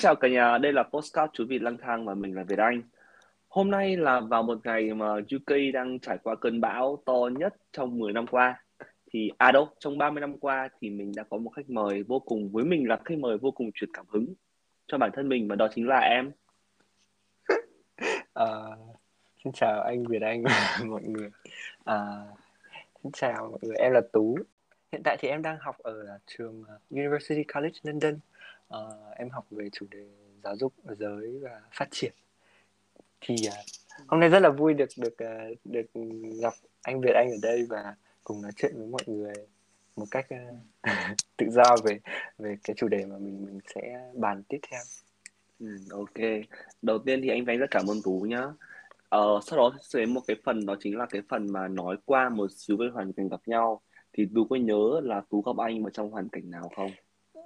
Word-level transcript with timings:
chào 0.00 0.16
cả 0.16 0.28
nhà, 0.28 0.58
đây 0.58 0.72
là 0.72 0.82
Postcard 0.82 1.32
Chú 1.32 1.44
Vịt 1.48 1.62
lang 1.62 1.76
thang 1.78 2.06
và 2.06 2.14
mình 2.14 2.34
là 2.34 2.42
Việt 2.42 2.58
Anh. 2.58 2.82
Hôm 3.48 3.70
nay 3.70 3.96
là 3.96 4.20
vào 4.20 4.42
một 4.42 4.58
ngày 4.64 4.94
mà 4.94 5.12
UK 5.14 5.56
đang 5.74 5.98
trải 5.98 6.18
qua 6.22 6.34
cơn 6.34 6.60
bão 6.60 7.02
to 7.06 7.28
nhất 7.38 7.54
trong 7.72 7.98
10 7.98 8.12
năm 8.12 8.26
qua. 8.26 8.64
Thì 9.12 9.30
à 9.38 9.52
đâu, 9.52 9.68
trong 9.78 9.98
30 9.98 10.20
năm 10.20 10.38
qua 10.38 10.68
thì 10.80 10.90
mình 10.90 11.12
đã 11.16 11.22
có 11.30 11.38
một 11.38 11.50
khách 11.50 11.70
mời 11.70 12.02
vô 12.02 12.18
cùng 12.18 12.50
với 12.52 12.64
mình 12.64 12.88
là 12.88 12.98
khách 13.04 13.18
mời 13.18 13.38
vô 13.38 13.50
cùng 13.50 13.70
truyền 13.74 13.90
cảm 13.92 14.06
hứng 14.08 14.34
cho 14.86 14.98
bản 14.98 15.10
thân 15.14 15.28
mình 15.28 15.48
và 15.48 15.56
đó 15.56 15.68
chính 15.74 15.88
là 15.88 15.98
em. 15.98 16.30
à, 18.34 18.46
xin 19.44 19.52
chào 19.52 19.80
anh 19.80 20.04
Việt 20.04 20.22
Anh 20.22 20.42
và 20.44 20.78
mọi 20.86 21.02
người. 21.02 21.30
À, 21.84 21.96
xin 23.02 23.12
chào 23.12 23.48
mọi 23.50 23.60
người, 23.62 23.76
em 23.76 23.92
là 23.92 24.00
Tú. 24.12 24.38
Hiện 24.92 25.02
tại 25.04 25.16
thì 25.20 25.28
em 25.28 25.42
đang 25.42 25.58
học 25.60 25.78
ở 25.78 26.18
trường 26.26 26.64
ờ, 26.68 26.78
University 26.90 27.44
College 27.54 27.78
London 27.82 28.18
uh, 28.74 29.16
em 29.16 29.30
học 29.30 29.46
về 29.50 29.68
chủ 29.72 29.86
đề 29.90 30.04
giáo 30.44 30.56
dục 30.56 30.72
giới 30.98 31.38
và 31.42 31.60
phát 31.72 31.88
triển. 31.90 32.12
Thì 33.20 33.34
uh, 33.48 33.54
hôm 34.06 34.20
nay 34.20 34.28
rất 34.28 34.38
là 34.42 34.50
vui 34.50 34.74
được 34.74 34.88
được 34.96 35.14
uh, 35.24 35.58
được 35.64 35.86
gặp 36.42 36.52
anh 36.82 37.00
Việt 37.00 37.12
Anh 37.14 37.30
ở 37.30 37.38
đây 37.42 37.66
và 37.68 37.94
cùng 38.24 38.42
nói 38.42 38.52
chuyện 38.56 38.72
với 38.76 38.86
mọi 38.86 39.02
người 39.06 39.34
một 39.96 40.06
cách 40.10 40.26
uh, 40.34 40.56
tự 41.36 41.46
do 41.50 41.76
về 41.84 42.00
về 42.38 42.56
cái 42.64 42.74
chủ 42.76 42.88
đề 42.88 43.06
mà 43.06 43.18
mình 43.18 43.44
mình 43.46 43.58
sẽ 43.74 44.10
bàn 44.14 44.42
tiếp 44.48 44.58
theo. 44.70 44.80
Ừ, 45.60 45.66
ok. 45.90 46.46
Đầu 46.82 46.98
tiên 46.98 47.20
thì 47.22 47.28
anh 47.28 47.44
Vinh 47.44 47.58
rất 47.58 47.70
cảm 47.70 47.86
ơn 47.90 48.02
Tú 48.04 48.20
nhá. 48.28 48.42
Ờ, 49.08 49.40
sau 49.46 49.58
đó 49.58 49.72
sẽ 49.82 49.98
đến 49.98 50.14
một 50.14 50.20
cái 50.26 50.36
phần 50.44 50.66
đó 50.66 50.76
chính 50.80 50.96
là 50.96 51.06
cái 51.06 51.22
phần 51.28 51.52
mà 51.52 51.68
nói 51.68 51.96
qua 52.04 52.28
một 52.28 52.50
xíu 52.50 52.76
về 52.76 52.86
hoàn 52.92 53.12
cảnh 53.12 53.28
gặp 53.28 53.40
nhau. 53.46 53.80
Thì 54.12 54.28
Tú 54.34 54.44
có 54.44 54.56
nhớ 54.56 55.00
là 55.02 55.22
Tú 55.30 55.42
gặp 55.42 55.56
anh 55.56 55.82
mà 55.82 55.90
trong 55.92 56.10
hoàn 56.10 56.28
cảnh 56.28 56.50
nào 56.50 56.70
không? 56.76 56.90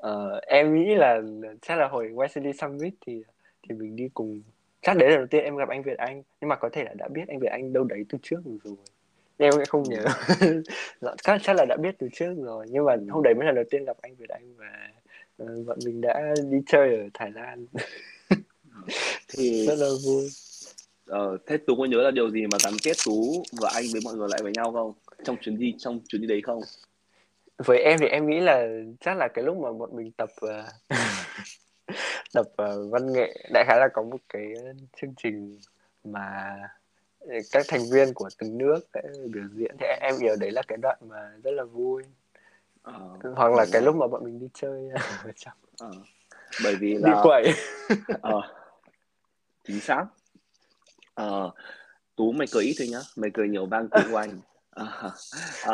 Ờ, 0.00 0.41
em 0.47 0.75
nghĩ 0.75 0.95
là 0.95 1.23
chắc 1.62 1.78
là 1.78 1.89
hồi 1.89 2.12
YCD 2.27 2.47
Summit 2.61 2.95
thì 3.06 3.23
thì 3.69 3.75
mình 3.75 3.97
đi 3.97 4.09
cùng. 4.14 4.42
Chắc 4.83 4.97
đấy 4.97 5.11
là 5.11 5.17
đầu 5.17 5.27
tiên 5.27 5.45
em 5.45 5.56
gặp 5.56 5.69
anh 5.69 5.83
Việt 5.83 5.98
Anh 5.98 6.23
nhưng 6.41 6.48
mà 6.48 6.56
có 6.56 6.69
thể 6.73 6.84
là 6.84 6.95
đã 6.95 7.09
biết 7.09 7.28
anh 7.28 7.39
Việt 7.39 7.51
Anh 7.51 7.73
đâu 7.73 7.84
đấy 7.84 8.05
từ 8.09 8.19
trước 8.23 8.41
rồi. 8.45 8.77
Em 9.36 9.53
cũng 9.53 9.67
không 9.69 9.89
nhớ. 9.89 10.05
Dạ, 11.01 11.14
chắc 11.23 11.41
chắc 11.42 11.56
là 11.56 11.64
đã 11.64 11.77
biết 11.77 11.95
từ 11.98 12.09
trước 12.12 12.34
rồi 12.36 12.67
nhưng 12.70 12.84
mà 12.84 12.97
hôm 13.11 13.23
đấy 13.23 13.34
mới 13.34 13.47
là 13.47 13.53
đầu 13.53 13.64
tiên 13.70 13.84
gặp 13.84 13.97
anh 14.03 14.14
Việt 14.17 14.28
Anh 14.28 14.55
và 14.56 14.91
ờ, 15.39 15.47
bọn 15.67 15.78
mình 15.84 16.01
đã 16.01 16.34
đi 16.51 16.58
chơi 16.67 16.97
ở 16.97 17.08
Thái 17.14 17.31
Lan. 17.31 17.67
Thì 19.29 19.67
rất 19.67 19.79
là 19.79 19.89
vui. 20.06 20.29
ờ, 21.06 21.39
thế 21.47 21.56
Tú 21.56 21.77
có 21.77 21.84
nhớ 21.84 22.03
là 22.03 22.11
điều 22.11 22.31
gì 22.31 22.47
mà 22.53 22.58
gắn 22.64 22.75
kết 22.83 22.97
Tú 23.06 23.42
và 23.61 23.70
anh 23.75 23.84
với 23.92 24.01
mọi 24.05 24.14
người 24.14 24.29
lại 24.31 24.41
với 24.42 24.53
nhau 24.56 24.73
không? 24.73 24.92
Trong 25.25 25.36
chuyến 25.41 25.58
đi 25.58 25.75
trong 25.79 26.01
chuyến 26.08 26.23
đi 26.23 26.29
đấy 26.29 26.41
không? 26.42 26.61
Với 27.59 27.79
em 27.79 27.99
thì 28.01 28.07
em 28.07 28.27
nghĩ 28.27 28.41
là 28.41 28.67
chắc 29.01 29.17
là 29.17 29.29
cái 29.29 29.45
lúc 29.45 29.57
mà 29.57 29.73
bọn 29.73 29.97
mình 29.97 30.13
tập 30.13 30.31
ờ, 30.41 30.65
tập 32.35 32.47
ờ, 32.57 32.89
văn 32.89 33.13
nghệ 33.13 33.37
đại 33.53 33.65
khái 33.67 33.79
là 33.79 33.89
có 33.93 34.03
một 34.03 34.21
cái 34.29 34.55
chương 35.01 35.15
trình 35.17 35.61
mà 36.05 36.57
các 37.53 37.67
thành 37.69 37.81
viên 37.93 38.15
của 38.15 38.29
từng 38.39 38.59
nước 38.59 38.81
sẽ 38.95 39.03
biểu 39.33 39.45
diễn. 39.55 39.77
Thì 39.81 39.87
em 40.01 40.15
hiểu 40.21 40.37
đấy 40.41 40.51
là 40.51 40.63
cái 40.69 40.79
đoạn 40.83 40.99
mà 41.09 41.31
rất 41.43 41.51
là 41.51 41.65
vui. 41.65 42.03
Ờ, 42.83 43.19
hoặc 43.37 43.53
là 43.53 43.67
cái 43.73 43.83
lúc 43.83 43.97
mà 43.97 44.07
bọn 44.07 44.25
mình 44.25 44.41
đi 44.41 44.49
chơi 44.55 44.89
ở 45.25 45.33
trong. 45.37 45.55
Ờ, 45.79 45.91
bởi 46.65 46.75
vì 46.77 46.89
đi 46.93 46.99
là 46.99 47.21
quẩy. 47.23 47.55
Ờ, 48.23 48.41
chính 49.65 49.81
xác. 49.81 50.05
Ờ, 51.15 51.51
Tú 52.17 52.33
mày 52.33 52.47
cười 52.53 52.65
ít 52.65 52.75
thôi 52.79 52.89
nhá, 52.91 52.99
mày 53.17 53.31
cười 53.35 53.49
nhiều 53.49 53.67
vang 53.67 53.89
cười 53.91 54.05
của 54.11 54.27
ờ, 54.75 55.11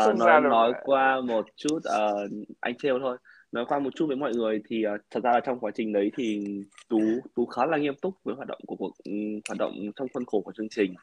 không 0.04 0.18
nói 0.18 0.40
nói 0.40 0.72
qua 0.82 1.20
một 1.20 1.46
chút 1.56 1.78
ờ, 1.84 2.28
anh 2.60 2.74
trêu 2.78 2.98
thôi. 2.98 3.16
Nói 3.52 3.64
qua 3.68 3.78
một 3.78 3.90
chút 3.96 4.06
với 4.06 4.16
mọi 4.16 4.32
người 4.34 4.62
thì 4.68 4.82
ờ, 4.82 4.96
thật 5.10 5.20
ra 5.24 5.32
là 5.32 5.40
trong 5.40 5.60
quá 5.60 5.70
trình 5.74 5.92
đấy 5.92 6.10
thì 6.16 6.44
Tú 6.88 7.00
Tú 7.34 7.46
khá 7.46 7.66
là 7.66 7.76
nghiêm 7.76 7.94
túc 8.02 8.14
với 8.24 8.34
hoạt 8.34 8.48
động 8.48 8.60
của 8.66 8.76
cuộc 8.76 8.92
ừ, 9.04 9.12
hoạt 9.48 9.58
động 9.58 9.74
trong 9.96 10.08
khuôn 10.14 10.24
khổ 10.24 10.40
của 10.40 10.52
chương 10.56 10.68
trình. 10.70 10.94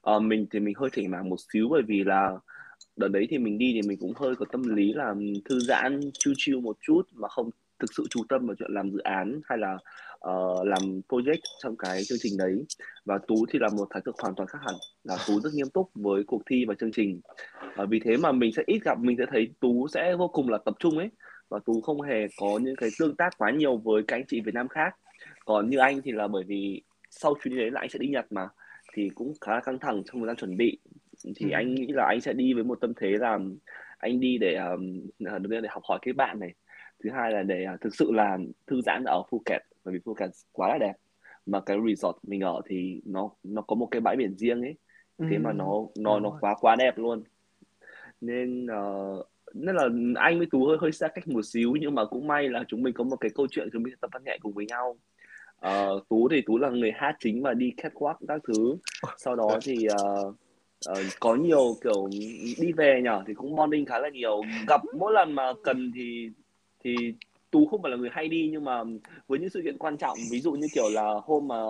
Ờ, 0.00 0.20
mình 0.20 0.46
thì 0.50 0.60
mình 0.60 0.74
hơi 0.78 0.90
chỉnh 0.92 1.10
mảng 1.10 1.28
một 1.28 1.36
xíu 1.52 1.68
bởi 1.70 1.82
vì 1.86 2.04
là 2.04 2.30
đợt 2.96 3.08
đấy 3.08 3.26
thì 3.30 3.38
mình 3.38 3.58
đi 3.58 3.70
thì 3.74 3.88
mình 3.88 3.98
cũng 4.00 4.12
hơi 4.16 4.36
có 4.36 4.46
tâm 4.52 4.62
lý 4.76 4.92
là 4.92 5.14
thư 5.44 5.60
giãn 5.60 6.00
chill 6.12 6.34
chill 6.36 6.60
một 6.60 6.76
chút 6.80 7.02
mà 7.12 7.28
không 7.28 7.50
thực 7.78 7.94
sự 7.96 8.06
chú 8.10 8.20
tâm 8.28 8.46
vào 8.46 8.56
chuyện 8.58 8.70
làm 8.72 8.90
dự 8.90 8.98
án 8.98 9.40
hay 9.44 9.58
là 9.58 9.78
ờ, 10.18 10.64
làm 10.64 11.00
project 11.08 11.40
trong 11.62 11.76
cái 11.76 12.02
chương 12.04 12.18
trình 12.20 12.32
đấy. 12.38 12.64
Và 13.04 13.18
Tú 13.28 13.46
thì 13.52 13.58
là 13.58 13.68
một 13.76 13.88
thái 13.90 14.02
cực 14.04 14.14
hoàn 14.22 14.34
toàn 14.34 14.48
khác 14.48 14.58
hẳn 14.66 14.74
là 15.04 15.16
Tú 15.26 15.40
rất 15.40 15.50
nghiêm 15.54 15.70
túc 15.74 15.90
với 15.94 16.24
cuộc 16.26 16.42
thi 16.46 16.64
và 16.64 16.74
chương 16.80 16.92
trình. 16.92 17.20
Ờ, 17.76 17.86
vì 17.86 18.00
thế 18.04 18.16
mà 18.16 18.32
mình 18.32 18.52
sẽ 18.52 18.62
ít 18.66 18.78
gặp 18.84 18.98
mình 18.98 19.16
sẽ 19.18 19.24
thấy 19.30 19.48
Tú 19.60 19.88
sẽ 19.88 20.16
vô 20.16 20.28
cùng 20.28 20.48
là 20.48 20.58
tập 20.64 20.74
trung 20.78 20.98
ấy. 20.98 21.10
Và 21.48 21.58
Tú 21.64 21.80
không 21.80 22.02
hề 22.02 22.26
có 22.40 22.58
những 22.62 22.76
cái 22.76 22.90
tương 22.98 23.16
tác 23.16 23.38
quá 23.38 23.50
nhiều 23.50 23.76
với 23.76 24.02
các 24.08 24.16
anh 24.16 24.26
chị 24.28 24.40
Việt 24.40 24.54
Nam 24.54 24.68
khác. 24.68 24.96
Còn 25.44 25.70
như 25.70 25.78
anh 25.78 26.00
thì 26.04 26.12
là 26.12 26.28
bởi 26.28 26.44
vì 26.46 26.82
sau 27.10 27.34
chuyến 27.42 27.54
đi 27.54 27.60
đấy 27.60 27.70
là 27.70 27.80
anh 27.80 27.88
sẽ 27.88 27.98
đi 27.98 28.08
Nhật 28.08 28.32
mà 28.32 28.48
thì 28.94 29.10
cũng 29.14 29.32
khá 29.40 29.54
là 29.54 29.60
căng 29.60 29.78
thẳng 29.78 30.02
trong 30.06 30.20
thời 30.20 30.26
gian 30.26 30.36
chuẩn 30.36 30.56
bị. 30.56 30.78
Ừ. 31.24 31.32
thì 31.36 31.50
anh 31.50 31.74
nghĩ 31.74 31.86
là 31.88 32.04
anh 32.04 32.20
sẽ 32.20 32.32
đi 32.32 32.54
với 32.54 32.64
một 32.64 32.80
tâm 32.80 32.92
thế 33.00 33.10
là 33.20 33.38
anh 33.98 34.20
đi 34.20 34.38
để 34.38 34.54
um, 34.54 35.06
để 35.18 35.68
học 35.70 35.82
hỏi 35.88 35.98
các 36.02 36.16
bạn 36.16 36.40
này 36.40 36.54
thứ 37.04 37.10
hai 37.10 37.32
là 37.32 37.42
để 37.42 37.66
uh, 37.74 37.80
thực 37.80 37.94
sự 37.94 38.12
là 38.12 38.38
thư 38.66 38.80
giãn 38.80 39.04
ở 39.04 39.22
Phuket 39.30 39.62
bởi 39.84 39.94
vì 39.94 40.00
Phuket 40.04 40.30
quá 40.52 40.68
là 40.68 40.78
đẹp. 40.78 40.94
Mà 41.46 41.60
cái 41.60 41.76
resort 41.88 42.16
mình 42.22 42.40
ở 42.40 42.60
thì 42.66 43.00
nó 43.04 43.30
nó 43.44 43.62
có 43.62 43.76
một 43.76 43.88
cái 43.90 44.00
bãi 44.00 44.16
biển 44.16 44.34
riêng 44.36 44.62
ấy 44.62 44.76
Ừ, 45.18 45.26
thế 45.30 45.38
mà 45.38 45.52
nó 45.52 45.64
nó 45.98 46.14
đúng 46.14 46.22
nó 46.22 46.30
rồi. 46.30 46.38
quá 46.40 46.54
quá 46.60 46.76
đẹp 46.76 46.98
luôn. 46.98 47.22
Nên 48.20 48.66
uh, 48.66 49.26
nên 49.54 49.76
là 49.76 49.88
anh 50.14 50.38
với 50.38 50.46
Tú 50.50 50.66
hơi 50.66 50.76
hơi 50.80 50.92
xa 50.92 51.08
cách 51.08 51.28
một 51.28 51.42
xíu 51.44 51.72
nhưng 51.80 51.94
mà 51.94 52.04
cũng 52.04 52.26
may 52.26 52.48
là 52.48 52.64
chúng 52.68 52.82
mình 52.82 52.94
có 52.94 53.04
một 53.04 53.16
cái 53.16 53.30
câu 53.34 53.46
chuyện 53.50 53.68
chúng 53.72 53.82
mình 53.82 53.94
tập 54.00 54.10
văn 54.12 54.22
nghệ 54.24 54.38
cùng 54.40 54.52
với 54.52 54.66
nhau. 54.66 54.96
Ờ, 55.56 56.00
Tú 56.08 56.28
thì 56.28 56.42
Tú 56.46 56.58
là 56.58 56.70
người 56.70 56.92
hát 56.94 57.16
chính 57.18 57.42
và 57.42 57.54
đi 57.54 57.72
catwalk 57.76 58.14
các 58.28 58.40
thứ. 58.48 58.76
Sau 59.16 59.36
đó 59.36 59.58
thì 59.62 59.86
ờ, 59.86 60.32
ờ, 60.86 60.94
có 61.20 61.34
nhiều 61.34 61.74
kiểu 61.84 62.08
đi 62.60 62.72
về 62.72 63.00
nhở 63.04 63.22
thì 63.26 63.34
cũng 63.34 63.56
bonding 63.56 63.84
khá 63.86 63.98
là 63.98 64.08
nhiều. 64.08 64.42
Gặp 64.68 64.80
mỗi 64.98 65.12
lần 65.12 65.32
mà 65.32 65.52
cần 65.64 65.92
thì 65.94 66.30
thì 66.84 67.14
Tú 67.50 67.66
không 67.66 67.82
phải 67.82 67.90
là 67.90 67.96
người 67.96 68.10
hay 68.12 68.28
đi 68.28 68.48
nhưng 68.52 68.64
mà 68.64 68.82
với 69.28 69.38
những 69.38 69.50
sự 69.50 69.60
kiện 69.64 69.78
quan 69.78 69.96
trọng 69.96 70.18
ví 70.30 70.40
dụ 70.40 70.52
như 70.52 70.66
kiểu 70.72 70.88
là 70.88 71.14
hôm 71.24 71.48
mà 71.48 71.62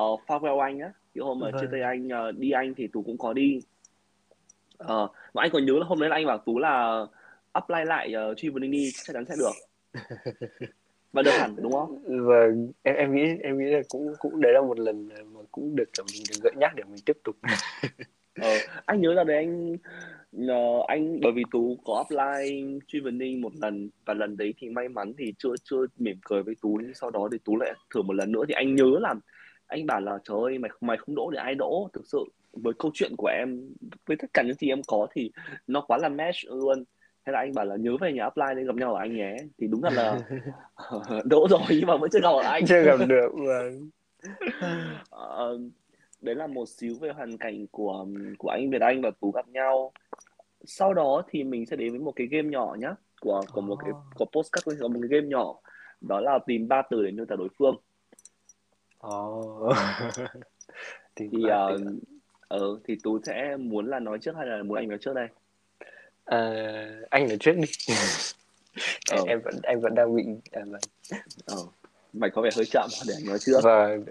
uh, 0.00 0.20
farewell 0.26 0.58
anh 0.58 0.78
á 0.80 0.92
cái 1.14 1.22
hôm 1.22 1.38
mà 1.38 1.50
chia 1.50 1.66
tay 1.72 1.80
vâng 1.80 1.82
anh 1.82 2.08
ờ, 2.08 2.32
đi 2.32 2.50
anh 2.50 2.74
thì 2.74 2.86
Tú 2.86 3.02
cũng 3.02 3.18
có 3.18 3.32
đi. 3.32 3.60
Ờ, 4.78 5.08
và 5.32 5.42
anh 5.42 5.50
còn 5.52 5.66
nhớ 5.66 5.72
là 5.72 5.86
hôm 5.86 6.00
đấy 6.00 6.08
là 6.08 6.16
anh 6.16 6.26
bảo 6.26 6.38
Tú 6.38 6.58
là 6.58 7.06
apply 7.52 7.84
lại 7.86 8.14
uh, 8.30 8.38
Traveling 8.38 8.70
đi 8.70 8.90
chắc 9.04 9.14
chắn 9.14 9.24
sẽ 9.24 9.34
được. 9.38 9.52
Và 11.12 11.22
được 11.22 11.30
hẳn 11.30 11.56
đúng 11.56 11.72
không? 11.72 11.98
Vâng 12.26 12.72
em 12.82 12.96
em 12.96 13.14
nghĩ 13.14 13.22
em 13.42 13.58
nghĩ 13.58 13.64
là 13.64 13.80
cũng 13.88 14.14
cũng 14.18 14.40
đấy 14.40 14.52
là 14.52 14.60
một 14.60 14.78
lần 14.78 15.08
mà 15.08 15.40
cũng 15.52 15.76
được 15.76 15.92
kiểu 15.92 16.04
mình 16.12 16.22
được 16.30 16.38
gợi 16.42 16.52
nhắc 16.56 16.72
để 16.76 16.82
mình 16.84 17.00
tiếp 17.06 17.18
tục. 17.24 17.36
Ờ, 18.40 18.48
anh 18.86 19.00
nhớ 19.00 19.12
là 19.12 19.24
đấy 19.24 19.36
anh 19.36 19.76
ờ, 20.48 20.84
anh 20.88 21.20
bởi 21.22 21.32
vì 21.32 21.42
Tú 21.50 21.78
có 21.84 22.04
apply 22.08 22.64
Traveling 22.88 23.40
một 23.40 23.52
lần 23.62 23.90
và 24.04 24.14
lần 24.14 24.36
đấy 24.36 24.54
thì 24.58 24.68
may 24.68 24.88
mắn 24.88 25.12
thì 25.18 25.34
chưa 25.38 25.54
chưa 25.64 25.86
mỉm 25.98 26.16
cười 26.24 26.42
với 26.42 26.54
Tú. 26.62 26.78
Nhưng 26.82 26.94
sau 26.94 27.10
đó 27.10 27.28
thì 27.32 27.38
Tú 27.44 27.56
lại 27.56 27.72
thử 27.94 28.02
một 28.02 28.12
lần 28.12 28.32
nữa. 28.32 28.42
Thì 28.48 28.54
anh 28.54 28.74
nhớ 28.74 28.98
là 29.00 29.14
anh 29.66 29.86
bảo 29.86 30.00
là 30.00 30.18
trời 30.24 30.38
ơi 30.44 30.58
mày 30.58 30.70
mày 30.80 30.96
không 30.96 31.14
đỗ 31.14 31.30
thì 31.32 31.38
ai 31.38 31.54
đỗ. 31.54 31.88
Thực 31.92 32.06
sự 32.06 32.24
với 32.52 32.74
câu 32.78 32.90
chuyện 32.94 33.16
của 33.16 33.26
em 33.26 33.74
với 34.06 34.16
tất 34.16 34.26
cả 34.34 34.42
những 34.42 34.56
gì 34.56 34.68
em 34.68 34.80
có 34.86 35.06
thì 35.14 35.30
nó 35.66 35.80
quá 35.80 35.98
là 35.98 36.08
match 36.08 36.36
luôn. 36.44 36.84
Thế 37.26 37.32
là 37.32 37.38
anh 37.38 37.54
bảo 37.54 37.64
là 37.64 37.76
nhớ 37.76 37.96
về 38.00 38.12
nhà 38.12 38.24
apply 38.24 38.46
để 38.56 38.64
gặp 38.64 38.76
nhau 38.76 38.94
ở 38.94 39.00
anh 39.00 39.16
nhé. 39.16 39.36
Thì 39.58 39.66
đúng 39.66 39.82
thật 39.82 39.92
là 39.92 40.20
đỗ 41.24 41.46
rồi 41.50 41.60
nhưng 41.70 41.86
mà 41.86 41.96
vẫn 41.96 42.10
chưa 42.12 42.20
gặp 42.20 42.30
ở 42.30 42.42
anh. 42.42 42.66
Chưa 42.66 42.82
gặp 42.82 42.96
được 43.08 43.28
vâng. 43.34 43.90
Ờ, 45.10 45.58
đấy 46.20 46.34
là 46.34 46.46
một 46.46 46.68
xíu 46.68 46.94
về 47.00 47.10
hoàn 47.10 47.38
cảnh 47.38 47.66
của 47.70 48.06
của 48.38 48.48
anh 48.48 48.70
Việt 48.70 48.80
Anh 48.80 49.02
và 49.02 49.10
Tú 49.20 49.30
gặp 49.30 49.48
nhau 49.48 49.92
sau 50.66 50.94
đó 50.94 51.22
thì 51.30 51.44
mình 51.44 51.66
sẽ 51.66 51.76
đến 51.76 51.90
với 51.90 52.00
một 52.00 52.12
cái 52.16 52.26
game 52.26 52.48
nhỏ 52.48 52.76
nhá 52.78 52.94
của 53.20 53.42
của 53.52 53.60
một 53.60 53.76
cái 53.76 53.90
Ồ, 53.90 54.02
của 54.14 54.24
postcard 54.24 54.80
có 54.80 54.88
một 54.88 54.98
cái 55.02 55.08
game 55.08 55.28
nhỏ 55.28 55.54
đó 56.00 56.20
là 56.20 56.38
tìm 56.46 56.68
ba 56.68 56.82
từ 56.90 57.02
để 57.02 57.10
miêu 57.10 57.24
tả 57.24 57.36
đối 57.36 57.48
phương. 57.58 57.76
Tìm 61.14 61.30
thì 61.32 61.38
từ 61.42 61.48
ờ 61.48 61.78
ờ, 62.48 62.78
thì 62.84 62.96
Tú 63.02 63.20
sẽ 63.22 63.56
muốn 63.56 63.86
là 63.86 63.98
nói 63.98 64.18
trước 64.18 64.36
hay 64.36 64.46
là 64.46 64.62
muốn 64.62 64.76
anh 64.76 64.88
nói 64.88 64.98
trước 65.00 65.14
đây? 65.14 65.28
À, 66.24 66.54
anh 67.10 67.28
nói 67.28 67.36
trước 67.40 67.52
đi. 67.56 67.68
Em, 67.88 67.98
ờ. 69.10 69.24
Em 69.26 69.40
vẫn 69.44 69.54
em 69.62 69.80
vẫn 69.80 69.94
đang 69.94 70.16
bị 70.16 70.24
à, 70.52 70.62
vâng. 70.66 70.80
Ờ 71.46 71.56
mày 72.12 72.30
có 72.30 72.42
vẻ 72.42 72.50
hơi 72.56 72.64
chậm 72.64 72.88
để 73.08 73.14
anh 73.18 73.26
nói 73.26 73.38
trước. 73.38 73.60
Vâng. 73.62 74.04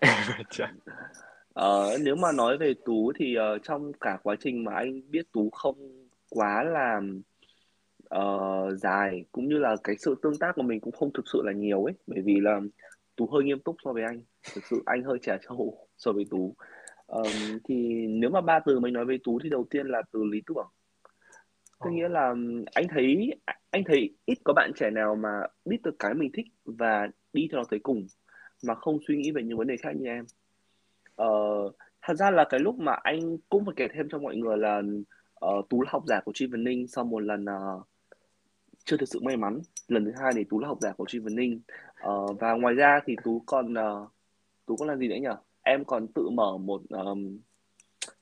Ờ, 1.53 1.97
nếu 2.01 2.15
mà 2.15 2.31
nói 2.31 2.57
về 2.57 2.73
Tú 2.85 3.11
thì 3.15 3.35
ờ, 3.35 3.57
trong 3.63 3.91
cả 3.93 4.17
quá 4.23 4.35
trình 4.39 4.63
mà 4.63 4.73
anh 4.75 5.01
biết 5.11 5.31
Tú 5.31 5.49
không 5.49 6.02
quá 6.33 6.63
là 6.63 7.01
uh, 8.15 8.77
dài 8.77 9.25
cũng 9.31 9.47
như 9.47 9.57
là 9.57 9.75
cái 9.83 9.95
sự 9.99 10.15
tương 10.21 10.37
tác 10.37 10.51
của 10.55 10.61
mình 10.61 10.79
cũng 10.79 10.93
không 10.93 11.13
thực 11.13 11.25
sự 11.33 11.41
là 11.45 11.51
nhiều 11.51 11.83
ấy. 11.83 11.93
Bởi 12.07 12.21
vì 12.21 12.39
là 12.39 12.61
Tú 13.15 13.27
hơi 13.27 13.43
nghiêm 13.43 13.59
túc 13.59 13.75
so 13.85 13.93
với 13.93 14.03
anh. 14.03 14.21
Thực 14.53 14.63
sự 14.69 14.83
anh 14.85 15.03
hơi 15.03 15.17
trẻ 15.21 15.37
trâu 15.47 15.87
so 15.97 16.11
với 16.11 16.25
Tú. 16.29 16.55
Um, 17.07 17.59
thì 17.63 18.07
nếu 18.07 18.29
mà 18.29 18.41
ba 18.41 18.59
từ 18.59 18.79
mình 18.79 18.93
nói 18.93 19.05
với 19.05 19.19
Tú 19.23 19.39
thì 19.43 19.49
đầu 19.49 19.65
tiên 19.69 19.87
là 19.87 20.01
từ 20.11 20.23
lý 20.23 20.41
tưởng. 20.47 20.67
Có 21.79 21.89
nghĩa 21.89 22.09
là 22.09 22.35
anh 22.73 22.87
thấy 22.89 23.31
anh 23.69 23.83
thấy 23.83 24.15
ít 24.25 24.37
có 24.43 24.53
bạn 24.53 24.71
trẻ 24.75 24.89
nào 24.89 25.15
mà 25.15 25.29
biết 25.65 25.77
được 25.83 25.95
cái 25.99 26.13
mình 26.13 26.31
thích 26.33 26.45
và 26.65 27.07
đi 27.33 27.47
theo 27.51 27.59
nó 27.59 27.63
tới 27.69 27.79
cùng 27.83 28.07
mà 28.63 28.75
không 28.75 28.99
suy 29.07 29.17
nghĩ 29.17 29.31
về 29.31 29.43
những 29.43 29.57
vấn 29.57 29.67
đề 29.67 29.77
khác 29.77 29.95
như 29.95 30.05
em. 30.05 30.25
Ờ, 31.15 31.27
thật 32.01 32.13
ra 32.13 32.31
là 32.31 32.45
cái 32.49 32.59
lúc 32.59 32.79
mà 32.79 32.93
anh 33.03 33.37
cũng 33.49 33.65
phải 33.65 33.73
kể 33.77 33.87
thêm 33.93 34.09
cho 34.09 34.19
mọi 34.19 34.35
người 34.35 34.57
là 34.57 34.81
uh, 35.43 35.69
tú 35.69 35.81
là 35.81 35.89
học 35.91 36.03
giả 36.07 36.21
của 36.25 36.31
Tri 36.35 36.45
Vân 36.45 36.63
Ninh 36.63 36.87
sau 36.87 37.03
một 37.03 37.19
lần 37.19 37.45
uh, 37.45 37.87
chưa 38.85 38.97
thực 38.97 39.09
sự 39.09 39.19
may 39.19 39.37
mắn. 39.37 39.61
Lần 39.87 40.05
thứ 40.05 40.11
hai 40.21 40.31
thì 40.35 40.43
tú 40.43 40.59
là 40.59 40.67
học 40.67 40.77
giả 40.81 40.91
của 40.91 41.05
Tri 41.07 41.19
Vân 41.19 41.35
Ninh. 41.35 41.61
Uh, 42.07 42.39
và 42.39 42.53
ngoài 42.53 42.73
ra 42.73 42.99
thì 43.05 43.15
tú 43.23 43.43
còn 43.45 43.73
uh, 43.73 44.09
tú 44.65 44.75
có 44.75 44.85
làm 44.85 44.99
gì 44.99 45.07
nữa 45.07 45.15
nhỉ? 45.15 45.35
Em 45.61 45.85
còn 45.85 46.07
tự 46.07 46.29
mở 46.29 46.57
một 46.57 46.81
um, 46.89 47.37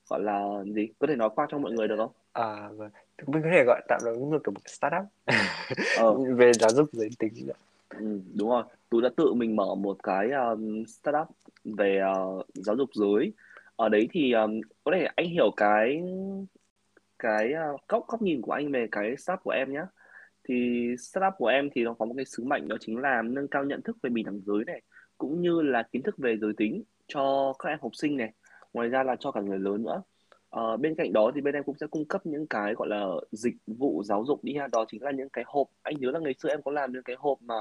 gọi 0.10 0.24
là 0.24 0.64
gì? 0.66 0.88
Có 1.00 1.08
thể 1.08 1.16
nói 1.16 1.30
qua 1.36 1.48
cho 1.50 1.58
mọi 1.58 1.72
người 1.72 1.88
được 1.88 1.96
không? 1.98 2.12
À 2.34 2.70
vâng. 2.76 2.92
Mình 3.28 3.42
có 3.44 3.50
thể 3.52 3.64
gọi 3.68 3.82
tạm 3.88 4.00
là 4.04 4.12
cũng 4.14 4.32
là 4.34 4.40
một 4.46 4.62
startup. 4.66 5.04
Ờ. 5.98 6.14
về 6.36 6.54
giáo 6.54 6.70
dục 6.70 6.90
giới 6.92 7.10
tính 7.20 7.48
ừ, 7.90 8.22
đúng 8.36 8.50
rồi. 8.50 8.64
Tú 8.90 9.02
đã 9.02 9.10
tự 9.18 9.34
mình 9.34 9.56
mở 9.56 9.76
một 9.76 10.04
cái 10.04 10.32
um, 10.32 10.84
startup 10.86 11.28
về 11.64 12.02
uh, 12.12 12.46
giáo 12.54 12.76
dục 12.76 12.90
giới. 12.94 13.34
Ở 13.76 13.90
đấy 13.90 14.08
thì 14.12 14.32
um, 14.32 14.62
có 14.84 14.92
thể 14.96 15.08
anh 15.16 15.30
hiểu 15.30 15.52
cái 15.58 16.02
cái 17.22 17.54
uh, 17.74 17.82
góc 17.88 18.08
góc 18.08 18.22
nhìn 18.22 18.42
của 18.42 18.52
anh 18.52 18.72
về 18.72 18.88
cái 18.92 19.18
startup 19.18 19.44
của 19.44 19.52
em 19.52 19.74
nhé 19.74 19.82
thì 20.44 20.88
startup 21.00 21.34
của 21.38 21.48
em 21.48 21.70
thì 21.76 21.84
nó 21.84 21.94
có 21.94 22.06
một 22.06 22.14
cái 22.18 22.26
sứ 22.26 22.44
mệnh 22.44 22.68
đó 22.68 22.76
chính 22.80 22.98
là 22.98 23.22
nâng 23.22 23.48
cao 23.48 23.64
nhận 23.64 23.82
thức 23.82 23.98
về 24.04 24.10
bình 24.10 24.26
đẳng 24.26 24.42
giới 24.46 24.64
này 24.66 24.82
cũng 25.18 25.42
như 25.42 25.62
là 25.62 25.84
kiến 25.84 26.02
thức 26.02 26.18
về 26.18 26.38
giới 26.38 26.54
tính 26.58 26.84
cho 27.08 27.54
các 27.60 27.70
em 27.70 27.80
học 27.82 27.92
sinh 27.96 28.18
này 28.18 28.34
ngoài 28.74 28.90
ra 28.90 29.04
là 29.04 29.16
cho 29.20 29.32
cả 29.32 29.42
người 29.42 29.60
lớn 29.60 29.84
nữa 29.84 30.02
uh, 30.58 30.80
bên 30.80 30.96
cạnh 30.96 31.14
đó 31.14 31.32
thì 31.36 31.42
bên 31.42 31.56
em 31.56 31.64
cũng 31.64 31.78
sẽ 31.80 31.88
cung 31.88 32.06
cấp 32.06 32.26
những 32.26 32.48
cái 32.48 32.74
gọi 32.74 32.88
là 32.88 33.06
dịch 33.32 33.56
vụ 33.68 34.04
giáo 34.06 34.26
dục 34.26 34.44
đi 34.44 34.56
ha 34.56 34.68
đó 34.72 34.86
chính 34.88 35.04
là 35.04 35.12
những 35.12 35.30
cái 35.30 35.44
hộp 35.48 35.68
anh 35.82 35.96
nhớ 36.00 36.12
là 36.12 36.20
ngày 36.20 36.34
xưa 36.34 36.50
em 36.50 36.62
có 36.62 36.72
làm 36.72 36.94
những 36.94 37.04
cái 37.04 37.16
hộp 37.20 37.42
mà 37.42 37.56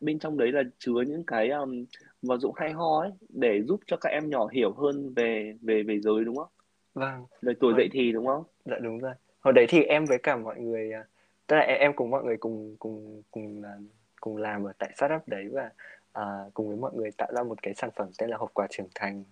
bên 0.00 0.18
trong 0.18 0.38
đấy 0.38 0.52
là 0.52 0.62
chứa 0.78 1.02
những 1.06 1.24
cái 1.26 1.50
um, 1.50 1.84
vật 2.22 2.38
dụng 2.40 2.54
hay 2.56 2.72
ho 2.72 3.00
ấy 3.00 3.10
để 3.28 3.62
giúp 3.62 3.80
cho 3.86 3.96
các 3.96 4.10
em 4.10 4.30
nhỏ 4.30 4.48
hiểu 4.52 4.72
hơn 4.72 5.14
về 5.16 5.54
về 5.62 5.82
về 5.82 6.00
giới 6.00 6.24
đúng 6.24 6.36
không? 6.36 6.48
Vâng. 6.94 7.24
Về 7.42 7.52
tuổi 7.60 7.72
vâng. 7.72 7.78
dậy 7.78 7.88
thì 7.92 8.12
đúng 8.12 8.26
không? 8.26 8.42
Dạ 8.64 8.76
đúng 8.80 8.98
rồi. 8.98 9.12
Hồi 9.40 9.52
đấy 9.52 9.66
thì 9.68 9.82
em 9.82 10.04
với 10.04 10.18
cả 10.18 10.36
mọi 10.36 10.60
người 10.60 10.92
à, 10.92 11.04
tức 11.46 11.56
là 11.56 11.62
em 11.62 11.92
cùng 11.96 12.10
mọi 12.10 12.24
người 12.24 12.36
cùng 12.36 12.76
cùng 12.78 13.22
cùng 13.30 13.62
à, 13.64 13.72
cùng 14.20 14.36
làm 14.36 14.64
ở 14.64 14.72
tại 14.78 14.90
startup 14.96 15.28
đấy 15.28 15.48
và 15.52 15.70
à, 16.12 16.22
cùng 16.54 16.68
với 16.68 16.76
mọi 16.76 16.92
người 16.94 17.10
tạo 17.10 17.28
ra 17.36 17.42
một 17.42 17.62
cái 17.62 17.74
sản 17.74 17.90
phẩm 17.96 18.08
tên 18.18 18.30
là 18.30 18.36
hộp 18.36 18.50
quà 18.54 18.66
trưởng 18.70 18.88
thành. 18.94 19.24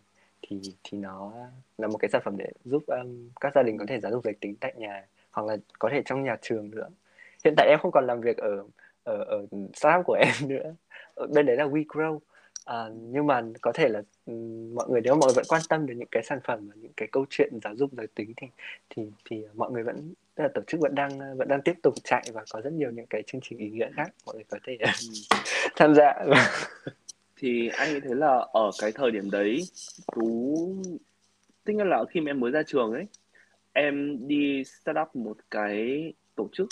Thì 0.43 0.61
thì 0.84 0.99
nó 0.99 1.32
là 1.79 1.88
một 1.88 1.99
cái 1.99 2.08
sản 2.12 2.23
phẩm 2.25 2.37
để 2.38 2.52
giúp 2.64 2.82
um, 2.87 3.29
các 3.40 3.52
gia 3.55 3.62
đình 3.62 3.79
có 3.79 3.84
thể 3.88 4.00
giáo 4.00 4.12
dục 4.12 4.25
giới 4.25 4.34
tính 4.40 4.55
tại 4.61 4.75
nhà 4.76 5.06
hoặc 5.31 5.46
là 5.46 5.56
có 5.78 5.88
thể 5.93 6.02
trong 6.05 6.23
nhà 6.25 6.37
trường 6.43 6.70
nữa. 6.70 6.88
Hiện 7.44 7.55
tại 7.56 7.69
em 7.69 7.78
không 7.82 7.90
còn 7.93 8.06
làm 8.06 8.20
việc 8.20 8.37
ở 8.37 8.64
ở 9.05 9.25
ở 9.25 9.46
startup 9.75 10.06
của 10.06 10.14
em 10.20 10.49
nữa. 10.49 10.75
Bên 11.35 11.46
đấy 11.46 11.56
là 11.56 11.64
WeGrow 11.64 12.19
à, 12.64 12.88
nhưng 12.94 13.26
mà 13.26 13.43
có 13.61 13.73
thể 13.73 13.88
là 13.88 14.03
mọi 14.75 14.88
người 14.91 15.00
nếu 15.00 15.14
mọi 15.14 15.26
người 15.26 15.35
vẫn 15.35 15.44
quan 15.49 15.62
tâm 15.69 15.87
đến 15.87 15.99
những 15.99 16.09
cái 16.11 16.23
sản 16.23 16.38
phẩm 16.44 16.69
và 16.69 16.75
những 16.76 16.93
cái 16.97 17.09
câu 17.12 17.26
chuyện 17.31 17.59
giáo 17.64 17.76
dục 17.76 17.91
giới 17.93 18.06
tính 18.06 18.32
thì 18.37 18.47
thì 18.91 19.03
thì 19.25 19.44
mọi 19.55 19.70
người 19.70 19.82
vẫn 19.82 20.14
tức 20.35 20.43
là 20.43 20.49
tổ 20.55 20.62
chức 20.67 20.81
vẫn 20.81 20.94
đang 20.94 21.37
vẫn 21.37 21.49
đang 21.49 21.62
tiếp 21.62 21.75
tục 21.82 21.94
chạy 22.05 22.25
và 22.32 22.44
có 22.50 22.61
rất 22.61 22.73
nhiều 22.73 22.91
những 22.91 23.06
cái 23.06 23.23
chương 23.26 23.41
trình 23.44 23.59
ý 23.59 23.70
nghĩa 23.70 23.91
khác 23.97 24.14
mọi 24.26 24.35
người 24.35 24.44
có 24.50 24.59
thể 24.67 24.76
ừ. 24.81 24.87
tham 25.76 25.94
gia 25.94 26.25
thì 27.37 27.69
anh 27.69 28.00
thấy 28.00 28.14
là 28.14 28.47
ở 28.53 28.70
cái 28.81 28.93
thời 28.93 29.11
điểm 29.11 29.31
đấy 29.31 29.62
tú 30.14 30.56
tức 31.64 31.75
là 31.76 32.05
khi 32.11 32.20
mà 32.20 32.31
em 32.31 32.41
mới 32.41 32.50
ra 32.50 32.62
trường 32.67 32.93
ấy 32.93 33.06
em 33.73 34.29
đi 34.29 34.64
start 34.64 34.99
up 35.03 35.17
một 35.17 35.37
cái 35.50 36.12
tổ 36.35 36.49
chức 36.53 36.69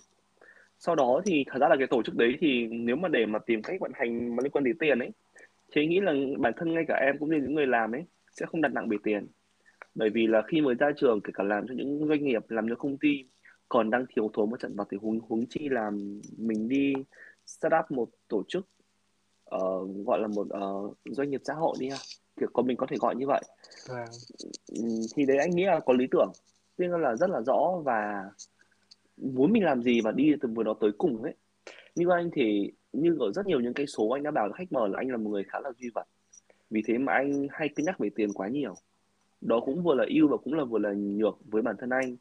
sau 0.79 0.95
đó 0.95 1.23
thì 1.27 1.45
thật 1.51 1.59
ra 1.61 1.69
là 1.69 1.77
cái 1.79 1.87
tổ 1.87 2.03
chức 2.03 2.15
đấy 2.17 2.37
thì 2.41 2.67
nếu 2.67 2.97
mà 2.97 3.09
để 3.09 3.27
mà 3.27 3.39
tìm 3.39 3.63
cách 3.63 3.81
vận 3.81 3.93
hành 3.95 4.37
mà 4.37 4.43
liên 4.43 4.53
quan 4.53 4.65
đến 4.65 4.79
tiền 4.79 4.99
ấy 4.99 5.11
thì 5.73 5.87
nghĩ 5.87 6.01
là 6.01 6.13
bản 6.39 6.53
thân 6.57 6.75
ngay 6.75 6.85
cả 6.89 6.95
em 6.95 7.19
cũng 7.19 7.31
như 7.31 7.37
những 7.37 7.55
người 7.55 7.67
làm 7.67 7.93
ấy 7.93 8.05
sẽ 8.33 8.47
không 8.47 8.61
đặt 8.61 8.73
nặng 8.73 8.89
về 8.89 8.97
tiền. 9.03 9.27
Bởi 9.95 10.11
vì 10.11 10.27
là 10.27 10.43
khi 10.43 10.61
mới 10.61 10.75
ra 10.75 10.91
trường 10.97 11.21
kể 11.21 11.31
cả 11.35 11.45
làm 11.45 11.67
cho 11.69 11.75
những 11.77 12.09
doanh 12.09 12.25
nghiệp 12.25 12.45
làm 12.49 12.69
cho 12.69 12.75
công 12.75 12.99
ty 12.99 13.25
còn 13.69 13.91
đang 13.91 14.05
thiếu 14.15 14.31
thốn 14.33 14.51
một 14.51 14.61
trận 14.61 14.77
vật 14.77 14.89
thì 14.91 14.97
huống 15.01 15.21
huống 15.21 15.47
chi 15.47 15.69
làm 15.69 16.21
mình 16.39 16.69
đi 16.69 16.93
start 17.47 17.73
up 17.81 17.91
một 17.91 18.09
tổ 18.29 18.43
chức 18.49 18.69
uh, 19.57 20.07
gọi 20.07 20.21
là 20.21 20.29
một 20.29 20.47
uh, 20.65 20.97
doanh 21.05 21.31
nghiệp 21.31 21.41
xã 21.45 21.55
hội 21.55 21.77
đi 21.81 21.89
ha. 21.89 21.97
Kiểu 22.37 22.49
có 22.53 22.63
mình 22.63 22.77
có 22.77 22.87
thể 22.91 22.97
gọi 23.01 23.17
như 23.17 23.27
vậy. 23.27 23.43
À. 23.89 24.07
thì 25.17 25.27
đấy 25.27 25.37
anh 25.37 25.51
nghĩ 25.51 25.65
là 25.65 25.81
có 25.81 25.93
lý 25.93 26.07
tưởng. 26.11 26.33
Nên 26.79 26.91
là 26.91 27.17
rất 27.17 27.31
là 27.31 27.41
rõ 27.41 27.81
và 27.85 28.25
muốn 29.17 29.53
mình 29.53 29.65
làm 29.65 29.83
gì 29.83 30.01
và 30.01 30.13
đi 30.13 30.33
từ 30.41 30.49
vừa 30.55 30.63
đó 30.63 30.75
tới 30.81 30.91
cùng 30.99 31.23
ấy. 31.23 31.35
Như 31.95 32.07
anh 32.11 32.31
thì 32.33 32.73
như 32.93 33.17
ở 33.21 33.33
rất 33.33 33.47
nhiều 33.47 33.61
những 33.61 33.75
cái 33.75 33.87
số 33.87 34.09
anh 34.09 34.23
đã 34.23 34.31
bảo 34.31 34.49
với 34.49 34.55
khách 34.59 34.73
mời 34.73 34.89
là 34.89 34.99
anh 34.99 35.11
là 35.11 35.17
một 35.17 35.31
người 35.31 35.45
khá 35.45 35.61
là 35.61 35.71
duy 35.79 35.91
vật. 35.95 36.05
Vì 36.71 36.83
thế 36.87 36.99
mà 36.99 37.13
anh 37.13 37.47
hay 37.51 37.69
cân 37.69 37.87
nhắc 37.87 37.99
về 37.99 38.11
tiền 38.17 38.33
quá 38.33 38.49
nhiều. 38.49 38.75
Đó 39.41 39.61
cũng 39.61 39.83
vừa 39.83 39.95
là 39.95 40.05
ưu 40.09 40.29
và 40.29 40.37
cũng 40.37 40.55
là 40.55 40.65
vừa 40.65 40.79
là 40.79 40.93
nhược 40.93 41.39
với 41.45 41.63
bản 41.63 41.77
thân 41.79 41.91
anh. 41.91 42.17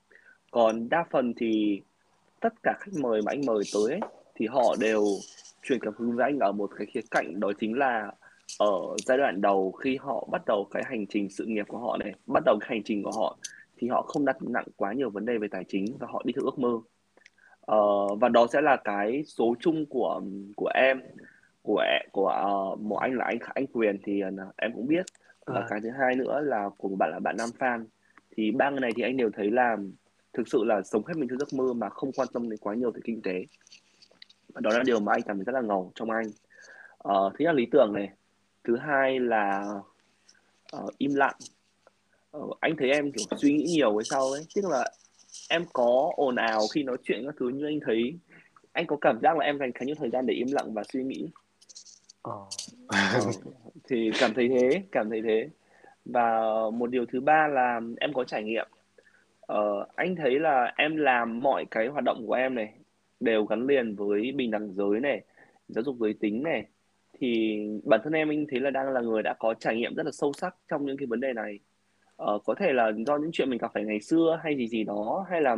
Còn 0.52 0.90
đa 0.90 1.06
phần 1.12 1.34
thì 1.38 1.82
tất 2.40 2.54
cả 2.64 2.74
khách 2.80 2.94
mời 3.02 3.22
mà 3.22 3.32
anh 3.32 3.42
mời 3.48 3.64
tới 3.74 3.92
ấy, 3.92 4.00
thì 4.36 4.48
họ 4.48 4.76
đều 4.80 5.04
truyền 5.64 5.80
cảm 5.80 5.94
hứng 5.98 6.16
với 6.16 6.26
anh 6.26 6.40
ở 6.40 6.52
một 6.52 6.70
cái 6.78 6.88
khía 6.94 7.02
cạnh 7.12 7.40
đó 7.40 7.52
chính 7.60 7.78
là 7.78 8.12
ở 8.60 8.96
giai 9.06 9.18
đoạn 9.18 9.42
đầu 9.42 9.72
khi 9.72 9.98
họ 9.98 10.28
bắt 10.32 10.42
đầu 10.46 10.68
cái 10.72 10.84
hành 10.86 11.08
trình 11.08 11.30
sự 11.30 11.46
nghiệp 11.46 11.66
của 11.68 11.78
họ 11.78 11.98
này 11.98 12.14
bắt 12.28 12.44
đầu 12.46 12.58
cái 12.62 12.70
hành 12.70 12.84
trình 12.84 13.04
của 13.04 13.12
họ 13.12 13.38
thì 13.78 13.88
họ 13.88 14.02
không 14.02 14.26
đặt 14.26 14.38
nặng 14.42 14.66
quá 14.76 14.94
nhiều 14.94 15.10
vấn 15.10 15.26
đề 15.26 15.38
về 15.38 15.48
tài 15.52 15.64
chính 15.68 15.86
và 16.00 16.08
họ 16.12 16.22
đi 16.26 16.34
theo 16.34 16.44
ước 16.46 16.60
mơ 16.60 16.80
uh, 17.76 18.20
và 18.20 18.30
đó 18.30 18.48
sẽ 18.54 18.62
là 18.62 18.76
cái 18.84 19.24
số 19.26 19.56
chung 19.60 19.86
của 19.86 20.22
của 20.56 20.72
em 20.74 21.02
của 21.62 21.84
của 22.12 22.34
uh, 22.74 22.80
một 22.80 22.98
anh 22.98 23.14
là 23.14 23.26
anh 23.26 23.38
anh 23.54 23.68
quyền 23.68 23.98
thì 24.04 24.24
uh, 24.24 24.56
em 24.58 24.72
cũng 24.74 24.88
biết. 24.88 25.06
Và 25.46 25.60
à. 25.60 25.66
cái 25.70 25.80
thứ 25.84 25.90
hai 26.00 26.16
nữa 26.16 26.42
là 26.42 26.70
của 26.78 26.90
một 26.90 26.96
bạn 27.00 27.10
là 27.12 27.20
bạn 27.20 27.36
nam 27.38 27.50
fan 27.60 27.86
thì 28.38 28.52
ba 28.52 28.70
người 28.70 28.80
này 28.80 28.92
thì 28.96 29.04
anh 29.04 29.18
đều 29.18 29.30
thấy 29.34 29.52
là 29.52 29.78
thực 30.34 30.48
sự 30.48 30.64
là 30.64 30.82
sống 30.82 31.06
hết 31.06 31.14
mình 31.18 31.30
theo 31.30 31.38
giấc 31.38 31.54
mơ 31.54 31.74
mà 31.74 31.90
không 31.90 32.12
quan 32.12 32.28
tâm 32.34 32.50
đến 32.50 32.60
quá 32.62 32.76
nhiều 32.76 32.92
về 32.92 33.02
kinh 33.04 33.22
tế. 33.22 33.46
Và 34.54 34.62
đó 34.62 34.70
là 34.74 34.84
điều 34.86 35.00
mà 35.00 35.14
anh 35.14 35.22
cảm 35.22 35.38
thấy 35.38 35.44
rất 35.44 35.54
là 35.54 35.62
ngầu 35.62 35.92
trong 35.96 36.10
anh. 36.10 36.28
Uh, 37.08 37.34
thứ 37.34 37.38
nhất 37.40 37.52
là 37.52 37.54
lý 37.54 37.66
tưởng 37.72 37.94
này. 37.94 38.10
Thứ 38.64 38.78
hai 38.78 39.20
là 39.20 39.66
uh, 40.78 40.98
im 40.98 41.16
lặng. 41.16 41.36
Uh, 42.38 42.60
anh 42.60 42.76
thấy 42.78 42.90
em 42.90 43.12
kiểu 43.12 43.38
suy 43.38 43.54
nghĩ 43.54 43.64
nhiều 43.64 43.94
với 43.94 44.04
sau 44.04 44.32
ấy. 44.32 44.46
Tức 44.56 44.62
là 44.66 44.92
em 45.50 45.66
có 45.74 46.12
ồn 46.16 46.36
ào 46.36 46.62
khi 46.74 46.84
nói 46.84 46.98
chuyện 47.04 47.24
các 47.26 47.36
thứ 47.40 47.50
như 47.50 47.66
anh 47.66 47.80
thấy 47.86 48.20
anh 48.74 48.88
có 48.88 48.98
cảm 49.02 49.20
giác 49.22 49.38
là 49.38 49.46
em 49.46 49.58
dành 49.58 49.72
khá 49.74 49.86
nhiều 49.86 49.96
thời 49.96 50.10
gian 50.10 50.26
để 50.26 50.34
im 50.34 50.48
lặng 50.52 50.74
và 50.74 50.84
suy 50.84 51.04
nghĩ. 51.04 51.30
Oh. 52.30 52.48
thì 53.90 54.12
cảm 54.20 54.34
thấy 54.34 54.50
thế 54.50 54.84
cảm 54.92 55.10
thấy 55.10 55.22
thế. 55.22 55.50
Và 56.06 56.42
một 56.74 56.90
điều 56.90 57.06
thứ 57.06 57.22
ba 57.22 57.48
là 57.48 57.82
em 58.00 58.14
có 58.14 58.24
trải 58.24 58.44
nghiệm. 58.44 58.68
Uh, 59.54 59.96
anh 59.96 60.16
thấy 60.16 60.40
là 60.40 60.74
em 60.78 60.96
làm 60.96 61.40
mọi 61.40 61.66
cái 61.72 61.88
hoạt 61.88 62.04
động 62.04 62.28
của 62.28 62.34
em 62.34 62.56
này 62.56 62.74
đều 63.20 63.46
gắn 63.46 63.68
liền 63.68 63.96
với 63.96 64.32
bình 64.32 64.52
đẳng 64.52 64.74
giới 64.74 65.00
này 65.00 65.22
giáo 65.68 65.84
dục 65.84 65.96
giới 66.00 66.14
tính 66.14 66.44
này. 66.44 66.66
Thì 67.20 67.60
bản 67.84 68.00
thân 68.04 68.14
em 68.14 68.30
anh 68.30 68.46
thấy 68.52 68.60
là 68.60 68.70
đang 68.70 68.90
là 68.90 69.02
người 69.02 69.24
đã 69.24 69.36
có 69.40 69.54
trải 69.54 69.76
nghiệm 69.76 69.96
rất 69.96 70.06
là 70.06 70.12
sâu 70.12 70.34
sắc 70.34 70.56
trong 70.68 70.86
những 70.86 70.98
cái 70.98 71.08
vấn 71.08 71.20
đề 71.20 71.34
này 71.34 71.60
uh, 72.24 72.44
có 72.46 72.56
thể 72.56 72.74
là 72.74 72.92
do 73.08 73.18
những 73.18 73.32
chuyện 73.34 73.50
mình 73.50 73.60
gặp 73.60 73.72
phải 73.74 73.84
ngày 73.84 74.02
xưa 74.02 74.40
hay 74.44 74.58
gì 74.58 74.68
gì 74.68 74.84
đó 74.84 75.26
hay 75.30 75.42
là 75.42 75.58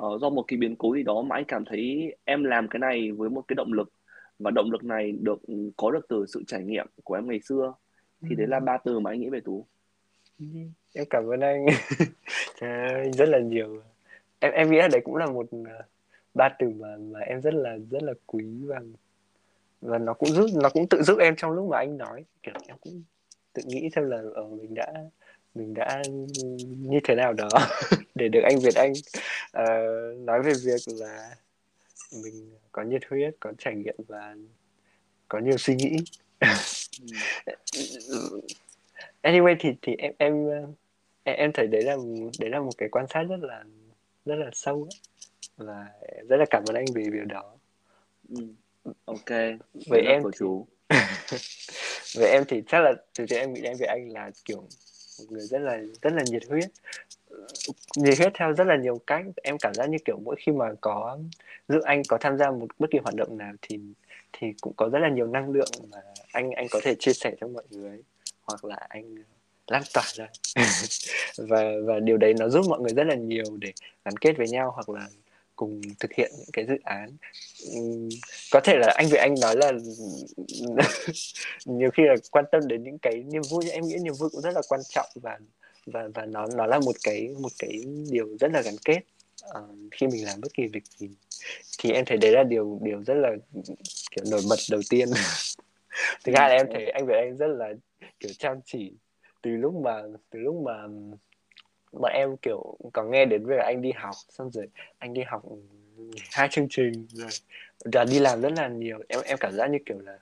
uh, 0.00 0.20
do 0.20 0.30
một 0.30 0.44
cái 0.48 0.56
biến 0.56 0.76
cố 0.76 0.94
gì 0.94 1.02
đó 1.02 1.22
mà 1.22 1.36
anh 1.36 1.44
cảm 1.44 1.64
thấy 1.64 2.16
em 2.24 2.44
làm 2.44 2.68
cái 2.68 2.80
này 2.80 3.12
với 3.12 3.30
một 3.30 3.42
cái 3.48 3.54
động 3.54 3.72
lực 3.72 3.92
và 4.38 4.50
động 4.50 4.70
lực 4.72 4.84
này 4.84 5.12
được 5.12 5.40
có 5.76 5.90
được 5.90 6.06
từ 6.08 6.24
sự 6.28 6.42
trải 6.46 6.64
nghiệm 6.64 6.86
của 7.04 7.14
em 7.14 7.28
ngày 7.28 7.40
xưa 7.40 7.74
thì 8.28 8.36
đấy 8.36 8.46
là 8.46 8.60
ba 8.60 8.78
từ 8.84 9.00
mà 9.00 9.10
anh 9.10 9.20
nghĩ 9.20 9.28
về 9.28 9.40
tú. 9.40 9.66
Em 10.94 11.04
cảm 11.10 11.26
ơn 11.26 11.40
anh. 11.40 11.66
Rất 13.18 13.28
là 13.28 13.38
nhiều. 13.38 13.82
Em 14.38 14.52
em 14.52 14.70
nghĩ 14.70 14.78
là 14.78 14.88
đấy 14.92 15.00
cũng 15.04 15.16
là 15.16 15.26
một 15.26 15.46
ờ, 15.50 15.82
ba 16.34 16.48
từ 16.58 16.68
mà 16.68 16.96
mà 16.96 17.20
em 17.20 17.40
rất 17.40 17.54
là 17.54 17.78
rất 17.90 18.02
là 18.02 18.12
quý 18.26 18.44
và 18.66 18.80
và 19.80 19.98
nó 19.98 20.14
cũng 20.14 20.28
giúp 20.28 20.46
nó 20.62 20.68
cũng 20.68 20.88
tự 20.88 21.02
giúp 21.02 21.18
em 21.18 21.36
trong 21.36 21.52
lúc 21.52 21.68
mà 21.70 21.78
anh 21.78 21.98
nói. 21.98 22.24
Kiểu 22.42 22.54
em 22.66 22.76
cũng 22.80 23.02
tự 23.52 23.62
nghĩ 23.66 23.88
xem 23.94 24.10
là 24.10 24.22
ở 24.34 24.46
mình 24.46 24.74
đã 24.74 24.92
mình 25.54 25.74
đã 25.74 26.02
như 26.60 27.00
thế 27.04 27.14
nào 27.14 27.32
đó 27.32 27.48
để 28.14 28.28
được 28.28 28.40
anh 28.44 28.58
Việt 28.58 28.74
Anh 28.74 28.92
uh, 28.92 30.18
nói 30.18 30.42
về 30.42 30.52
việc 30.64 30.80
là 30.86 31.36
mình 32.22 32.50
có 32.72 32.82
nhiệt 32.82 33.02
huyết 33.10 33.34
có 33.40 33.52
trải 33.58 33.74
nghiệm 33.74 33.96
và 34.08 34.34
có 35.28 35.38
nhiều 35.38 35.56
suy 35.58 35.74
nghĩ 35.74 35.96
anyway 39.22 39.56
thì 39.60 39.70
thì 39.82 39.96
em 39.98 40.12
em 40.18 41.36
em 41.36 41.52
thấy 41.52 41.66
đấy 41.66 41.82
là 41.82 41.96
đấy 42.38 42.50
là 42.50 42.60
một 42.60 42.72
cái 42.78 42.88
quan 42.88 43.06
sát 43.08 43.22
rất 43.22 43.40
là 43.40 43.64
rất 44.24 44.34
là 44.34 44.50
sâu 44.52 44.88
ấy. 44.92 45.00
và 45.56 45.86
rất 46.28 46.36
là 46.36 46.44
cảm 46.50 46.64
ơn 46.68 46.76
anh 46.76 46.84
vì 46.94 47.10
điều 47.12 47.24
đó 47.24 47.54
ừ. 48.28 48.40
ok 49.04 49.30
với 49.88 50.00
em 50.00 50.22
của 50.22 50.32
chú 50.38 50.66
với 52.16 52.30
em 52.30 52.44
thì 52.48 52.62
chắc 52.66 52.80
là 52.80 52.92
từ 53.18 53.26
từ 53.28 53.36
em 53.36 53.52
nghĩ 53.52 53.62
em 53.62 53.76
với 53.78 53.88
anh 53.88 54.12
là 54.12 54.30
kiểu 54.44 54.68
một 55.18 55.24
người 55.28 55.46
rất 55.46 55.58
là 55.58 55.78
rất 56.02 56.12
là 56.12 56.22
nhiệt 56.26 56.42
huyết. 56.48 56.70
Nhiệt 57.96 58.18
huyết 58.18 58.32
theo 58.38 58.52
rất 58.52 58.64
là 58.64 58.76
nhiều 58.76 59.00
cách. 59.06 59.24
Em 59.42 59.58
cảm 59.58 59.74
giác 59.74 59.88
như 59.88 59.98
kiểu 60.04 60.18
mỗi 60.24 60.36
khi 60.38 60.52
mà 60.52 60.66
có 60.80 61.18
giúp 61.68 61.80
anh 61.84 62.02
có 62.08 62.18
tham 62.20 62.38
gia 62.38 62.50
một 62.50 62.66
bất 62.78 62.90
kỳ 62.90 62.98
hoạt 62.98 63.14
động 63.14 63.38
nào 63.38 63.52
thì 63.62 63.78
thì 64.32 64.46
cũng 64.60 64.72
có 64.76 64.88
rất 64.88 64.98
là 64.98 65.08
nhiều 65.08 65.26
năng 65.26 65.50
lượng 65.50 65.70
mà 65.90 65.98
anh 66.32 66.50
anh 66.50 66.66
có 66.70 66.80
thể 66.82 66.94
chia 66.98 67.12
sẻ 67.12 67.34
cho 67.40 67.48
mọi 67.48 67.64
người 67.70 68.02
hoặc 68.42 68.64
là 68.64 68.76
anh 68.88 69.14
lan 69.66 69.82
tỏa 69.94 70.04
ra. 70.14 70.26
Và 71.38 71.62
và 71.84 72.00
điều 72.00 72.16
đấy 72.16 72.34
nó 72.38 72.48
giúp 72.48 72.64
mọi 72.68 72.80
người 72.80 72.92
rất 72.94 73.04
là 73.04 73.14
nhiều 73.14 73.44
để 73.58 73.72
gắn 74.04 74.16
kết 74.16 74.32
với 74.36 74.48
nhau. 74.48 74.72
Hoặc 74.74 74.88
là 74.88 75.08
cùng 75.58 75.80
thực 76.00 76.12
hiện 76.12 76.30
những 76.38 76.50
cái 76.52 76.66
dự 76.66 76.76
án. 76.84 77.16
Có 78.52 78.60
thể 78.64 78.76
là 78.76 78.92
anh 78.96 79.06
Việt 79.08 79.18
Anh 79.18 79.34
nói 79.40 79.56
là 79.56 79.72
nhiều 81.66 81.90
khi 81.90 82.02
là 82.06 82.14
quan 82.30 82.44
tâm 82.52 82.68
đến 82.68 82.82
những 82.82 82.98
cái 82.98 83.14
niềm 83.14 83.42
vui 83.50 83.70
em 83.70 83.84
nghĩ 83.84 83.96
niềm 84.02 84.14
vui 84.18 84.28
cũng 84.32 84.40
rất 84.40 84.54
là 84.54 84.62
quan 84.68 84.80
trọng 84.88 85.06
và 85.14 85.38
và 85.86 86.08
và 86.14 86.26
nó 86.26 86.46
nó 86.56 86.66
là 86.66 86.78
một 86.78 86.96
cái 87.04 87.28
một 87.40 87.52
cái 87.58 87.82
điều 88.10 88.36
rất 88.40 88.52
là 88.52 88.62
gắn 88.62 88.74
kết 88.84 89.00
uh, 89.58 89.76
khi 89.90 90.06
mình 90.06 90.24
làm 90.24 90.40
bất 90.40 90.54
kỳ 90.54 90.66
việc 90.66 90.84
gì. 90.98 91.08
Thì 91.78 91.92
em 91.92 92.04
thấy 92.04 92.18
đấy 92.18 92.32
là 92.32 92.42
điều 92.42 92.78
điều 92.82 93.02
rất 93.02 93.14
là 93.14 93.30
kiểu 94.10 94.24
nổi 94.30 94.40
bật 94.50 94.58
đầu 94.70 94.80
tiên. 94.90 95.08
Thứ 96.24 96.32
hai 96.36 96.48
là 96.50 96.56
em 96.56 96.66
thấy 96.72 96.90
anh 96.90 97.06
Việt 97.06 97.16
Anh 97.16 97.36
rất 97.36 97.48
là 97.48 97.72
kiểu 98.20 98.32
chăm 98.38 98.60
chỉ. 98.64 98.92
Từ 99.42 99.50
lúc 99.50 99.74
mà 99.74 100.02
từ 100.30 100.38
lúc 100.38 100.62
mà 100.64 100.72
bọn 102.00 102.12
em 102.12 102.36
kiểu 102.36 102.76
có 102.92 103.02
nghe 103.02 103.24
đến 103.24 103.46
việc 103.46 103.58
anh 103.58 103.82
đi 103.82 103.92
học 103.92 104.14
xong 104.28 104.50
rồi 104.50 104.68
anh 104.98 105.14
đi 105.14 105.22
học 105.26 105.42
ừ, 105.50 105.56
hai 106.30 106.48
chương 106.50 106.66
trình 106.70 107.06
rồi 107.12 107.30
và 107.84 108.04
đi 108.04 108.18
làm 108.18 108.40
rất 108.40 108.52
là 108.56 108.68
nhiều. 108.68 108.98
Em 109.08 109.20
em 109.24 109.38
cảm 109.40 109.52
giác 109.52 109.70
như 109.70 109.78
kiểu 109.86 109.98
là 109.98 110.18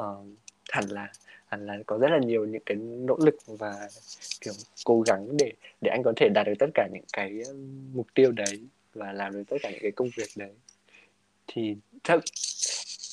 uh, 0.00 0.26
hẳn 0.70 0.84
là 0.88 1.12
hẳn 1.46 1.66
là 1.66 1.78
có 1.86 1.98
rất 1.98 2.08
là 2.10 2.18
nhiều 2.18 2.44
những 2.44 2.62
cái 2.66 2.76
nỗ 2.76 3.16
lực 3.24 3.36
và 3.46 3.88
kiểu 4.40 4.54
cố 4.84 5.00
gắng 5.00 5.36
để 5.36 5.52
để 5.80 5.90
anh 5.90 6.02
có 6.02 6.12
thể 6.16 6.28
đạt 6.28 6.46
được 6.46 6.54
tất 6.58 6.66
cả 6.74 6.88
những 6.92 7.04
cái 7.12 7.40
ừ, 7.46 7.56
mục 7.94 8.06
tiêu 8.14 8.32
đấy 8.32 8.60
và 8.94 9.12
làm 9.12 9.32
được 9.32 9.42
tất 9.48 9.56
cả 9.62 9.70
những 9.70 9.82
cái 9.82 9.90
công 9.90 10.08
việc 10.16 10.28
đấy. 10.36 10.52
Thì 11.46 11.76
thật 12.04 12.20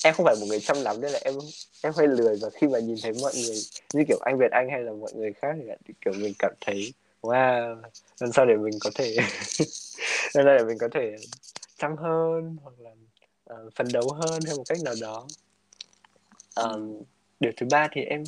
em 0.04 0.14
không 0.14 0.26
phải 0.26 0.36
một 0.40 0.46
người 0.48 0.60
chăm 0.60 0.76
lắm 0.82 1.00
nên 1.00 1.12
là 1.12 1.18
em 1.24 1.34
em 1.82 1.92
hơi 1.96 2.08
lười 2.08 2.36
và 2.42 2.50
khi 2.50 2.66
mà 2.66 2.78
nhìn 2.78 2.96
thấy 3.02 3.12
mọi 3.22 3.32
người 3.34 3.56
như 3.94 4.04
kiểu 4.08 4.18
anh 4.20 4.38
Việt 4.38 4.50
Anh 4.50 4.68
hay 4.70 4.82
là 4.82 4.92
mọi 4.92 5.12
người 5.14 5.32
khác 5.32 5.56
thì 5.84 5.94
kiểu 6.04 6.12
mình 6.16 6.32
cảm 6.38 6.52
thấy 6.60 6.92
wow. 7.22 7.82
Làm 8.20 8.32
sao 8.32 8.46
để 8.46 8.56
mình 8.56 8.78
có 8.80 8.90
thể 8.94 9.16
làm 10.34 10.44
sao 10.44 10.58
để 10.58 10.64
mình 10.64 10.78
có 10.80 10.88
thể 10.92 11.16
chăm 11.78 11.96
hơn 11.96 12.56
hoặc 12.62 12.74
là 12.78 12.90
uh, 13.54 13.74
phấn 13.74 13.86
đấu 13.92 14.12
hơn 14.12 14.40
theo 14.46 14.56
một 14.56 14.64
cách 14.68 14.78
nào 14.84 14.94
đó? 15.00 15.26
Um, 16.54 17.02
điều 17.40 17.52
thứ 17.56 17.66
ba 17.70 17.88
thì 17.92 18.00
em 18.00 18.22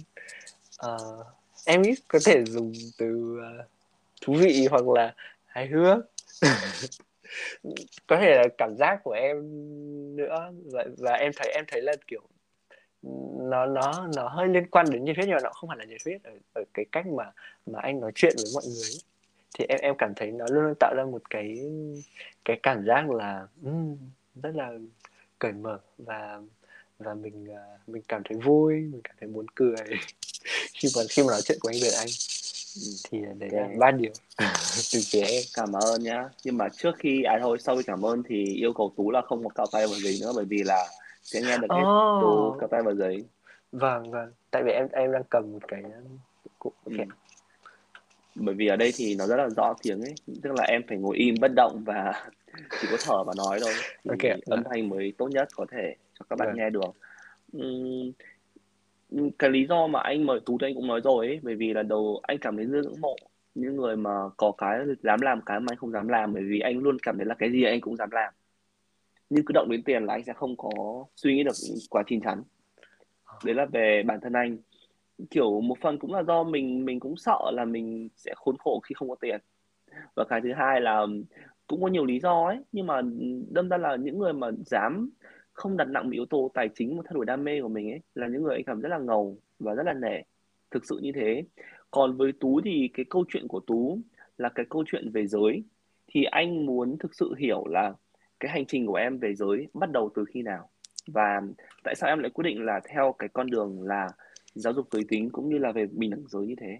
uh, 0.86 1.26
em 1.64 1.82
ít 1.82 1.98
có 2.08 2.18
thể 2.24 2.44
dùng 2.44 2.72
từ 2.98 3.38
uh, 3.38 3.66
thú 4.20 4.34
vị 4.34 4.66
hoặc 4.70 4.88
là 4.88 5.14
hài 5.46 5.66
hước. 5.66 5.98
Có 8.06 8.16
thể 8.20 8.34
là 8.36 8.44
cảm 8.58 8.76
giác 8.76 9.00
của 9.04 9.12
em 9.12 9.36
nữa. 10.16 10.50
Và, 10.72 10.84
và 10.98 11.12
em 11.12 11.32
thấy 11.36 11.52
em 11.52 11.64
thấy 11.68 11.82
là 11.82 11.92
kiểu 12.06 12.22
nó 13.02 13.66
nó 13.66 14.08
nó 14.16 14.28
hơi 14.28 14.48
liên 14.48 14.66
quan 14.70 14.86
đến 14.90 15.04
nhiệt 15.04 15.16
huyết 15.16 15.28
nhưng 15.28 15.36
mà 15.36 15.42
nó 15.44 15.50
không 15.50 15.70
hẳn 15.70 15.78
là 15.78 15.84
nhiệt 15.84 16.00
huyết. 16.04 16.22
Ở, 16.22 16.32
ở 16.54 16.64
cái 16.74 16.84
cách 16.92 17.06
mà 17.06 17.32
mà 17.66 17.78
anh 17.82 18.00
nói 18.00 18.12
chuyện 18.14 18.34
với 18.36 18.50
mọi 18.54 18.62
người 18.66 18.90
thì 19.54 19.64
em 19.68 19.80
em 19.82 19.94
cảm 19.98 20.12
thấy 20.16 20.30
nó 20.30 20.44
luôn 20.50 20.64
luôn 20.64 20.74
tạo 20.80 20.94
ra 20.96 21.04
một 21.04 21.30
cái 21.30 21.58
cái 22.44 22.60
cảm 22.62 22.86
giác 22.86 23.10
là 23.10 23.46
um, 23.64 23.96
rất 24.42 24.54
là 24.54 24.72
cởi 25.38 25.52
mở 25.52 25.78
và 25.98 26.40
và 26.98 27.14
mình 27.14 27.46
uh, 27.50 27.88
mình 27.88 28.02
cảm 28.08 28.22
thấy 28.24 28.38
vui 28.38 28.74
mình 28.74 29.00
cảm 29.04 29.16
thấy 29.20 29.28
muốn 29.28 29.46
cười. 29.54 29.76
Khi 30.74 30.88
mà 30.96 31.02
khi 31.08 31.22
mà 31.22 31.28
nói 31.30 31.40
chuyện 31.44 31.58
của 31.60 31.68
anh 31.68 31.78
Việt 31.82 31.92
Anh 31.98 32.08
thì 33.10 33.18
đấy 33.38 33.50
là 33.52 33.68
ba 33.78 33.90
điều. 33.90 34.12
Từ 34.92 35.00
phía 35.10 35.20
em 35.20 35.42
cảm 35.54 35.72
ơn 35.72 36.02
nhá. 36.02 36.28
Nhưng 36.44 36.56
mà 36.56 36.68
trước 36.68 36.96
khi 36.98 37.22
à 37.22 37.38
thôi 37.42 37.58
sau 37.60 37.76
khi 37.76 37.82
cảm 37.82 38.02
ơn 38.02 38.22
thì 38.28 38.44
yêu 38.44 38.72
cầu 38.72 38.92
tú 38.96 39.10
là 39.10 39.20
không 39.22 39.44
có 39.44 39.50
cạo 39.54 39.66
tay 39.72 39.86
vào 39.86 39.96
giấy 40.00 40.18
nữa 40.20 40.32
bởi 40.36 40.44
vì 40.44 40.62
là 40.62 40.88
sẽ 41.28 41.40
nghe 41.40 41.58
được 41.58 41.66
oh. 41.74 42.22
tú 42.22 42.56
cạo 42.60 42.68
tay 42.68 42.82
vào 42.82 42.94
giấy 42.94 43.24
vâng 43.72 44.10
vâng 44.10 44.32
tại 44.50 44.62
vì 44.62 44.72
em 44.72 44.88
em 44.92 45.12
đang 45.12 45.24
cầm 45.30 45.52
một 45.52 45.68
cái 45.68 45.82
cụ 46.58 46.72
ừ. 46.84 46.96
bởi 48.34 48.54
vì 48.54 48.66
ở 48.66 48.76
đây 48.76 48.92
thì 48.96 49.16
nó 49.18 49.26
rất 49.26 49.36
là 49.36 49.48
rõ 49.56 49.74
tiếng 49.82 50.00
ấy 50.00 50.14
tức 50.42 50.52
là 50.56 50.64
em 50.64 50.82
phải 50.88 50.98
ngồi 50.98 51.16
im 51.16 51.34
bất 51.40 51.50
động 51.56 51.82
và 51.86 52.30
chỉ 52.80 52.88
có 52.90 52.96
thở 53.06 53.24
và 53.24 53.32
nói 53.36 53.58
thôi 53.62 53.72
thì 54.04 54.10
okay. 54.10 54.40
âm 54.46 54.62
thanh 54.70 54.88
mới 54.88 55.12
tốt 55.18 55.28
nhất 55.28 55.48
có 55.56 55.66
thể 55.70 55.94
cho 56.18 56.24
các 56.30 56.38
bạn 56.38 56.48
vâng. 56.48 56.56
nghe 56.56 56.70
được 56.70 56.90
uhm, 57.56 58.12
cái 59.38 59.50
lý 59.50 59.66
do 59.66 59.86
mà 59.86 60.00
anh 60.00 60.26
mời 60.26 60.40
tú 60.46 60.58
thì 60.60 60.66
anh 60.66 60.74
cũng 60.74 60.86
nói 60.86 61.00
rồi 61.04 61.26
ấy 61.26 61.40
bởi 61.42 61.54
vì 61.54 61.72
là 61.72 61.82
đầu 61.82 62.20
anh 62.22 62.38
cảm 62.38 62.56
thấy 62.56 62.64
rất 62.64 62.80
ngưỡng 62.84 63.00
mộ 63.00 63.16
những 63.54 63.76
người 63.76 63.96
mà 63.96 64.10
có 64.36 64.52
cái 64.58 64.78
dám 65.02 65.20
làm 65.20 65.40
cái 65.46 65.60
mà 65.60 65.66
anh 65.72 65.78
không 65.78 65.92
dám 65.92 66.08
làm 66.08 66.32
bởi 66.34 66.42
vì 66.42 66.60
anh 66.60 66.78
luôn 66.78 66.96
cảm 67.02 67.16
thấy 67.16 67.26
là 67.26 67.34
cái 67.34 67.52
gì 67.52 67.64
anh 67.64 67.80
cũng 67.80 67.96
dám 67.96 68.10
làm 68.10 68.32
nhưng 69.30 69.44
cứ 69.44 69.52
động 69.52 69.68
đến 69.70 69.82
tiền 69.82 70.04
là 70.04 70.14
anh 70.14 70.24
sẽ 70.24 70.32
không 70.32 70.56
có 70.56 70.70
suy 71.16 71.34
nghĩ 71.34 71.42
được 71.42 71.54
quá 71.90 72.02
chín 72.06 72.20
chắn. 72.20 72.42
Đấy 73.44 73.54
là 73.54 73.66
về 73.66 74.02
bản 74.06 74.20
thân 74.20 74.32
anh. 74.32 74.58
Kiểu 75.30 75.60
một 75.60 75.78
phần 75.80 75.98
cũng 75.98 76.12
là 76.12 76.22
do 76.22 76.44
mình 76.44 76.84
mình 76.84 77.00
cũng 77.00 77.16
sợ 77.16 77.38
là 77.52 77.64
mình 77.64 78.08
sẽ 78.16 78.32
khốn 78.36 78.56
khổ 78.58 78.80
khi 78.84 78.94
không 78.94 79.08
có 79.08 79.14
tiền. 79.20 79.40
Và 80.16 80.24
cái 80.28 80.40
thứ 80.40 80.52
hai 80.56 80.80
là 80.80 81.06
cũng 81.66 81.82
có 81.82 81.88
nhiều 81.88 82.04
lý 82.04 82.20
do 82.20 82.46
ấy, 82.46 82.58
nhưng 82.72 82.86
mà 82.86 83.02
đâm 83.50 83.68
ra 83.68 83.76
là 83.76 83.96
những 83.96 84.18
người 84.18 84.32
mà 84.32 84.50
dám 84.66 85.10
không 85.52 85.76
đặt 85.76 85.88
nặng 85.88 86.10
yếu 86.10 86.26
tố 86.26 86.50
tài 86.54 86.68
chính 86.74 86.96
một 86.96 87.02
thay 87.04 87.14
đổi 87.14 87.26
đam 87.26 87.44
mê 87.44 87.62
của 87.62 87.68
mình 87.68 87.90
ấy, 87.90 88.00
là 88.14 88.28
những 88.28 88.42
người 88.42 88.54
anh 88.54 88.64
cảm 88.64 88.80
rất 88.80 88.88
là 88.88 88.98
ngầu 88.98 89.38
và 89.58 89.74
rất 89.74 89.82
là 89.86 89.92
nể. 89.92 90.22
Thực 90.70 90.84
sự 90.86 90.98
như 91.02 91.12
thế. 91.14 91.44
Còn 91.90 92.16
với 92.16 92.32
tú 92.40 92.60
thì 92.64 92.88
cái 92.94 93.06
câu 93.10 93.24
chuyện 93.28 93.48
của 93.48 93.60
tú 93.60 93.98
là 94.38 94.48
cái 94.48 94.66
câu 94.70 94.84
chuyện 94.86 95.10
về 95.10 95.26
giới. 95.26 95.64
Thì 96.06 96.24
anh 96.24 96.66
muốn 96.66 96.98
thực 96.98 97.14
sự 97.14 97.34
hiểu 97.38 97.66
là 97.66 97.94
cái 98.40 98.52
hành 98.52 98.66
trình 98.66 98.86
của 98.86 98.94
em 98.94 99.18
về 99.18 99.34
giới 99.34 99.68
bắt 99.74 99.90
đầu 99.90 100.10
từ 100.14 100.24
khi 100.24 100.42
nào? 100.42 100.68
Và 101.06 101.40
tại 101.84 101.94
sao 101.94 102.08
em 102.08 102.18
lại 102.18 102.30
quyết 102.30 102.42
định 102.42 102.64
là 102.64 102.80
theo 102.88 103.14
cái 103.18 103.28
con 103.32 103.50
đường 103.50 103.82
là 103.82 104.08
giáo 104.54 104.72
dục 104.72 104.88
giới 104.90 105.04
tính 105.08 105.30
cũng 105.30 105.48
như 105.48 105.58
là 105.58 105.72
về 105.72 105.86
bình 105.86 106.10
đẳng 106.10 106.24
giới 106.28 106.46
như 106.46 106.54
thế? 106.60 106.78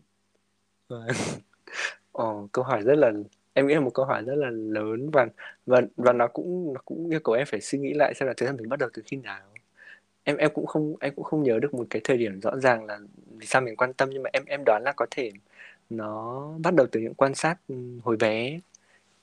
Ồ, 2.13 2.49
câu 2.53 2.65
hỏi 2.65 2.83
rất 2.83 2.95
là 2.99 3.13
em 3.53 3.67
nghĩ 3.67 3.75
là 3.75 3.81
một 3.81 3.95
câu 3.95 4.05
hỏi 4.05 4.23
rất 4.23 4.35
là 4.35 4.51
lớn 4.51 5.11
và 5.11 5.27
và 5.67 5.81
và 5.97 6.13
nó 6.13 6.27
cũng 6.27 6.73
nó 6.75 6.81
cũng 6.85 7.11
yêu 7.11 7.21
cầu 7.21 7.35
em 7.35 7.47
phải 7.47 7.61
suy 7.61 7.79
nghĩ 7.79 7.95
lại 7.95 8.15
xem 8.15 8.27
là 8.27 8.35
thời 8.37 8.47
gian 8.47 8.57
mình 8.57 8.69
bắt 8.69 8.79
đầu 8.79 8.89
từ 8.93 9.03
khi 9.07 9.17
nào. 9.17 9.41
Em 10.25 10.37
em 10.37 10.51
cũng 10.55 10.67
không 10.67 10.95
em 11.01 11.15
cũng 11.15 11.25
không 11.25 11.43
nhớ 11.43 11.59
được 11.63 11.75
một 11.75 11.87
cái 11.91 12.03
thời 12.05 12.17
điểm 12.17 12.41
rõ 12.41 12.57
ràng 12.57 12.85
là 12.85 12.99
vì 13.39 13.47
sao 13.47 13.63
mình 13.63 13.77
quan 13.77 13.93
tâm 13.93 14.11
nhưng 14.13 14.23
mà 14.23 14.31
em 14.33 14.45
em 14.47 14.63
đoán 14.67 14.83
là 14.85 14.93
có 14.93 15.07
thể 15.11 15.33
nó 15.91 16.49
bắt 16.63 16.75
đầu 16.75 16.87
từ 16.93 17.01
những 17.01 17.15
quan 17.15 17.35
sát 17.35 17.57
ừ, 17.69 17.75
hồi 18.03 18.17
bé 18.17 18.61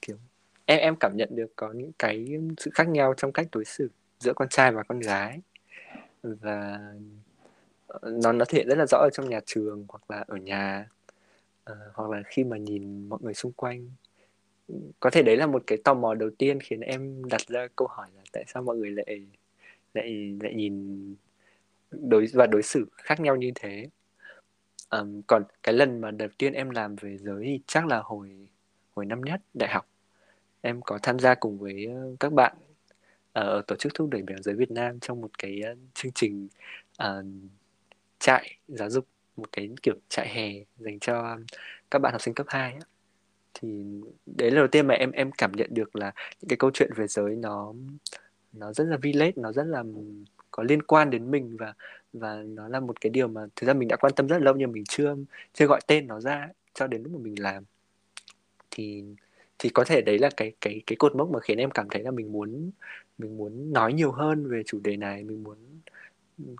kiểu 0.01 0.18
em 0.65 0.79
em 0.79 0.95
cảm 0.95 1.17
nhận 1.17 1.29
được 1.31 1.53
có 1.55 1.72
những 1.72 1.91
cái 2.00 2.38
sự 2.57 2.72
khác 2.74 2.88
nhau 2.88 3.13
trong 3.17 3.31
cách 3.31 3.48
đối 3.51 3.65
xử 3.65 3.89
giữa 4.19 4.34
con 4.34 4.50
trai 4.50 4.72
và 4.72 4.84
con 4.84 5.00
gái. 5.00 5.41
Và 6.24 6.79
ờ, 7.88 8.12
nó 8.12 8.31
nó 8.31 8.45
thể 8.45 8.57
hiện 8.57 8.67
rất 8.67 8.77
là 8.77 8.86
rõ 8.86 8.98
ở 8.98 9.10
trong 9.13 9.29
nhà 9.29 9.39
trường 9.45 9.86
hoặc 9.89 10.12
là 10.12 10.24
ở 10.27 10.38
nhà 10.38 10.89
uh, 11.72 11.77
hoặc 11.93 12.10
là 12.10 12.22
khi 12.25 12.43
mà 12.43 12.57
nhìn 12.57 13.10
mọi 13.10 13.19
người 13.22 13.34
xung 13.34 13.51
quanh. 13.51 13.89
Có 15.00 15.10
thể 15.10 15.24
đấy 15.24 15.38
là 15.38 15.48
một 15.48 15.63
cái 15.67 15.77
tò 15.84 15.93
mò 15.93 16.13
đầu 16.13 16.29
tiên 16.38 16.60
khiến 16.60 16.79
em 16.79 17.24
đặt 17.29 17.41
ra 17.48 17.67
câu 17.75 17.88
hỏi 17.88 18.07
là 18.15 18.22
tại 18.31 18.43
sao 18.48 18.63
mọi 18.63 18.77
người 18.77 18.91
lại 18.91 19.27
lại 19.93 20.38
lại 20.41 20.53
nhìn 20.53 21.15
đối 21.91 22.25
và 22.34 22.48
đối 22.48 22.63
xử 22.63 22.86
khác 22.98 23.19
nhau 23.19 23.36
như 23.36 23.51
thế? 23.55 23.88
Um, 24.89 25.22
còn 25.27 25.43
cái 25.63 25.74
lần 25.74 26.01
mà 26.01 26.12
đầu 26.12 26.29
tiên 26.38 26.53
em 26.53 26.69
làm 26.69 26.95
về 26.95 27.17
giới 27.17 27.43
thì 27.43 27.60
chắc 27.67 27.88
là 27.88 28.01
hồi 28.03 28.48
hồi 28.95 29.05
năm 29.05 29.22
nhất 29.22 29.41
đại 29.53 29.69
học 29.69 29.88
em 30.65 30.81
có 30.81 31.00
tham 31.03 31.19
gia 31.19 31.36
cùng 31.36 31.57
với 31.57 31.86
ờ, 31.86 32.15
các 32.19 32.34
bạn 32.34 32.55
ở 33.34 33.62
tổ 33.67 33.75
chức 33.75 33.93
thúc 33.93 34.10
đẩy 34.10 34.22
bình 34.22 34.43
giới 34.43 34.55
Việt 34.55 34.72
Nam 34.72 35.00
trong 35.00 35.22
một 35.22 35.39
cái 35.39 35.62
ờ, 35.62 35.75
chương 35.93 36.12
trình 36.12 36.48
uh, 37.03 37.25
trại 38.19 38.57
giáo 38.67 38.89
dục 38.89 39.07
một 39.38 39.51
cái 39.51 39.69
kiểu 39.84 39.95
trại 40.10 40.27
hè 40.29 40.51
dành 40.77 41.00
cho 41.00 41.38
các 41.91 42.00
bạn 42.00 42.12
học 42.12 42.22
sinh 42.22 42.34
cấp 42.34 42.45
2 42.50 42.77
thì 43.53 43.86
đấy 44.25 44.51
là 44.51 44.55
đầu 44.55 44.67
tiên 44.67 44.88
mà 44.88 44.93
em 44.93 45.12
em 45.12 45.31
cảm 45.31 45.51
nhận 45.51 45.69
được 45.74 45.95
là 45.95 46.12
những 46.41 46.50
cái 46.50 46.57
câu 46.57 46.72
chuyện 46.74 46.89
về 46.95 47.07
giới 47.07 47.36
nó 47.36 47.74
nó 48.53 48.74
rất 48.74 48.84
là 48.84 48.98
village 48.98 49.34
nó 49.36 49.51
rất 49.51 49.63
là 49.63 49.84
có 50.51 50.63
liên 50.63 50.81
quan 50.81 51.10
đến 51.10 51.31
mình 51.31 51.57
và 51.57 51.74
và 52.13 52.43
nó 52.45 52.67
là 52.67 52.79
một 52.79 53.01
cái 53.01 53.10
điều 53.10 53.27
mà 53.27 53.41
thực 53.55 53.67
ra 53.67 53.74
mình 53.74 53.88
đã 53.88 53.95
quan 53.95 54.13
tâm 54.15 54.27
rất 54.27 54.41
lâu 54.41 54.55
nhưng 54.55 54.72
mình 54.72 54.84
chưa 54.89 55.15
chưa 55.53 55.65
gọi 55.65 55.79
tên 55.88 56.07
nó 56.07 56.19
ra 56.19 56.50
cho 56.74 56.88
đến 56.88 57.03
lúc 57.03 57.13
mà 57.13 57.19
mình 57.19 57.36
làm. 57.39 57.63
Thì 58.72 59.03
thì 59.59 59.69
có 59.69 59.83
thể 59.83 60.01
đấy 60.01 60.19
là 60.19 60.29
cái 60.38 60.53
cái 60.62 60.81
cái 60.88 60.95
cột 61.00 61.15
mốc 61.15 61.29
mà 61.29 61.39
khiến 61.39 61.57
em 61.57 61.71
cảm 61.71 61.88
thấy 61.91 62.03
là 62.03 62.12
mình 62.12 62.31
muốn 62.31 62.71
mình 63.17 63.38
muốn 63.38 63.74
nói 63.74 63.93
nhiều 63.93 64.12
hơn 64.12 64.50
về 64.50 64.63
chủ 64.65 64.79
đề 64.83 64.97
này, 64.97 65.24
mình 65.24 65.43
muốn 65.43 65.57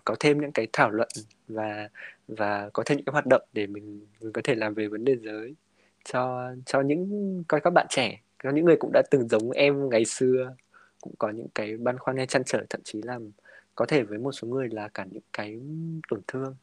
có 0.04 0.16
thêm 0.20 0.40
những 0.40 0.52
cái 0.52 0.66
thảo 0.72 0.90
luận 0.90 1.08
và 1.48 1.88
và 2.28 2.70
có 2.72 2.82
thêm 2.86 2.96
những 2.98 3.04
cái 3.04 3.12
hoạt 3.12 3.26
động 3.26 3.42
để 3.52 3.66
mình 3.66 4.06
mình 4.20 4.32
có 4.32 4.40
thể 4.44 4.54
làm 4.54 4.74
về 4.74 4.88
vấn 4.88 5.04
đề 5.04 5.16
giới 5.16 5.54
cho 6.04 6.52
cho 6.66 6.80
những, 6.80 7.44
coi 7.48 7.60
các 7.60 7.70
bạn 7.70 7.86
trẻ 7.90 8.20
cho 8.44 8.50
những 8.50 8.64
người 8.64 8.76
cũng 8.80 8.90
đã 8.92 9.02
từng 9.10 9.28
giống 9.28 9.50
em 9.50 9.88
ngày 9.88 10.04
xưa, 10.04 10.54
cũng 11.00 11.14
có 11.18 11.30
những 11.30 11.48
cái 11.54 11.76
băn 11.76 11.98
khoăn 11.98 12.16
hay 12.16 12.26
chăn 12.26 12.44
trở, 12.44 12.64
thậm 12.70 12.80
chí 12.84 13.02
là 13.02 13.18
có 13.74 13.86
thể 13.86 14.02
với 14.02 14.18
một 14.18 14.32
số 14.32 14.48
người 14.48 14.68
là 14.68 14.88
cả 14.88 15.06
những 15.10 15.22
cái 15.32 15.60
tổn 16.08 16.20
thương 16.28 16.56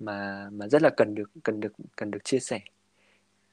mà 0.00 0.48
mà 0.52 0.68
rất 0.68 0.82
là 0.82 0.90
cần 0.96 1.14
được 1.14 1.30
cần 1.44 1.60
được 1.60 1.72
cần 1.96 2.10
được 2.10 2.24
chia 2.24 2.38
sẻ 2.38 2.60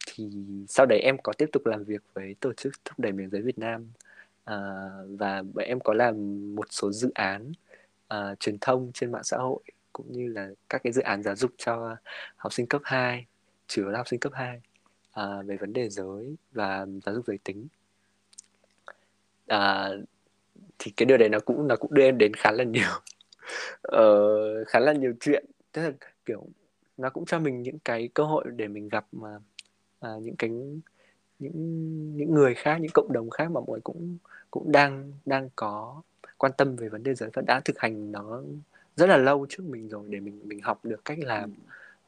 thì 0.07 0.29
sau 0.67 0.85
đấy 0.85 0.99
em 0.99 1.17
có 1.23 1.33
tiếp 1.37 1.49
tục 1.51 1.65
làm 1.65 1.83
việc 1.83 2.01
với 2.13 2.35
tổ 2.39 2.53
chức 2.53 2.73
thúc 2.85 2.99
đẩy 2.99 3.11
miền 3.11 3.29
giới 3.29 3.41
Việt 3.41 3.59
Nam 3.59 3.91
à, 4.43 4.55
và 5.07 5.43
em 5.57 5.79
có 5.79 5.93
làm 5.93 6.15
một 6.55 6.67
số 6.69 6.91
dự 6.91 7.11
án 7.13 7.51
à, 8.07 8.35
truyền 8.39 8.57
thông 8.61 8.91
trên 8.93 9.11
mạng 9.11 9.23
xã 9.23 9.37
hội 9.37 9.63
cũng 9.93 10.11
như 10.11 10.27
là 10.27 10.49
các 10.69 10.81
cái 10.83 10.93
dự 10.93 11.01
án 11.01 11.23
giáo 11.23 11.35
dục 11.35 11.51
cho 11.57 11.95
học 12.35 12.53
sinh 12.53 12.67
cấp 12.67 12.81
2 12.85 13.25
chủ 13.67 13.81
yếu 13.81 13.91
là 13.91 13.97
học 13.97 14.07
sinh 14.07 14.19
cấp 14.19 14.33
2 14.35 14.61
à, 15.11 15.41
về 15.45 15.57
vấn 15.57 15.73
đề 15.73 15.89
giới 15.89 16.35
và 16.51 16.85
giáo 17.05 17.15
dục 17.15 17.25
giới 17.27 17.37
tính. 17.43 17.67
À, 19.47 19.89
thì 20.79 20.91
cái 20.97 21.05
điều 21.05 21.17
đấy 21.17 21.29
nó 21.29 21.39
cũng 21.39 21.67
nó 21.67 21.75
cũng 21.75 21.93
đưa 21.93 22.03
em 22.03 22.17
đến 22.17 22.33
khá 22.33 22.51
là 22.51 22.63
nhiều 22.63 22.91
uh, 23.87 24.67
khá 24.67 24.79
là 24.79 24.93
nhiều 24.93 25.13
chuyện. 25.19 25.45
Tức 25.71 25.81
là 25.81 25.91
kiểu 26.25 26.47
nó 26.97 27.09
cũng 27.09 27.25
cho 27.25 27.39
mình 27.39 27.61
những 27.61 27.79
cái 27.79 28.09
cơ 28.13 28.23
hội 28.23 28.45
để 28.55 28.67
mình 28.67 28.89
gặp 28.89 29.05
mà 29.11 29.35
uh, 29.35 29.41
những 30.01 30.35
cái 30.35 30.49
những 31.39 32.17
những 32.17 32.33
người 32.33 32.55
khác 32.55 32.77
những 32.81 32.91
cộng 32.93 33.13
đồng 33.13 33.29
khác 33.29 33.51
mà 33.51 33.59
mọi 33.59 33.65
người 33.67 33.81
cũng 33.83 34.17
cũng 34.51 34.71
đang 34.71 35.13
đang 35.25 35.49
có 35.55 36.01
quan 36.37 36.51
tâm 36.57 36.75
về 36.75 36.89
vấn 36.89 37.03
đề 37.03 37.13
giới 37.15 37.29
và 37.33 37.41
đã 37.47 37.59
thực 37.65 37.79
hành 37.79 38.11
nó 38.11 38.41
rất 38.95 39.07
là 39.09 39.17
lâu 39.17 39.45
trước 39.49 39.63
mình 39.63 39.89
rồi 39.89 40.05
để 40.09 40.19
mình 40.19 40.41
mình 40.43 40.59
học 40.61 40.85
được 40.85 41.05
cách 41.05 41.19
làm 41.19 41.53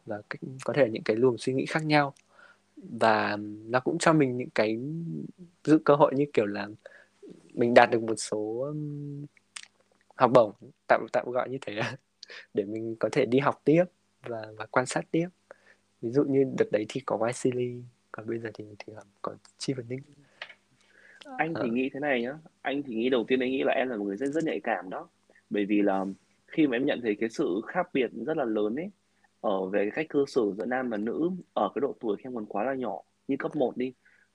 và 0.06 0.22
cách 0.30 0.42
có 0.64 0.74
thể 0.74 0.82
là 0.82 0.88
những 0.88 1.04
cái 1.04 1.16
luồng 1.16 1.38
suy 1.38 1.54
nghĩ 1.54 1.66
khác 1.66 1.86
nhau. 1.86 2.14
Và 2.78 3.38
nó 3.66 3.80
cũng 3.80 3.98
cho 3.98 4.14
mình 4.14 4.38
những 4.38 4.50
cái 4.56 4.80
giữ 5.64 5.80
cơ 5.86 5.96
hội 5.96 6.14
như 6.16 6.26
kiểu 6.34 6.46
là 6.46 6.68
mình 7.54 7.74
đạt 7.74 7.92
được 7.92 8.04
một 8.04 8.16
số 8.16 8.74
học 10.16 10.32
bổng 10.34 10.52
tạm 10.88 11.06
tạm 11.12 11.32
gọi 11.32 11.50
như 11.50 11.58
thế 11.62 11.82
để 12.54 12.64
mình 12.64 12.96
có 13.00 13.10
thể 13.12 13.26
đi 13.26 13.40
học 13.40 13.62
tiếp 13.64 13.84
và 14.26 14.46
và 14.58 14.66
quan 14.66 14.86
sát 14.86 15.06
tiếp 15.12 15.28
ví 16.04 16.12
dụ 16.12 16.24
như 16.24 16.46
đợt 16.58 16.72
đấy 16.72 16.86
thì 16.90 17.02
có 17.06 17.18
Wesley 17.18 17.82
còn 18.12 18.28
bây 18.28 18.40
giờ 18.40 18.50
thì 18.54 18.66
thì 18.80 18.94
có 19.22 19.36
Chi 19.58 19.74
Văn 19.74 19.86
Ninh 19.90 20.02
anh 21.38 21.54
thì 21.54 21.70
à. 21.70 21.72
nghĩ 21.72 21.90
thế 21.94 22.00
này 22.00 22.22
nhá. 22.22 22.34
Anh 22.62 22.84
thì 22.84 22.96
nghĩ 22.96 23.10
đầu 23.10 23.24
tiên 23.28 23.40
anh 23.40 23.52
nghĩ 23.52 23.64
là 23.64 23.74
em 23.74 23.90
là 23.90 23.98
một 23.98 24.06
người 24.06 24.18
rất 24.18 24.28
rất 24.28 24.44
nhạy 24.44 24.60
cảm 24.60 24.90
đó. 24.90 25.08
Bởi 25.50 25.66
vì 25.66 25.82
là 25.82 26.06
khi 26.48 26.68
mà 26.68 26.78
em 26.78 26.86
nhận 26.86 27.00
thấy 27.02 27.16
cái 27.20 27.30
sự 27.30 27.62
khác 27.68 27.90
biệt 27.94 28.12
rất 28.26 28.38
là 28.38 28.46
lớn 28.46 28.76
ấy 28.76 28.92
ở 29.42 29.66
về 29.66 29.80
cái 29.80 29.92
cách 29.92 30.10
cư 30.10 30.26
xử 30.28 30.54
giữa 30.58 30.66
nam 30.66 30.90
và 30.90 30.98
nữ 30.98 31.32
ở 31.54 31.70
cái 31.76 31.80
độ 31.80 31.96
tuổi 32.00 32.18
khi 32.18 32.24
em 32.24 32.36
còn 32.36 32.46
quá 32.46 32.64
là 32.64 32.74
nhỏ 32.74 33.02
như 33.28 33.36
cấp 33.40 33.56
1 33.56 33.78
đi. 33.78 33.94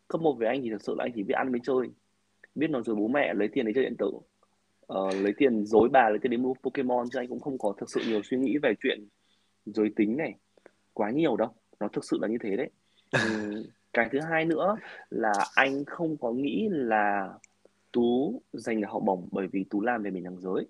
Cấp 0.08 0.20
1 0.20 0.38
với 0.38 0.48
anh 0.48 0.62
thì 0.62 0.70
thật 0.70 0.82
sự 0.82 0.94
là 0.98 1.04
anh 1.04 1.12
chỉ 1.14 1.22
biết 1.22 1.34
ăn 1.34 1.50
với 1.50 1.60
chơi 1.64 1.88
biết 2.54 2.70
nói 2.70 2.82
dối 2.84 2.96
bố 2.96 3.08
mẹ 3.08 3.34
lấy 3.34 3.48
tiền 3.48 3.66
để 3.66 3.72
chơi 3.74 3.84
điện 3.84 3.96
tử. 3.98 4.10
Uh, 4.92 5.14
lấy 5.22 5.32
tiền 5.36 5.64
dối 5.64 5.88
bà 5.92 6.08
lấy 6.08 6.18
tiền 6.18 6.30
để 6.30 6.36
mua 6.36 6.54
Pokemon 6.54 7.06
chứ 7.12 7.18
anh 7.18 7.28
cũng 7.28 7.40
không 7.40 7.58
có 7.58 7.74
thực 7.78 7.90
sự 7.90 8.00
nhiều 8.06 8.20
suy 8.24 8.36
nghĩ 8.36 8.58
về 8.62 8.74
chuyện 8.82 9.08
giới 9.66 9.90
tính 9.96 10.16
này 10.16 10.34
quá 10.92 11.10
nhiều 11.10 11.36
đâu 11.36 11.48
nó 11.80 11.88
thực 11.88 12.04
sự 12.04 12.18
là 12.20 12.28
như 12.28 12.38
thế 12.40 12.56
đấy. 12.56 12.70
Cái 13.92 14.08
thứ 14.12 14.20
hai 14.20 14.44
nữa 14.44 14.76
là 15.10 15.32
anh 15.54 15.84
không 15.84 16.16
có 16.16 16.32
nghĩ 16.32 16.68
là 16.70 17.32
tú 17.92 18.42
giành 18.52 18.80
được 18.80 18.86
học 18.90 19.02
bổng 19.04 19.28
bởi 19.32 19.46
vì 19.46 19.64
tú 19.70 19.80
làm 19.80 20.02
về 20.02 20.10
mình 20.10 20.24
đằng 20.24 20.40
giới. 20.40 20.66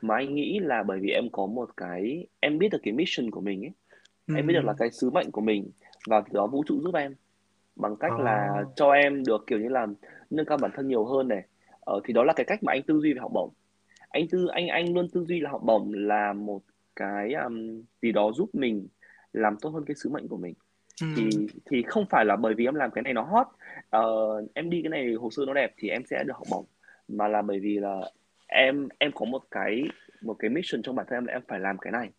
Mà 0.00 0.16
anh 0.16 0.34
nghĩ 0.34 0.58
là 0.58 0.82
bởi 0.82 0.98
vì 1.00 1.10
em 1.10 1.28
có 1.32 1.46
một 1.46 1.76
cái 1.76 2.26
em 2.40 2.58
biết 2.58 2.68
được 2.72 2.80
cái 2.82 2.92
mission 2.92 3.30
của 3.30 3.40
mình 3.40 3.64
ấy. 3.64 3.72
Ừ. 4.26 4.34
em 4.36 4.46
biết 4.46 4.54
được 4.54 4.64
là 4.64 4.74
cái 4.78 4.90
sứ 4.90 5.10
mệnh 5.10 5.30
của 5.30 5.40
mình 5.40 5.70
và 6.06 6.20
từ 6.20 6.30
đó 6.32 6.46
vũ 6.46 6.62
trụ 6.66 6.80
giúp 6.82 6.94
em 6.94 7.14
bằng 7.76 7.96
cách 7.96 8.12
oh. 8.14 8.20
là 8.20 8.64
cho 8.76 8.92
em 8.92 9.24
được 9.24 9.44
kiểu 9.46 9.58
như 9.58 9.68
là 9.68 9.86
nâng 10.30 10.46
cao 10.46 10.58
bản 10.58 10.70
thân 10.74 10.88
nhiều 10.88 11.04
hơn 11.04 11.28
này. 11.28 11.42
Ờ, 11.80 12.00
thì 12.04 12.14
đó 12.14 12.24
là 12.24 12.32
cái 12.36 12.44
cách 12.44 12.62
mà 12.62 12.72
anh 12.72 12.82
tư 12.82 13.00
duy 13.00 13.12
về 13.12 13.20
học 13.20 13.30
bổng. 13.34 13.50
Anh 14.08 14.28
tư 14.30 14.46
anh 14.46 14.68
anh 14.68 14.94
luôn 14.94 15.08
tư 15.08 15.24
duy 15.24 15.40
là 15.40 15.50
học 15.50 15.62
bổng 15.64 15.92
là 15.94 16.32
một 16.32 16.62
cái 16.96 17.32
um, 17.32 17.82
gì 18.02 18.12
đó 18.12 18.32
giúp 18.32 18.50
mình 18.52 18.86
làm 19.34 19.56
tốt 19.56 19.70
hơn 19.70 19.84
cái 19.86 19.94
sứ 19.94 20.10
mệnh 20.10 20.28
của 20.28 20.36
mình. 20.36 20.54
Ừ. 21.00 21.06
thì 21.16 21.46
thì 21.70 21.82
không 21.82 22.06
phải 22.10 22.24
là 22.24 22.36
bởi 22.36 22.54
vì 22.54 22.64
em 22.64 22.74
làm 22.74 22.90
cái 22.90 23.02
này 23.02 23.12
nó 23.12 23.22
hot 23.22 23.46
uh, 23.96 24.54
em 24.54 24.70
đi 24.70 24.82
cái 24.82 24.90
này 24.90 25.14
hồ 25.14 25.30
sơ 25.30 25.42
nó 25.46 25.54
đẹp 25.54 25.74
thì 25.76 25.88
em 25.88 26.02
sẽ 26.10 26.24
được 26.24 26.36
học 26.36 26.46
bổng 26.50 26.64
mà 27.08 27.28
là 27.28 27.42
bởi 27.42 27.60
vì 27.60 27.78
là 27.78 28.00
em 28.46 28.88
em 28.98 29.12
có 29.14 29.24
một 29.24 29.42
cái 29.50 29.82
một 30.20 30.36
cái 30.38 30.50
mission 30.50 30.82
trong 30.82 30.96
bản 30.96 31.06
thân 31.08 31.16
em 31.16 31.26
là 31.26 31.32
em 31.32 31.42
phải 31.48 31.60
làm 31.60 31.78
cái 31.78 31.92
này. 31.92 32.10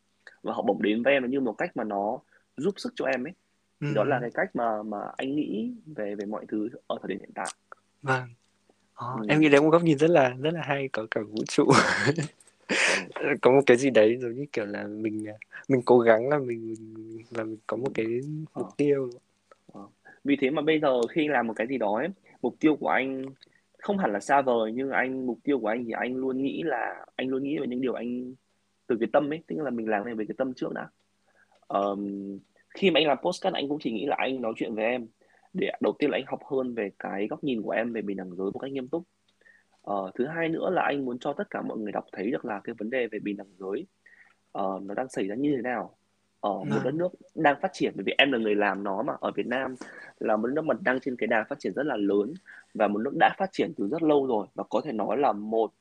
Và 0.44 0.54
học 0.54 0.66
bổng 0.68 0.82
đến 0.82 1.04
với 1.04 1.14
em 1.14 1.24
là 1.24 1.30
như 1.30 1.40
một 1.40 1.54
cách 1.58 1.78
mà 1.78 1.84
nó 1.84 2.20
giúp 2.58 2.74
sức 2.78 2.94
cho 2.96 3.06
em 3.06 3.28
ấy. 3.28 3.34
Thì 3.82 3.88
đó 3.96 4.04
là 4.04 4.20
cái 4.22 4.32
cách 4.34 4.56
mà 4.56 4.84
mà 4.84 4.98
anh 5.18 5.36
nghĩ 5.36 5.74
về 5.86 6.16
về 6.16 6.26
mọi 6.26 6.46
thứ 6.48 6.70
ở 6.88 6.98
thời 7.02 7.10
điểm 7.10 7.20
hiện 7.20 7.32
tại. 7.36 7.48
Vâng. 8.02 8.24
Oh, 8.94 9.22
ừ. 9.22 9.26
em 9.30 9.40
nghĩ 9.40 9.50
đấy 9.50 9.62
một 9.62 9.70
góc 9.70 9.84
nhìn 9.84 9.98
rất 9.98 10.10
là 10.10 10.30
rất 10.30 10.54
là 10.54 10.62
hay 10.62 10.90
có 10.94 11.08
cả 11.12 11.22
vũ 11.22 11.44
trụ 11.48 11.72
có 13.42 13.52
một 13.52 13.62
cái 13.66 13.78
gì 13.78 13.90
đấy 13.90 14.18
giống 14.22 14.34
như 14.34 14.46
kiểu 14.54 14.66
là 14.66 14.84
mình 14.88 15.26
mình 15.68 15.82
cố 15.86 16.00
gắng 16.00 16.30
là 16.30 16.40
mình, 16.40 16.76
mình 16.94 17.26
và 17.30 17.44
mình 17.44 17.58
có 17.68 17.78
một 17.78 17.92
cái 17.94 18.06
mục 18.56 18.68
tiêu. 18.78 19.10
Vì 20.24 20.36
thế 20.42 20.50
mà 20.50 20.62
bây 20.62 20.80
giờ 20.80 21.02
khi 21.08 21.28
làm 21.28 21.48
một 21.48 21.54
cái 21.56 21.68
gì 21.68 21.78
đó 21.78 21.96
ấy, 21.98 22.08
mục 22.42 22.56
tiêu 22.60 22.76
của 22.76 22.88
anh 22.88 23.26
không 23.86 23.98
hẳn 23.98 24.14
là 24.14 24.20
xa 24.20 24.42
vời 24.42 24.72
nhưng 24.76 24.90
anh 24.90 25.26
mục 25.26 25.40
tiêu 25.44 25.60
của 25.60 25.68
anh 25.68 25.86
thì 25.86 25.92
anh 25.92 26.16
luôn 26.16 26.44
nghĩ 26.44 26.64
là 26.64 27.06
anh 27.16 27.28
luôn 27.28 27.44
nghĩ 27.44 27.58
về 27.60 27.68
những 27.68 27.82
điều 27.82 27.94
anh 27.94 28.34
từ 28.88 28.98
cái 29.00 29.10
tâm 29.14 29.34
ấy 29.34 29.44
tức 29.48 29.56
là 29.60 29.70
mình 29.70 29.90
làm 29.90 30.06
này 30.06 30.16
về 30.16 30.26
cái 30.28 30.36
tâm 30.38 30.54
trước 30.54 30.74
đã. 30.74 30.88
Um, 31.68 32.40
khi 32.70 32.92
mà 32.92 33.00
anh 33.00 33.08
làm 33.08 33.18
postcard 33.24 33.56
anh 33.56 33.70
cũng 33.70 33.80
chỉ 33.82 33.92
nghĩ 33.92 34.06
là 34.06 34.16
anh 34.20 34.42
nói 34.42 34.54
chuyện 34.56 34.76
với 34.76 34.86
em. 34.86 35.08
Để 35.54 35.72
đầu 35.82 35.94
tiên 36.00 36.10
là 36.10 36.18
anh 36.18 36.26
học 36.28 36.40
hơn 36.52 36.76
về 36.76 36.90
cái 37.00 37.28
góc 37.28 37.44
nhìn 37.44 37.62
của 37.62 37.72
em 37.72 37.94
về 37.94 38.02
bình 38.02 38.18
đẳng 38.18 38.36
giới 38.36 38.52
một 38.52 38.60
cách 38.60 38.72
nghiêm 38.72 38.88
túc 38.88 39.04
uh, 39.92 40.16
thứ 40.16 40.28
hai 40.28 40.50
nữa 40.50 40.70
là 40.70 40.82
anh 40.82 41.06
muốn 41.06 41.20
cho 41.20 41.34
tất 41.34 41.50
cả 41.50 41.62
mọi 41.62 41.78
người 41.78 41.92
đọc 41.92 42.06
thấy 42.12 42.32
được 42.32 42.46
là 42.46 42.60
cái 42.64 42.76
vấn 42.78 42.90
đề 42.90 43.08
về 43.08 43.20
bình 43.20 43.38
đẳng 43.38 43.54
giới 43.60 43.86
uh, 44.58 44.84
nó 44.84 44.94
đang 44.94 45.10
xảy 45.10 45.28
ra 45.28 45.36
như 45.36 45.54
thế 45.56 45.62
nào. 45.62 45.96
Ở 46.40 46.54
một 46.54 46.66
vâng. 46.70 46.84
đất 46.84 46.94
nước 46.94 47.14
đang 47.36 47.62
phát 47.62 47.74
triển 47.74 47.94
bởi 47.96 48.04
vì 48.04 48.14
em 48.18 48.32
là 48.32 48.38
người 48.38 48.56
làm 48.56 48.84
nó 48.84 49.02
mà 49.02 49.14
ở 49.20 49.32
Việt 49.32 49.48
Nam 49.48 49.76
là 50.20 50.38
một 50.38 50.48
nước 50.48 50.66
mà 50.66 50.76
đang 50.82 51.00
trên 51.00 51.16
cái 51.16 51.28
đà 51.28 51.44
phát 51.50 51.60
triển 51.60 51.74
rất 51.74 51.86
là 51.86 51.96
lớn 51.98 52.34
và 52.74 52.88
một 52.88 53.00
nước 53.00 53.14
đã 53.20 53.36
phát 53.38 53.50
triển 53.52 53.74
từ 53.78 53.88
rất 53.88 54.04
lâu 54.04 54.28
rồi 54.28 54.48
và 54.56 54.64
có 54.70 54.82
thể 54.82 54.92
nói 54.92 55.18
là 55.18 55.32
một 55.32 55.72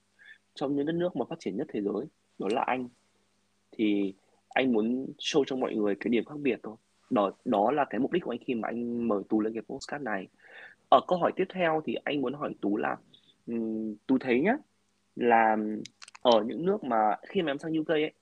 trong 0.54 0.76
những 0.76 0.86
đất 0.86 0.92
nước 0.92 1.16
mà 1.16 1.24
phát 1.30 1.40
triển 1.40 1.56
nhất 1.56 1.66
thế 1.72 1.80
giới 1.80 2.06
đó 2.38 2.48
là 2.50 2.62
Anh. 2.62 2.88
Thì 3.72 4.14
anh 4.48 4.72
muốn 4.72 5.06
show 5.18 5.44
cho 5.46 5.56
mọi 5.56 5.74
người 5.74 5.94
cái 5.94 6.08
điểm 6.08 6.24
khác 6.24 6.38
biệt 6.42 6.60
thôi. 6.62 6.76
Đó 7.10 7.30
đó 7.44 7.70
là 7.70 7.84
cái 7.90 8.00
mục 8.00 8.12
đích 8.12 8.22
của 8.22 8.32
anh 8.32 8.38
khi 8.46 8.54
mà 8.54 8.68
anh 8.68 9.08
mời 9.08 9.22
tú 9.28 9.40
lên 9.40 9.52
cái 9.52 9.62
postcard 9.62 10.04
này. 10.04 10.28
Ở 10.88 11.00
câu 11.08 11.18
hỏi 11.18 11.32
tiếp 11.36 11.44
theo 11.54 11.82
thì 11.86 11.94
anh 11.94 12.22
muốn 12.22 12.34
hỏi 12.34 12.54
tú 12.60 12.76
là 12.76 12.96
um, 13.46 13.94
tú 14.06 14.18
thấy 14.18 14.40
nhá 14.40 14.56
là 15.16 15.56
ở 16.22 16.44
những 16.46 16.66
nước 16.66 16.84
mà 16.84 17.16
khi 17.28 17.42
mà 17.42 17.50
em 17.50 17.58
sang 17.58 17.78
UK 17.80 17.88
ấy 17.88 18.12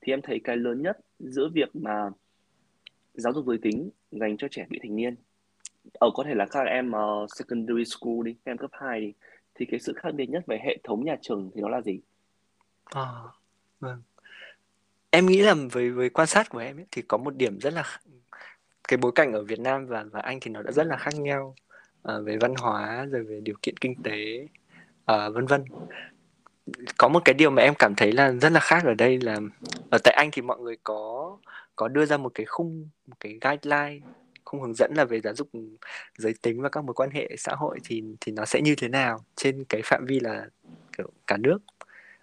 thì 0.00 0.12
em 0.12 0.22
thấy 0.22 0.40
cái 0.44 0.56
lớn 0.56 0.82
nhất 0.82 0.98
giữa 1.18 1.48
việc 1.54 1.76
mà 1.76 2.10
giáo 3.14 3.32
dục 3.32 3.46
giới 3.46 3.58
tính 3.62 3.90
dành 4.10 4.36
cho 4.36 4.48
trẻ 4.50 4.66
vị 4.70 4.78
thành 4.82 4.96
niên 4.96 5.14
ở 5.92 6.10
có 6.14 6.24
thể 6.26 6.34
là 6.34 6.46
các 6.50 6.66
em 6.66 6.90
uh, 6.90 7.30
secondary 7.38 7.84
school 7.84 8.24
đi 8.24 8.34
các 8.44 8.50
em 8.50 8.58
cấp 8.58 8.70
2 8.72 9.00
đi 9.00 9.12
thì 9.54 9.66
cái 9.70 9.80
sự 9.80 9.92
khác 9.96 10.14
biệt 10.14 10.30
nhất 10.30 10.42
về 10.46 10.58
hệ 10.64 10.78
thống 10.84 11.04
nhà 11.04 11.16
trường 11.22 11.50
thì 11.54 11.60
nó 11.60 11.68
là 11.68 11.80
gì? 11.80 12.00
À, 12.84 13.06
vâng. 13.80 14.02
Em 15.10 15.26
nghĩ 15.26 15.42
là 15.42 15.54
với 15.72 15.90
với 15.90 16.10
quan 16.10 16.26
sát 16.26 16.48
của 16.48 16.58
em 16.58 16.78
ấy, 16.78 16.86
thì 16.90 17.02
có 17.02 17.18
một 17.18 17.36
điểm 17.36 17.60
rất 17.60 17.72
là 17.72 18.00
cái 18.88 18.96
bối 18.96 19.12
cảnh 19.14 19.32
ở 19.32 19.44
Việt 19.44 19.60
Nam 19.60 19.86
và 19.86 20.04
và 20.12 20.20
Anh 20.20 20.38
thì 20.40 20.50
nó 20.50 20.62
đã 20.62 20.72
rất 20.72 20.86
là 20.86 20.96
khác 20.96 21.14
nhau 21.14 21.54
uh, 22.12 22.24
về 22.24 22.36
văn 22.36 22.54
hóa 22.54 23.06
rồi 23.10 23.22
về 23.22 23.40
điều 23.40 23.56
kiện 23.62 23.76
kinh 23.76 24.02
tế 24.02 24.48
uh, 25.12 25.34
vân 25.34 25.46
vân. 25.46 25.64
Có 26.98 27.08
một 27.08 27.22
cái 27.24 27.34
điều 27.34 27.50
mà 27.50 27.62
em 27.62 27.74
cảm 27.78 27.94
thấy 27.94 28.12
là 28.12 28.32
rất 28.32 28.52
là 28.52 28.60
khác 28.60 28.84
ở 28.84 28.94
đây 28.94 29.20
là 29.20 29.38
ở 29.90 29.98
tại 30.04 30.14
Anh 30.14 30.30
thì 30.32 30.42
mọi 30.42 30.58
người 30.58 30.76
có 30.84 31.36
có 31.76 31.88
đưa 31.88 32.06
ra 32.06 32.16
một 32.16 32.32
cái 32.34 32.46
khung 32.46 32.88
một 33.06 33.16
cái 33.20 33.38
guideline 33.40 34.06
khung 34.44 34.60
hướng 34.60 34.74
dẫn 34.74 34.92
là 34.94 35.04
về 35.04 35.20
giáo 35.20 35.34
dục 35.34 35.48
giới 36.18 36.34
tính 36.42 36.62
và 36.62 36.68
các 36.68 36.84
mối 36.84 36.94
quan 36.94 37.10
hệ 37.10 37.28
xã 37.38 37.54
hội 37.54 37.78
thì 37.84 38.02
thì 38.20 38.32
nó 38.32 38.44
sẽ 38.44 38.60
như 38.60 38.74
thế 38.74 38.88
nào 38.88 39.24
trên 39.36 39.64
cái 39.64 39.80
phạm 39.84 40.04
vi 40.06 40.20
là 40.20 40.46
kiểu 40.98 41.10
cả 41.26 41.36
nước 41.36 41.58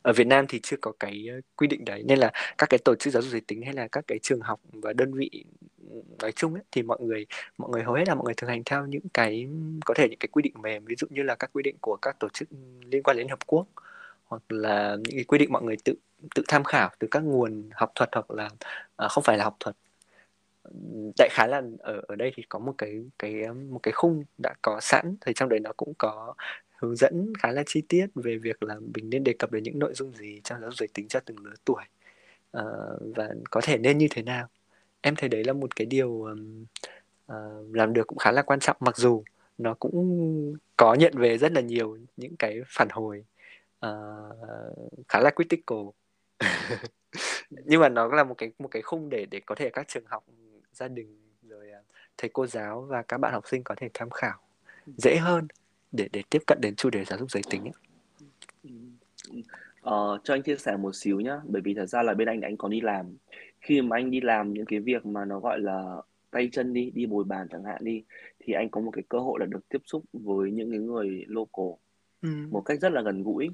ở 0.04 0.14
Việt 0.14 0.28
Nam 0.28 0.46
thì 0.50 0.60
chưa 0.64 0.78
có 0.82 0.92
cái 1.00 1.26
ờ, 1.30 1.42
quy 1.56 1.68
định 1.68 1.86
đấy 1.86 2.04
nên 2.06 2.20
là 2.20 2.32
các 2.58 2.70
cái 2.70 2.78
tổ 2.86 2.96
chức 2.96 3.14
giáo 3.14 3.22
dục 3.22 3.32
giới 3.32 3.42
tính 3.42 3.62
hay 3.62 3.74
là 3.74 3.88
các 3.88 4.04
cái 4.08 4.20
trường 4.20 4.42
học 4.42 4.60
và 4.74 4.94
đơn 4.94 5.14
vị 5.14 5.46
nói 6.22 6.32
chung 6.32 6.54
ấy, 6.54 6.64
thì 6.72 6.82
mọi 6.82 6.98
người 7.02 7.26
mọi 7.58 7.70
người 7.70 7.84
hầu 7.84 7.94
hết 7.94 8.08
là 8.08 8.16
mọi 8.16 8.26
người 8.26 8.34
thực 8.38 8.48
hành 8.48 8.64
theo 8.66 8.86
những 8.86 9.10
cái 9.14 9.48
có 9.86 9.94
thể 9.94 10.08
những 10.10 10.20
cái 10.20 10.28
quy 10.32 10.42
định 10.42 10.54
mềm 10.62 10.86
ví 10.86 10.96
dụ 10.96 11.08
như 11.10 11.24
là 11.24 11.36
các 11.36 11.50
quy 11.54 11.64
định 11.64 11.76
của 11.82 11.98
các 12.02 12.20
tổ 12.20 12.28
chức 12.34 12.50
liên 12.92 13.04
quan 13.04 13.18
đến 13.18 13.28
hợp 13.30 13.40
quốc 13.48 13.68
hoặc 14.26 14.42
là 14.50 14.96
những 14.96 15.16
cái 15.16 15.24
quy 15.24 15.38
định 15.38 15.52
mọi 15.52 15.64
người 15.64 15.76
tự 15.84 15.96
tự 16.36 16.44
tham 16.48 16.64
khảo 16.64 16.90
từ 17.00 17.08
các 17.12 17.20
nguồn 17.24 17.70
học 17.74 17.92
thuật 17.96 18.10
hoặc 18.14 18.32
là 18.32 18.50
à, 18.96 19.08
không 19.08 19.24
phải 19.24 19.38
là 19.38 19.44
học 19.44 19.56
thuật. 19.60 19.76
Đại 21.18 21.30
khái 21.32 21.48
là 21.48 21.62
ở 21.80 22.02
ở 22.08 22.16
đây 22.16 22.32
thì 22.36 22.44
có 22.50 22.60
một 22.60 22.74
cái 22.78 23.04
cái 23.20 23.34
một 23.70 23.80
cái 23.84 23.92
khung 23.92 24.24
đã 24.44 24.54
có 24.62 24.80
sẵn 24.82 25.16
thì 25.22 25.34
trong 25.36 25.50
đấy 25.50 25.60
nó 25.60 25.72
cũng 25.78 25.94
có 25.98 26.34
hướng 26.84 26.96
dẫn 26.96 27.34
khá 27.40 27.52
là 27.52 27.64
chi 27.66 27.82
tiết 27.82 28.08
về 28.16 28.38
việc 28.38 28.64
là 28.64 28.76
mình 28.96 29.10
nên 29.10 29.24
đề 29.24 29.34
cập 29.40 29.52
đến 29.52 29.64
những 29.64 29.80
nội 29.80 29.94
dung 29.94 30.14
gì 30.14 30.42
trong 30.44 30.62
giáo 30.62 30.70
dục 30.70 30.78
giới 30.80 30.88
tính 30.94 31.08
cho 31.08 31.20
từng 31.20 31.38
lứa 31.46 31.54
tuổi. 31.66 31.84
Uh, 32.58 33.16
và 33.16 33.30
có 33.52 33.62
thể 33.64 33.78
nên 33.78 33.98
như 33.98 34.08
thế 34.12 34.22
nào? 34.22 34.48
Em 35.02 35.16
thấy 35.16 35.30
đấy 35.30 35.44
là 35.44 35.54
một 35.54 35.76
cái 35.76 35.86
điều 35.86 36.24
um, 36.24 36.66
uh, 37.32 37.76
làm 37.76 37.94
được 37.94 38.08
cũng 38.08 38.18
khá 38.18 38.32
là 38.32 38.42
quan 38.42 38.60
trọng 38.60 38.78
mặc 38.80 38.98
dù 38.98 39.24
nó 39.58 39.74
cũng 39.74 40.56
có 40.78 40.94
nhận 40.94 41.14
về 41.18 41.38
rất 41.38 41.52
là 41.52 41.62
nhiều 41.62 41.98
những 42.18 42.36
cái 42.38 42.62
phản 42.68 42.88
hồi 42.92 43.26
uh, 43.86 43.92
khá 45.08 45.20
là 45.20 45.32
critical. 45.36 45.80
Nhưng 47.50 47.82
mà 47.82 47.90
nó 47.90 48.08
là 48.08 48.24
một 48.24 48.36
cái 48.38 48.52
một 48.60 48.68
cái 48.68 48.82
khung 48.82 49.10
để 49.10 49.26
để 49.32 49.42
có 49.46 49.56
thể 49.56 49.70
các 49.70 49.88
trường 49.88 50.06
học 50.06 50.24
gia 50.74 50.88
đình 50.88 51.20
rồi 51.50 51.72
thầy 52.18 52.30
cô 52.34 52.48
giáo 52.48 52.82
và 52.82 53.02
các 53.02 53.18
bạn 53.18 53.34
học 53.34 53.48
sinh 53.48 53.64
có 53.64 53.76
thể 53.78 53.90
tham 53.94 54.10
khảo 54.10 54.40
dễ 54.98 55.18
hơn 55.18 55.48
để 55.94 56.08
để 56.14 56.22
tiếp 56.30 56.40
cận 56.48 56.58
đến 56.62 56.76
chủ 56.76 56.90
đề 56.90 57.06
giáo 57.06 57.20
dục 57.20 57.32
giới 57.32 57.44
tính 57.50 57.64
ấy. 57.64 57.74
Ờ, 59.82 60.20
cho 60.24 60.34
anh 60.34 60.44
chia 60.44 60.56
sẻ 60.56 60.78
một 60.78 60.96
xíu 60.96 61.20
nhá, 61.20 61.42
bởi 61.46 61.62
vì 61.62 61.74
thật 61.74 61.86
ra 61.86 62.04
là 62.04 62.14
bên 62.14 62.28
anh 62.28 62.42
anh 62.42 62.58
có 62.58 62.68
đi 62.68 62.82
làm. 62.82 63.18
Khi 63.62 63.82
mà 63.82 63.98
anh 63.98 64.12
đi 64.12 64.22
làm 64.22 64.54
những 64.54 64.66
cái 64.66 64.80
việc 64.80 65.06
mà 65.06 65.26
nó 65.26 65.40
gọi 65.40 65.60
là 65.60 65.96
tay 66.32 66.50
chân 66.52 66.74
đi, 66.74 66.92
đi 66.96 67.06
bồi 67.06 67.24
bàn 67.24 67.48
chẳng 67.52 67.64
hạn 67.64 67.84
đi, 67.84 68.04
thì 68.40 68.54
anh 68.54 68.70
có 68.70 68.82
một 68.82 68.92
cái 68.92 69.04
cơ 69.10 69.20
hội 69.20 69.40
là 69.40 69.46
được 69.46 69.70
tiếp 69.70 69.82
xúc 69.86 70.04
với 70.14 70.52
những 70.52 70.72
cái 70.72 70.80
người 70.80 71.26
local 71.28 71.66
Ừ. 72.22 72.30
một 72.52 72.62
cách 72.62 72.80
rất 72.80 72.92
là 72.92 73.02
gần 73.02 73.24
gũi. 73.24 73.50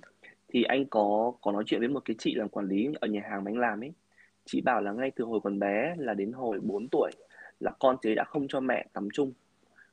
Thì 0.47 0.63
anh 0.63 0.85
có 0.85 1.33
có 1.41 1.51
nói 1.51 1.63
chuyện 1.65 1.79
với 1.79 1.89
một 1.89 1.99
cái 2.05 2.15
chị 2.19 2.35
làm 2.35 2.49
quản 2.49 2.67
lý 2.67 2.87
ở 2.99 3.07
nhà 3.07 3.21
hàng 3.29 3.43
mà 3.43 3.51
anh 3.51 3.57
làm 3.57 3.83
ấy. 3.83 3.91
Chị 4.45 4.61
bảo 4.61 4.81
là 4.81 4.91
ngay 4.91 5.11
từ 5.15 5.23
hồi 5.23 5.39
còn 5.43 5.59
bé 5.59 5.95
là 5.97 6.13
đến 6.13 6.31
hồi 6.31 6.59
4 6.63 6.87
tuổi 6.91 7.11
là 7.59 7.71
con 7.79 7.97
chị 8.01 8.15
đã 8.15 8.23
không 8.23 8.47
cho 8.47 8.59
mẹ 8.59 8.87
tắm 8.93 9.07
chung, 9.13 9.33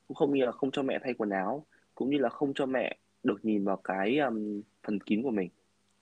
cũng 0.09 0.15
không 0.15 0.35
như 0.35 0.45
là 0.45 0.53
không 0.53 0.71
cho 0.71 0.83
mẹ 0.83 0.99
thay 1.03 1.15
quần 1.15 1.31
áo, 1.31 1.67
cũng 1.97 2.11
như 2.11 2.19
là 2.19 2.29
không 2.29 2.55
cho 2.55 2.67
mẹ 2.67 2.97
được 3.23 3.45
nhìn 3.45 3.65
vào 3.65 3.77
cái 3.77 4.19
um, 4.19 4.63
phần 4.87 5.01
kín 5.01 5.23
của 5.23 5.31
mình 5.31 5.49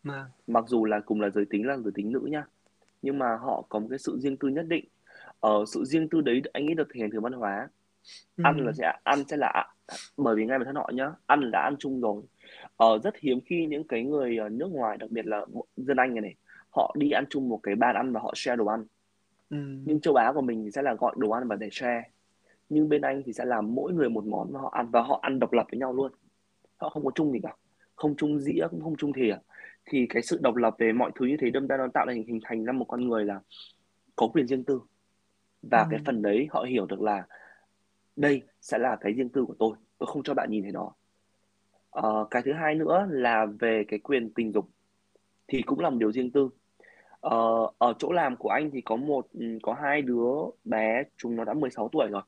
Vâng. 0.02 0.26
mặc 0.46 0.64
dù 0.68 0.84
là 0.84 1.00
cùng 1.00 1.20
là 1.20 1.30
giới 1.30 1.44
tính 1.44 1.66
là 1.66 1.76
giới 1.76 1.92
tính 1.94 2.12
nữ 2.12 2.20
nha 2.30 2.44
nhưng 3.02 3.18
mà 3.18 3.36
họ 3.36 3.64
có 3.68 3.78
một 3.78 3.86
cái 3.90 3.98
sự 3.98 4.18
riêng 4.18 4.36
tư 4.36 4.48
nhất 4.48 4.66
định 4.68 4.84
ở 5.40 5.64
sự 5.66 5.84
riêng 5.84 6.08
tư 6.08 6.20
đấy 6.20 6.42
anh 6.52 6.66
nghĩ 6.66 6.74
được 6.74 6.88
thể 6.94 6.98
hiện 7.00 7.10
từ 7.12 7.20
văn 7.20 7.32
hóa 7.32 7.68
ăn 8.42 8.58
là 8.58 8.66
Ừ. 8.72 8.72
sẽ 8.78 8.92
ăn 9.04 9.24
sẽ 9.28 9.36
là 9.36 9.74
bởi 10.16 10.36
vì 10.36 10.46
ngay 10.46 10.58
bản 10.58 10.66
thân 10.66 10.74
họ 10.76 10.90
nhá 10.94 11.10
ăn 11.26 11.40
là 11.52 11.60
ăn 11.60 11.76
chung 11.78 12.00
rồi 12.00 12.22
ờ, 12.76 12.98
rất 12.98 13.14
hiếm 13.18 13.40
khi 13.46 13.66
những 13.66 13.84
cái 13.84 14.04
người 14.04 14.36
ở 14.36 14.48
nước 14.48 14.68
ngoài 14.70 14.96
đặc 14.96 15.10
biệt 15.10 15.26
là 15.26 15.46
dân 15.76 15.96
Anh 15.96 16.14
này 16.14 16.20
này 16.20 16.34
họ 16.70 16.94
đi 16.98 17.10
ăn 17.10 17.24
chung 17.30 17.48
một 17.48 17.60
cái 17.62 17.74
bàn 17.74 17.94
ăn 17.96 18.12
và 18.12 18.20
họ 18.20 18.32
share 18.36 18.56
đồ 18.56 18.66
ăn 18.66 18.84
Ừ. 19.50 19.56
nhưng 19.84 20.00
châu 20.00 20.14
Á 20.14 20.32
của 20.34 20.40
mình 20.40 20.70
sẽ 20.70 20.82
là 20.82 20.94
gọi 20.94 21.14
đồ 21.18 21.30
ăn 21.30 21.48
và 21.48 21.56
để 21.56 21.68
share 21.72 22.02
nhưng 22.68 22.88
bên 22.88 23.02
Anh 23.02 23.22
thì 23.26 23.32
sẽ 23.32 23.44
làm 23.44 23.74
mỗi 23.74 23.92
người 23.92 24.08
một 24.10 24.24
món 24.24 24.52
và 24.52 24.60
họ 24.60 24.68
ăn 24.72 24.88
và 24.90 25.02
họ 25.02 25.18
ăn 25.22 25.38
độc 25.38 25.52
lập 25.52 25.66
với 25.70 25.78
nhau 25.78 25.92
luôn. 25.92 26.12
Họ 26.76 26.88
không 26.88 27.04
có 27.04 27.10
chung 27.14 27.32
gì 27.32 27.40
cả. 27.42 27.56
Không 27.96 28.16
chung 28.16 28.38
dĩa 28.38 28.66
cũng 28.70 28.80
không 28.82 28.96
chung 28.96 29.12
thìa. 29.12 29.36
Thì 29.84 30.06
cái 30.10 30.22
sự 30.22 30.38
độc 30.42 30.56
lập 30.56 30.74
về 30.78 30.92
mọi 30.92 31.10
thứ 31.14 31.26
như 31.26 31.36
thế 31.40 31.50
đâm 31.50 31.66
ra 31.66 31.76
nó 31.76 31.88
tạo 31.94 32.06
thành 32.06 32.22
hình 32.26 32.40
thành 32.44 32.64
ra 32.64 32.72
một 32.72 32.84
con 32.84 33.08
người 33.08 33.24
là 33.24 33.40
có 34.16 34.28
quyền 34.28 34.46
riêng 34.46 34.64
tư. 34.64 34.80
Và 35.62 35.78
Ừ. 35.82 35.86
cái 35.90 36.00
phần 36.06 36.22
đấy 36.22 36.48
họ 36.50 36.62
hiểu 36.62 36.86
được 36.86 37.02
là 37.02 37.26
đây 38.16 38.42
sẽ 38.60 38.78
là 38.78 38.96
cái 39.00 39.12
riêng 39.12 39.28
tư 39.28 39.44
của 39.44 39.54
tôi. 39.58 39.76
Tôi 39.98 40.06
không 40.06 40.22
cho 40.22 40.34
bạn 40.34 40.50
nhìn 40.50 40.62
thấy 40.62 40.72
nó. 40.72 40.92
Ờ, 41.90 42.26
cái 42.30 42.42
thứ 42.42 42.52
hai 42.52 42.74
nữa 42.74 43.06
là 43.10 43.46
về 43.60 43.84
cái 43.88 43.98
quyền 43.98 44.30
tình 44.34 44.52
dục 44.52 44.68
thì 45.48 45.62
cũng 45.62 45.80
là 45.80 45.90
một 45.90 45.96
điều 45.98 46.12
riêng 46.12 46.30
tư. 46.30 46.48
Ờ, 47.20 47.70
ở 47.78 47.94
chỗ 47.98 48.12
làm 48.12 48.36
của 48.36 48.48
anh 48.48 48.70
thì 48.70 48.80
có 48.80 48.96
một 48.96 49.26
ừ, 49.32 49.58
có 49.62 49.74
hai 49.74 50.02
đứa 50.02 50.30
bé 50.64 51.02
chúng 51.16 51.36
nó 51.36 51.44
đã 51.44 51.54
16 51.54 51.88
tuổi 51.92 52.08
rồi 52.10 52.22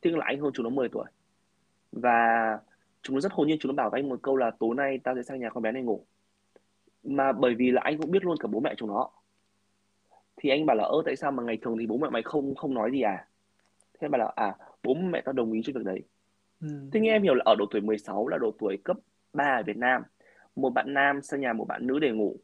tức 0.00 0.16
là 0.16 0.24
anh 0.26 0.40
hơn 0.40 0.52
chúng 0.54 0.64
nó 0.64 0.70
10 0.70 0.88
tuổi. 0.88 1.04
Và 1.92 2.58
chúng 3.02 3.16
nó 3.16 3.20
rất 3.20 3.32
hồn 3.32 3.48
nhiên 3.48 3.58
chúng 3.60 3.72
nó 3.72 3.82
bảo 3.82 3.90
với 3.90 4.00
anh 4.00 4.08
một 4.08 4.18
câu 4.22 4.36
là 4.36 4.50
tối 4.50 4.74
nay 4.74 4.98
tao 5.04 5.14
sẽ 5.14 5.22
sang 5.22 5.40
nhà 5.40 5.50
con 5.50 5.62
bé 5.62 5.72
này 5.72 5.82
ngủ. 5.82 6.04
Mà 7.02 7.32
bởi 7.32 7.54
vì 7.54 7.70
là 7.70 7.80
anh 7.84 7.98
cũng 7.98 8.10
biết 8.10 8.24
luôn 8.24 8.36
cả 8.40 8.48
bố 8.52 8.60
mẹ 8.60 8.74
chúng 8.76 8.88
nó. 8.88 9.10
Thì 10.36 10.50
anh 10.50 10.66
bảo 10.66 10.76
là 10.76 10.84
ơ 10.84 11.02
tại 11.04 11.16
sao 11.16 11.32
mà 11.32 11.42
ngày 11.42 11.58
thường 11.62 11.76
thì 11.78 11.86
bố 11.86 11.96
mẹ 11.96 12.08
mày 12.10 12.22
không 12.22 12.54
không 12.54 12.74
nói 12.74 12.90
gì 12.90 13.00
à? 13.00 13.28
Thế 14.00 14.08
bảo 14.08 14.18
là 14.18 14.32
à 14.36 14.56
bố 14.82 14.94
mẹ 14.94 15.20
tao 15.24 15.32
đồng 15.32 15.52
ý 15.52 15.60
cho 15.64 15.72
việc 15.74 15.84
đấy. 15.84 16.02
Ừ. 16.60 16.68
thế 16.92 17.00
nhưng 17.00 17.12
em 17.12 17.22
hiểu 17.22 17.34
là 17.34 17.42
ở 17.46 17.54
độ 17.58 17.66
tuổi 17.70 17.80
16 17.80 18.28
là 18.28 18.38
độ 18.38 18.50
tuổi 18.58 18.78
cấp 18.84 18.96
3 19.32 19.44
ở 19.44 19.62
Việt 19.62 19.76
Nam. 19.76 20.02
Một 20.56 20.70
bạn 20.70 20.94
nam 20.94 21.22
sang 21.22 21.40
nhà 21.40 21.52
một 21.52 21.64
bạn 21.64 21.86
nữ 21.86 21.98
để 21.98 22.10
ngủ. 22.10 22.36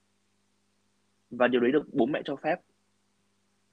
Và 1.31 1.49
điều 1.49 1.61
đấy 1.61 1.73
được 1.73 1.87
bố 1.93 2.07
mẹ 2.07 2.23
cho 2.25 2.37
phép. 2.37 2.61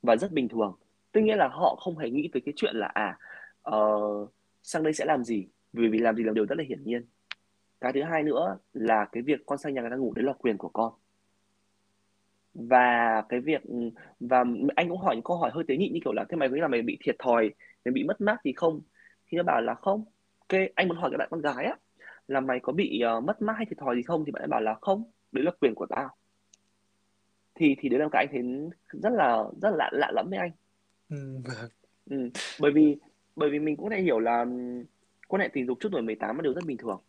Và 0.02 0.15
rất 0.15 0.32
bình 0.32 0.48
thường. 0.48 0.76
Tức 1.12 1.22
nghĩa 1.22 1.36
là 1.36 1.48
họ 1.48 1.76
không 1.76 1.98
hề 1.98 2.10
nghĩ 2.10 2.30
tới 2.34 2.41
cái 2.46 2.54
chuyện 2.58 2.76
là 2.76 2.88
à 2.88 3.17
ờ, 3.62 4.00
sang 4.63 4.84
đây 4.84 4.93
sẽ 4.93 5.06
làm 5.06 5.24
gì 5.24 5.47
vì 5.74 5.88
vì 5.88 5.97
làm 5.97 6.15
gì 6.15 6.24
là 6.24 6.34
điều 6.34 6.45
rất 6.45 6.58
là 6.58 6.63
hiển 6.67 6.84
nhiên 6.84 7.06
cái 7.82 7.93
thứ 7.93 8.04
hai 8.04 8.24
nữa 8.24 8.58
là 8.74 9.06
cái 9.12 9.24
việc 9.24 9.45
con 9.45 9.58
sang 9.58 9.74
nhà 9.74 9.82
người 9.82 9.89
ta 9.89 9.95
ngủ 9.95 10.13
đấy 10.13 10.26
là 10.26 10.34
quyền 10.34 10.58
của 10.58 10.69
con 10.69 10.93
và 12.54 13.21
cái 13.30 13.39
việc 13.39 13.62
và 14.19 14.43
anh 14.76 14.89
cũng 14.89 14.97
hỏi 14.97 15.15
những 15.15 15.24
câu 15.24 15.38
hỏi 15.38 15.52
hơi 15.54 15.63
tế 15.67 15.78
nhị 15.78 15.89
như 15.89 16.00
kiểu 16.04 16.13
là 16.13 16.26
thế 16.30 16.38
mày 16.38 16.50
nghĩ 16.50 16.60
là 16.60 16.67
mày 16.67 16.82
bị 16.82 16.97
thiệt 17.02 17.15
thòi 17.19 17.52
mày 17.86 17.91
bị 17.91 18.04
mất 18.04 18.21
mát 18.21 18.38
gì 18.43 18.54
không 18.54 18.82
thì 19.28 19.38
nó 19.38 19.43
bảo 19.43 19.62
là 19.62 19.76
không 19.76 20.06
ok 20.47 20.62
anh 20.76 20.88
muốn 20.88 20.97
hỏi 20.97 21.10
cái 21.12 21.17
bạn 21.17 21.28
con 21.32 21.41
gái 21.41 21.65
á 21.65 21.76
là 22.28 22.39
mày 22.39 22.60
có 22.60 22.74
bị 22.74 23.02
uh, 23.17 23.24
mất 23.24 23.41
mát 23.41 23.54
hay 23.58 23.65
thiệt 23.65 23.78
thòi 23.78 23.95
gì 23.95 24.02
không 24.02 24.26
thì 24.26 24.32
bạn 24.32 24.43
ấy 24.43 24.47
bảo 24.47 24.62
là 24.62 24.74
không 24.82 25.04
đấy 25.32 25.43
là 25.43 25.52
quyền 25.62 25.76
của 25.76 25.86
tao 25.89 26.10
thì 27.56 27.76
thì 27.80 27.89
đấy 27.89 28.00
là 28.00 28.08
cái 28.12 28.26
anh 28.26 28.32
thấy 28.32 28.43
rất 29.02 29.10
là 29.13 29.43
rất 29.62 29.69
là 29.69 29.76
lạ, 29.78 29.89
lạ 29.93 30.12
lẫm 30.15 30.30
với 30.30 30.39
anh 30.39 30.52
Ừ. 31.10 31.38
Vâng. 31.43 31.69
ừ. 32.10 32.30
bởi 32.60 32.71
vì 32.71 32.97
bởi 33.41 33.49
vì 33.49 33.60
mình 33.60 33.75
cũng 33.75 33.89
đã 33.89 33.97
hiểu 33.97 34.19
là 34.19 34.45
quan 35.27 35.41
hệ 35.41 35.47
tình 35.54 35.65
dục 35.67 35.77
trước 35.80 35.89
tuổi 35.91 36.01
18 36.01 36.36
là 36.36 36.41
điều 36.41 36.54
rất 36.54 36.65
bình 36.65 36.77
thường 36.77 37.01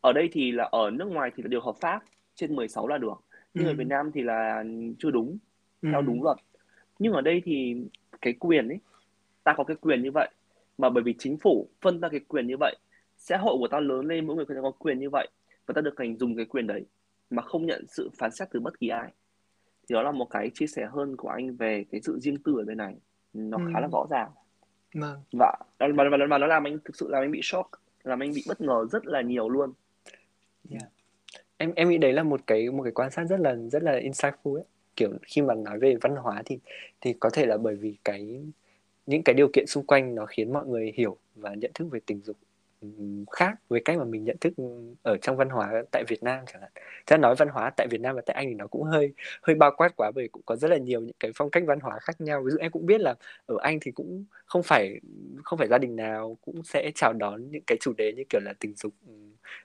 ở 0.00 0.12
đây 0.12 0.28
thì 0.32 0.52
là 0.52 0.64
ở 0.72 0.90
nước 0.90 1.04
ngoài 1.04 1.30
thì 1.36 1.42
là 1.42 1.48
điều 1.48 1.60
hợp 1.60 1.74
pháp 1.80 2.02
trên 2.34 2.56
16 2.56 2.88
là 2.88 2.98
được 2.98 3.14
nhưng 3.54 3.66
Ừ. 3.66 3.70
ở 3.70 3.74
Việt 3.74 3.86
Nam 3.86 4.10
thì 4.14 4.22
là 4.22 4.64
chưa 4.98 5.10
đúng 5.10 5.38
Ừ. 5.82 5.88
theo 5.92 6.02
đúng 6.02 6.22
luật 6.22 6.36
nhưng 6.98 7.12
ở 7.12 7.20
đây 7.20 7.42
thì 7.44 7.76
cái 8.20 8.32
quyền 8.32 8.68
ấy 8.68 8.78
ta 9.44 9.54
có 9.56 9.64
cái 9.64 9.76
quyền 9.80 10.02
như 10.02 10.10
vậy 10.10 10.28
mà 10.78 10.90
bởi 10.90 11.02
vì 11.02 11.14
chính 11.18 11.36
phủ 11.36 11.68
phân 11.80 12.00
ra 12.00 12.08
cái 12.08 12.20
quyền 12.20 12.46
như 12.46 12.56
vậy 12.60 12.76
xã 13.16 13.36
hội 13.36 13.56
của 13.58 13.68
ta 13.68 13.80
lớn 13.80 14.06
lên 14.06 14.26
mỗi 14.26 14.36
người 14.36 14.44
có 14.62 14.70
quyền 14.78 14.98
như 14.98 15.10
vậy 15.10 15.28
và 15.66 15.72
ta 15.72 15.80
được 15.80 15.94
hành 15.98 16.16
dùng 16.18 16.36
cái 16.36 16.44
quyền 16.44 16.66
đấy 16.66 16.84
mà 17.30 17.42
không 17.42 17.66
nhận 17.66 17.84
sự 17.88 18.10
phán 18.18 18.30
xét 18.30 18.48
từ 18.52 18.60
bất 18.60 18.80
kỳ 18.80 18.88
ai 18.88 19.12
thì 19.88 19.92
đó 19.94 20.02
là 20.02 20.12
một 20.12 20.30
cái 20.30 20.50
chia 20.54 20.66
sẻ 20.66 20.86
hơn 20.92 21.16
của 21.16 21.28
anh 21.28 21.56
về 21.56 21.84
cái 21.90 22.00
sự 22.00 22.18
riêng 22.18 22.36
tư 22.44 22.54
ở 22.58 22.64
bên 22.64 22.76
này 22.78 22.94
nó 23.32 23.58
Ừ. 23.58 23.64
khá 23.72 23.80
là 23.80 23.88
rõ 23.92 24.06
ràng. 24.10 24.30
Và 24.92 25.16
và, 25.32 25.52
và, 25.78 26.04
và 26.28 26.38
nó 26.38 26.46
làm 26.46 26.66
anh 26.66 26.78
thực 26.84 26.96
sự 26.96 27.08
làm 27.08 27.22
anh 27.22 27.30
bị 27.30 27.40
shock 27.42 27.70
làm 28.04 28.22
anh 28.22 28.32
bị 28.34 28.44
bất 28.48 28.60
ngờ 28.60 28.86
rất 28.90 29.06
là 29.06 29.20
nhiều 29.20 29.48
luôn 29.48 29.72
Yeah. 30.70 30.88
Em 31.56 31.72
em 31.76 31.88
nghĩ 31.88 31.98
đấy 31.98 32.12
là 32.12 32.22
một 32.22 32.40
cái 32.46 32.70
một 32.70 32.82
cái 32.82 32.92
quan 32.92 33.10
sát 33.10 33.24
rất 33.24 33.40
là 33.40 33.56
rất 33.56 33.82
là 33.82 33.92
insightful 33.92 34.54
ấy. 34.54 34.64
Kiểu 34.96 35.10
khi 35.22 35.42
mà 35.42 35.54
nói 35.54 35.78
về 35.78 35.96
văn 36.00 36.16
hóa 36.16 36.42
thì 36.44 36.58
thì 37.00 37.12
có 37.20 37.30
thể 37.30 37.46
là 37.46 37.56
bởi 37.56 37.76
vì 37.76 37.96
cái 38.04 38.40
những 39.06 39.22
cái 39.22 39.34
điều 39.34 39.48
kiện 39.52 39.66
xung 39.66 39.86
quanh 39.86 40.14
nó 40.14 40.26
khiến 40.26 40.52
mọi 40.52 40.66
người 40.66 40.92
hiểu 40.96 41.16
và 41.34 41.54
nhận 41.54 41.70
thức 41.74 41.88
về 41.90 42.00
tình 42.06 42.20
dục 42.20 42.36
khác 43.30 43.54
với 43.68 43.82
cách 43.84 43.98
mà 43.98 44.04
mình 44.04 44.24
nhận 44.24 44.36
thức 44.40 44.52
ở 45.02 45.16
trong 45.16 45.36
văn 45.36 45.48
hóa 45.48 45.82
tại 45.92 46.04
Việt 46.08 46.22
Nam 46.22 46.44
chẳng 46.52 46.62
hạn. 46.62 46.70
Chắc 47.06 47.20
nói 47.20 47.34
văn 47.38 47.48
hóa 47.48 47.70
tại 47.76 47.86
Việt 47.90 48.00
Nam 48.00 48.16
và 48.16 48.22
tại 48.26 48.36
Anh 48.36 48.46
thì 48.48 48.54
nó 48.54 48.66
cũng 48.66 48.82
hơi 48.82 49.12
hơi 49.42 49.56
bao 49.56 49.70
quát 49.76 49.96
quá 49.96 50.10
bởi 50.14 50.28
cũng 50.32 50.42
có 50.46 50.56
rất 50.56 50.70
là 50.70 50.76
nhiều 50.76 51.00
những 51.00 51.16
cái 51.20 51.30
phong 51.34 51.50
cách 51.50 51.62
văn 51.66 51.80
hóa 51.80 51.98
khác 52.00 52.20
nhau. 52.20 52.42
Ví 52.44 52.50
dụ 52.50 52.58
em 52.58 52.72
cũng 52.72 52.86
biết 52.86 53.00
là 53.00 53.14
ở 53.46 53.56
Anh 53.62 53.78
thì 53.80 53.90
cũng 53.90 54.24
không 54.46 54.62
phải 54.62 55.00
không 55.44 55.58
phải 55.58 55.68
gia 55.68 55.78
đình 55.78 55.96
nào 55.96 56.36
cũng 56.44 56.62
sẽ 56.64 56.90
chào 56.94 57.12
đón 57.12 57.50
những 57.50 57.62
cái 57.66 57.78
chủ 57.80 57.92
đề 57.92 58.12
như 58.12 58.24
kiểu 58.28 58.40
là 58.44 58.52
tình 58.60 58.74
dục 58.76 58.92
ừ, 59.06 59.12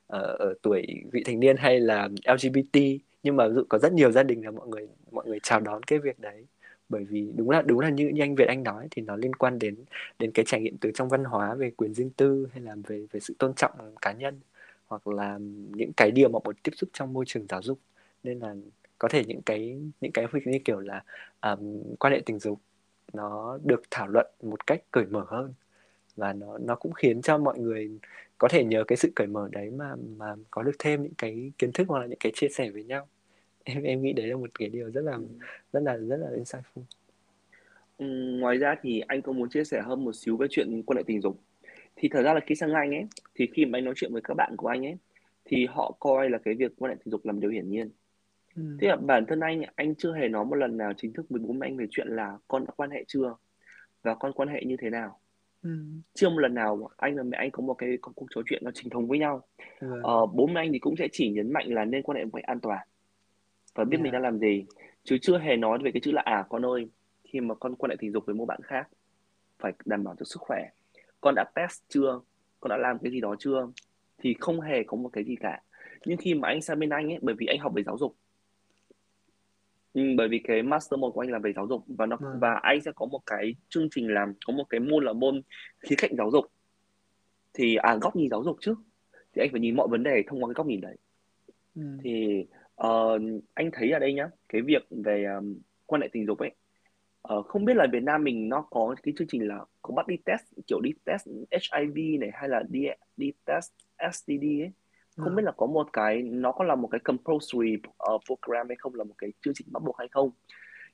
ở, 0.08 0.36
ở 0.40 0.54
tuổi 0.62 0.86
vị 1.12 1.24
thành 1.26 1.40
niên 1.40 1.58
hay 1.58 1.80
là 1.80 2.10
LGBT 2.24 2.80
nhưng 3.24 3.36
mà 3.36 3.48
ví 3.48 3.54
dụ 3.56 3.64
có 3.70 3.78
rất 3.78 3.94
nhiều 3.94 4.12
gia 4.12 4.24
đình 4.24 4.46
là 4.46 4.52
mọi 4.52 4.68
người 4.68 4.88
mọi 5.12 5.26
người 5.28 5.40
chào 5.44 5.60
đón 5.60 5.84
cái 5.84 6.00
việc 6.00 6.20
đấy 6.20 6.46
bởi 6.90 7.06
vì 7.06 7.28
đúng 7.36 7.50
là 7.50 7.62
đúng 7.62 7.80
là 7.80 7.90
như, 7.90 8.10
như 8.10 8.22
anh 8.24 8.36
Việt 8.36 8.48
Anh 8.48 8.64
nói 8.64 8.88
thì 8.92 9.02
nó 9.02 9.16
liên 9.16 9.34
quan 9.36 9.60
đến 9.60 9.76
đến 10.20 10.32
cái 10.32 10.46
trải 10.46 10.62
nghiệm 10.62 10.78
từ 10.78 10.92
trong 10.96 11.10
văn 11.10 11.24
hóa 11.24 11.56
về 11.56 11.72
quyền 11.72 11.94
riêng 11.94 12.10
tư 12.18 12.48
hay 12.54 12.62
là 12.62 12.76
về 12.88 13.06
về 13.12 13.20
sự 13.20 13.36
tôn 13.40 13.54
trọng 13.54 13.72
cá 14.02 14.12
nhân 14.14 14.40
hoặc 14.88 15.08
là 15.08 15.38
những 15.76 15.92
cái 15.98 16.12
điều 16.12 16.30
mà 16.30 16.40
một 16.44 16.56
tiếp 16.64 16.72
xúc 16.76 16.90
trong 16.94 17.14
môi 17.14 17.26
trường 17.28 17.46
giáo 17.50 17.62
dục. 17.62 17.80
Nên 18.24 18.40
là 18.40 18.56
có 19.00 19.08
thể 19.08 19.24
những 19.26 19.42
cái 19.42 19.82
những 20.02 20.12
cái 20.12 20.26
như 20.46 20.60
kiểu 20.66 20.80
là 20.80 21.04
um, 21.42 21.84
quan 22.00 22.14
hệ 22.14 22.22
tình 22.26 22.40
dục 22.40 22.60
nó 23.14 23.60
được 23.64 23.82
thảo 23.92 24.08
luận 24.08 24.28
một 24.44 24.68
cách 24.68 24.82
cởi 24.92 25.06
mở 25.06 25.26
hơn 25.28 25.54
và 26.16 26.34
nó 26.34 26.58
nó 26.58 26.76
cũng 26.76 26.94
khiến 26.94 27.22
cho 27.22 27.38
mọi 27.38 27.60
người 27.60 28.00
có 28.38 28.48
thể 28.48 28.66
nhờ 28.66 28.84
cái 28.88 28.98
sự 28.98 29.12
cởi 29.16 29.28
mở 29.28 29.50
đấy 29.52 29.72
mà 29.72 29.96
mà 30.18 30.36
có 30.52 30.64
được 30.64 30.76
thêm 30.80 31.04
những 31.04 31.14
cái 31.18 31.52
kiến 31.58 31.72
thức 31.72 31.88
hoặc 31.90 32.00
là 32.00 32.06
những 32.06 32.20
cái 32.20 32.32
chia 32.36 32.50
sẻ 32.50 32.70
với 32.72 32.84
nhau 32.84 33.08
em 33.66 33.84
em 33.84 34.02
nghĩ 34.02 34.14
đấy 34.14 34.28
là 34.28 34.36
một 34.36 34.50
cái 34.60 34.70
điều 34.70 34.92
rất 34.92 35.02
là 35.02 35.20
rất 35.74 35.84
là 35.84 35.98
rất 35.98 36.18
là 36.18 36.28
insightful. 36.38 36.84
Ừ, 37.98 38.06
ngoài 38.40 38.58
ra 38.58 38.76
thì 38.82 39.00
anh 39.08 39.22
có 39.22 39.32
muốn 39.32 39.50
chia 39.50 39.64
sẻ 39.64 39.82
hơn 39.82 40.06
một 40.06 40.16
xíu 40.16 40.38
về 40.38 40.48
chuyện 40.50 40.84
quan 40.86 40.98
hệ 40.98 41.04
tình 41.08 41.22
dục. 41.22 41.40
Thì 41.96 42.10
thật 42.12 42.22
ra 42.22 42.34
là 42.34 42.40
khi 42.46 42.56
sang 42.56 42.74
Anh 42.74 42.92
ấy 42.92 43.08
thì 43.36 43.48
khi 43.54 43.66
mà 43.66 43.78
anh 43.78 43.86
nói 43.86 43.94
chuyện 43.98 44.14
với 44.14 44.22
các 44.22 44.34
bạn 44.34 44.56
của 44.58 44.68
anh 44.68 44.86
ấy 44.86 44.98
thì 45.46 45.66
họ 45.66 45.96
coi 46.00 46.30
là 46.30 46.38
cái 46.38 46.54
việc 46.54 46.72
quan 46.78 46.92
hệ 46.92 46.96
tình 46.96 47.12
dục 47.12 47.26
là 47.26 47.32
một 47.32 47.40
điều 47.42 47.52
hiển 47.52 47.70
nhiên. 47.70 47.90
Ừ. 48.56 48.78
thế 48.82 48.88
là 48.88 48.96
bản 48.96 49.26
thân 49.26 49.40
anh 49.40 49.62
anh 49.76 49.96
chưa 49.96 50.14
hề 50.14 50.28
nói 50.28 50.46
một 50.46 50.56
lần 50.56 50.78
nào 50.78 50.94
chính 50.98 51.14
thức 51.14 51.26
với 51.30 51.40
bố 51.40 51.54
mẹ 51.54 51.68
anh 51.68 51.78
về 51.78 51.86
chuyện 51.92 52.08
là 52.08 52.38
con 52.48 52.66
đã 52.66 52.74
quan 52.78 52.90
hệ 52.92 53.04
chưa 53.08 53.36
và 54.04 54.16
con 54.16 54.34
quan 54.34 54.50
hệ 54.50 54.64
như 54.66 54.78
thế 54.80 54.90
nào. 54.90 55.20
Ừ. 55.64 55.70
chưa 56.14 56.30
một 56.30 56.40
lần 56.40 56.54
nào 56.54 56.90
anh 56.98 57.16
và 57.16 57.24
mẹ 57.24 57.38
anh 57.38 57.52
có 57.52 57.64
một 57.64 57.74
cái 57.74 57.98
có 58.02 58.12
cuộc 58.16 58.28
trò 58.36 58.42
chuyện 58.46 58.62
nó 58.66 58.72
chính 58.74 58.90
thống 58.90 59.08
với 59.08 59.20
nhau. 59.20 59.42
Vâng. 59.82 60.04
ờ, 60.04 60.26
bố 60.26 60.48
mẹ 60.48 60.62
anh 60.62 60.72
thì 60.74 60.80
cũng 60.80 60.96
sẽ 60.96 61.08
chỉ 61.12 61.30
nhấn 61.30 61.54
mạnh 61.54 61.74
là 61.74 61.86
nên 61.86 62.04
quan 62.04 62.18
hệ 62.18 62.26
một 62.26 62.32
cách 62.34 62.44
an 62.44 62.60
toàn 62.60 62.88
và 63.76 63.84
biết 63.84 63.98
mình 63.98 64.04
Yeah. 64.04 64.14
đang 64.14 64.22
làm 64.22 64.40
gì. 64.40 64.66
Chứ 65.04 65.18
chưa 65.22 65.38
hề 65.38 65.56
nói 65.58 65.80
về 65.84 65.92
cái 65.92 66.02
chữ 66.02 66.12
là 66.12 66.22
à 66.26 66.46
con 66.50 66.66
ơi 66.66 66.90
khi 67.24 67.40
mà 67.42 67.56
con 67.56 67.76
quan 67.76 67.90
hệ 67.90 67.96
tình 68.00 68.12
dục 68.12 68.26
với 68.26 68.36
một 68.36 68.46
bạn 68.46 68.60
khác 68.64 68.88
phải 69.60 69.74
đảm 69.86 70.04
bảo 70.04 70.16
cho 70.20 70.24
sức 70.24 70.42
khỏe. 70.42 70.70
Con 71.22 71.36
đã 71.36 71.44
test 71.56 71.82
chưa? 71.90 72.20
Con 72.60 72.70
đã 72.70 72.78
làm 72.78 73.00
cái 73.00 73.12
gì 73.12 73.22
đó 73.22 73.36
chưa? 73.40 73.68
Thì 74.18 74.36
không 74.40 74.62
hề 74.62 74.84
có 74.84 74.98
một 74.98 75.10
cái 75.14 75.24
gì 75.24 75.36
cả. 75.36 75.62
Nhưng 76.06 76.18
khi 76.18 76.34
mà 76.34 76.48
anh 76.48 76.62
sang 76.62 76.80
bên 76.80 76.90
anh 76.90 77.12
ấy 77.12 77.20
bởi 77.22 77.36
vì 77.38 77.46
anh 77.46 77.60
học 77.60 77.74
về 77.76 77.84
giáo 77.84 77.98
dục. 77.98 78.16
Ừ, 79.94 80.02
bởi 80.18 80.28
vì 80.28 80.40
cái 80.44 80.64
master 80.64 81.00
một 81.00 81.12
của 81.12 81.22
anh 81.22 81.32
là 81.32 81.40
về 81.40 81.54
giáo 81.54 81.68
dục. 81.68 81.84
Và 81.88 82.06
nó 82.06 82.18
Vâng. 82.22 82.40
và 82.40 82.54
anh 82.54 82.82
sẽ 82.82 82.92
có 82.96 83.06
một 83.06 83.22
cái 83.26 83.56
chương 83.70 83.88
trình 83.92 84.08
làm 84.14 84.34
có 84.48 84.54
một 84.54 84.64
cái 84.70 84.80
môn 84.80 85.04
là 85.06 85.14
môn 85.14 85.42
khía 85.80 85.96
cạnh 85.98 86.16
giáo 86.18 86.32
dục. 86.32 86.46
Thì 87.54 87.76
à 87.76 87.96
góc 88.02 88.16
nhìn 88.16 88.30
giáo 88.30 88.44
dục 88.44 88.58
chứ. 88.62 88.76
Thì 89.34 89.42
anh 89.42 89.50
phải 89.52 89.60
nhìn 89.62 89.76
mọi 89.76 89.88
vấn 89.88 90.04
đề 90.04 90.24
thông 90.28 90.44
qua 90.44 90.48
cái 90.50 90.54
góc 90.54 90.68
nhìn 90.68 90.82
đấy. 90.82 90.98
Ừ. 91.76 91.82
thì 92.04 92.46
Ờ, 92.76 93.20
anh 93.54 93.70
thấy 93.74 93.92
ở 93.92 94.00
đây 94.00 94.14
nhá, 94.14 94.30
cái 94.50 94.62
việc 94.62 94.88
về 94.90 95.26
um, 95.38 95.56
quan 95.86 96.02
hệ 96.02 96.08
tình 96.12 96.26
dục 96.26 96.40
ấy, 96.40 96.52
ờ, 97.22 97.42
không 97.42 97.66
biết 97.66 97.74
là 97.76 97.88
Việt 97.92 98.04
Nam 98.04 98.24
mình 98.24 98.50
nó 98.50 98.62
có 98.70 98.96
cái 99.04 99.14
chương 99.18 99.28
trình 99.28 99.48
là 99.48 99.66
có 99.82 99.94
bắt 99.94 100.08
đi 100.08 100.16
test 100.26 100.42
kiểu 100.68 100.80
đi 100.82 100.92
test 101.06 101.28
HIV 101.52 102.20
này 102.20 102.30
hay 102.34 102.50
là 102.50 102.64
đi 102.70 102.86
đi 103.18 103.32
test 103.46 103.72
STD 103.98 104.44
ấy. 104.44 104.72
Không 105.18 105.30
Ừ. 105.30 105.36
biết 105.36 105.44
là 105.46 105.52
có 105.52 105.66
một 105.66 105.94
cái 105.94 106.22
nó 106.22 106.52
có 106.52 106.64
là 106.66 106.76
một 106.76 106.88
cái 106.88 107.00
compulsory 107.00 107.78
uh, 108.14 108.22
program 108.26 108.68
hay 108.70 108.76
không 108.80 108.96
là 108.96 109.04
một 109.04 109.16
cái 109.18 109.34
chương 109.42 109.54
trình 109.54 109.68
bắt 109.72 109.84
buộc 109.84 109.98
hay 109.98 110.08
không. 110.12 110.32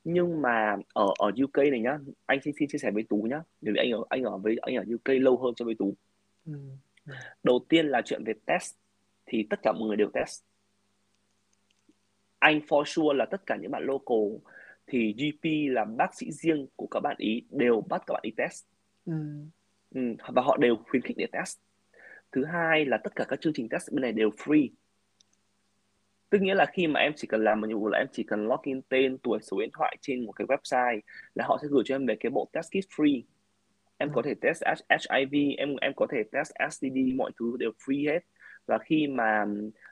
Nhưng 0.03 0.41
mà 0.41 0.77
ở 0.93 1.05
ở 1.19 1.31
UK 1.43 1.57
này 1.57 1.79
nhá, 1.79 1.99
anh 2.25 2.39
xin 2.43 2.53
xin 2.59 2.69
chia 2.69 2.77
sẻ 2.77 2.91
với 2.91 3.03
Tú 3.03 3.17
nhá, 3.29 3.41
bởi 3.61 3.73
vì 3.73 3.79
anh 3.79 3.91
ở 3.91 4.03
anh 4.09 4.23
ở 4.23 4.37
với 4.37 4.57
anh 4.61 4.75
ở 4.75 4.83
UK 4.95 5.09
lâu 5.21 5.37
hơn 5.37 5.53
so 5.57 5.65
với 5.65 5.75
Tú. 5.75 5.93
Ừ. 6.45 6.53
Ừ. 7.07 7.13
Đầu 7.43 7.59
tiên 7.69 7.87
là 7.87 8.01
chuyện 8.05 8.23
về 8.23 8.33
test 8.45 8.75
thì 9.25 9.47
tất 9.49 9.59
cả 9.63 9.71
mọi 9.71 9.87
người 9.87 9.97
đều 9.97 10.09
test 10.13 10.41
anh 12.41 12.60
for 12.67 12.84
sure 12.84 13.17
là 13.17 13.25
tất 13.25 13.45
cả 13.45 13.56
những 13.56 13.71
bạn 13.71 13.84
local 13.86 14.51
thì 14.88 15.13
GP 15.17 15.73
là 15.73 15.86
bác 15.86 16.15
sĩ 16.15 16.32
riêng 16.32 16.67
của 16.75 16.88
các 16.91 16.99
bạn 16.99 17.15
ý 17.19 17.43
đều 17.49 17.82
bắt 17.82 18.04
các 18.08 18.13
bạn 18.13 18.21
ý 18.23 18.32
test. 18.38 18.65
Ừ. 19.06 19.13
ừ, 19.95 20.01
và 20.27 20.41
họ 20.41 20.58
đều 20.58 20.75
khuyến 20.75 21.01
khích 21.01 21.17
để 21.17 21.27
test. 21.32 21.60
Thứ 22.32 22.45
hai 22.45 22.86
là 22.86 22.97
tất 22.97 23.15
cả 23.15 23.25
các 23.27 23.41
chương 23.41 23.54
trình 23.54 23.69
test 23.69 23.91
bên 23.91 24.01
này 24.01 24.12
đều 24.12 24.30
free. 24.30 24.67
Tức 26.30 26.41
nghĩa 26.41 26.56
là 26.56 26.65
khi 26.65 26.88
mà 26.88 26.99
em 26.99 27.13
chỉ 27.15 27.27
cần 27.27 27.43
làm 27.43 27.62
một 27.62 27.67
nhiệm 27.67 27.80
vụ 27.80 27.88
là 27.88 27.97
em 27.97 28.08
chỉ 28.12 28.23
cần 28.23 28.47
login 28.47 28.82
tên 28.82 29.17
tuổi 29.17 29.39
số 29.41 29.60
điện 29.60 29.69
thoại 29.73 29.97
trên 30.01 30.25
một 30.25 30.32
cái 30.32 30.47
website 30.47 30.99
là 31.36 31.45
họ 31.47 31.58
sẽ 31.62 31.67
gửi 31.71 31.84
cho 31.86 31.95
em 31.95 32.06
về 32.06 32.15
cái 32.19 32.30
bộ 32.30 32.49
test 32.54 32.67
kit 32.67 32.89
free. 32.89 33.21
Em 33.97 34.10
Ừ. 34.10 34.13
có 34.15 34.21
thể 34.21 34.34
test 34.41 34.63
HIV 34.89 35.56
em 35.58 35.75
em 35.75 35.93
có 35.95 36.08
thể 36.12 36.23
test 36.32 36.51
STD 36.69 36.97
mọi 37.15 37.32
thứ 37.39 37.56
đều 37.60 37.71
free 37.86 38.12
hết 38.12 38.19
và 38.65 38.78
khi 38.78 39.08
mà 39.08 39.45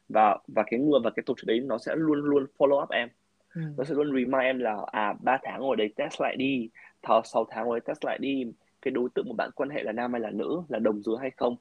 và 0.09 0.37
và 0.47 0.63
cái 0.67 0.79
người 0.79 0.99
và 1.03 1.09
cái 1.09 1.23
tổ 1.25 1.33
chức 1.37 1.47
đấy 1.47 1.59
nó 1.59 1.77
sẽ 1.77 1.95
luôn 1.95 2.19
luôn 2.19 2.45
follow 2.57 2.83
up 2.83 2.89
em 2.89 3.09
Ừ. 3.55 3.61
nó 3.77 3.83
sẽ 3.83 3.93
luôn 3.95 4.07
remind 4.07 4.41
em 4.43 4.59
là 4.59 4.77
à 4.91 5.13
3 5.23 5.37
tháng 5.43 5.61
ngồi 5.61 5.75
đấy 5.75 5.93
test 5.95 6.21
lại 6.21 6.35
đi 6.39 6.69
thảo 7.01 7.21
6 7.25 7.45
tháng 7.49 7.65
ngồi 7.65 7.79
đấy 7.79 7.85
test 7.87 8.05
lại 8.05 8.17
đi 8.21 8.45
cái 8.81 8.91
đối 8.91 9.09
tượng 9.15 9.25
mà 9.29 9.33
bạn 9.37 9.49
quan 9.55 9.69
hệ 9.69 9.83
là 9.83 9.91
nam 9.91 10.11
hay 10.13 10.21
là 10.21 10.29
nữ 10.31 10.61
là 10.69 10.79
đồng 10.79 11.01
giới 11.03 11.15
hay 11.21 11.31
không 11.37 11.55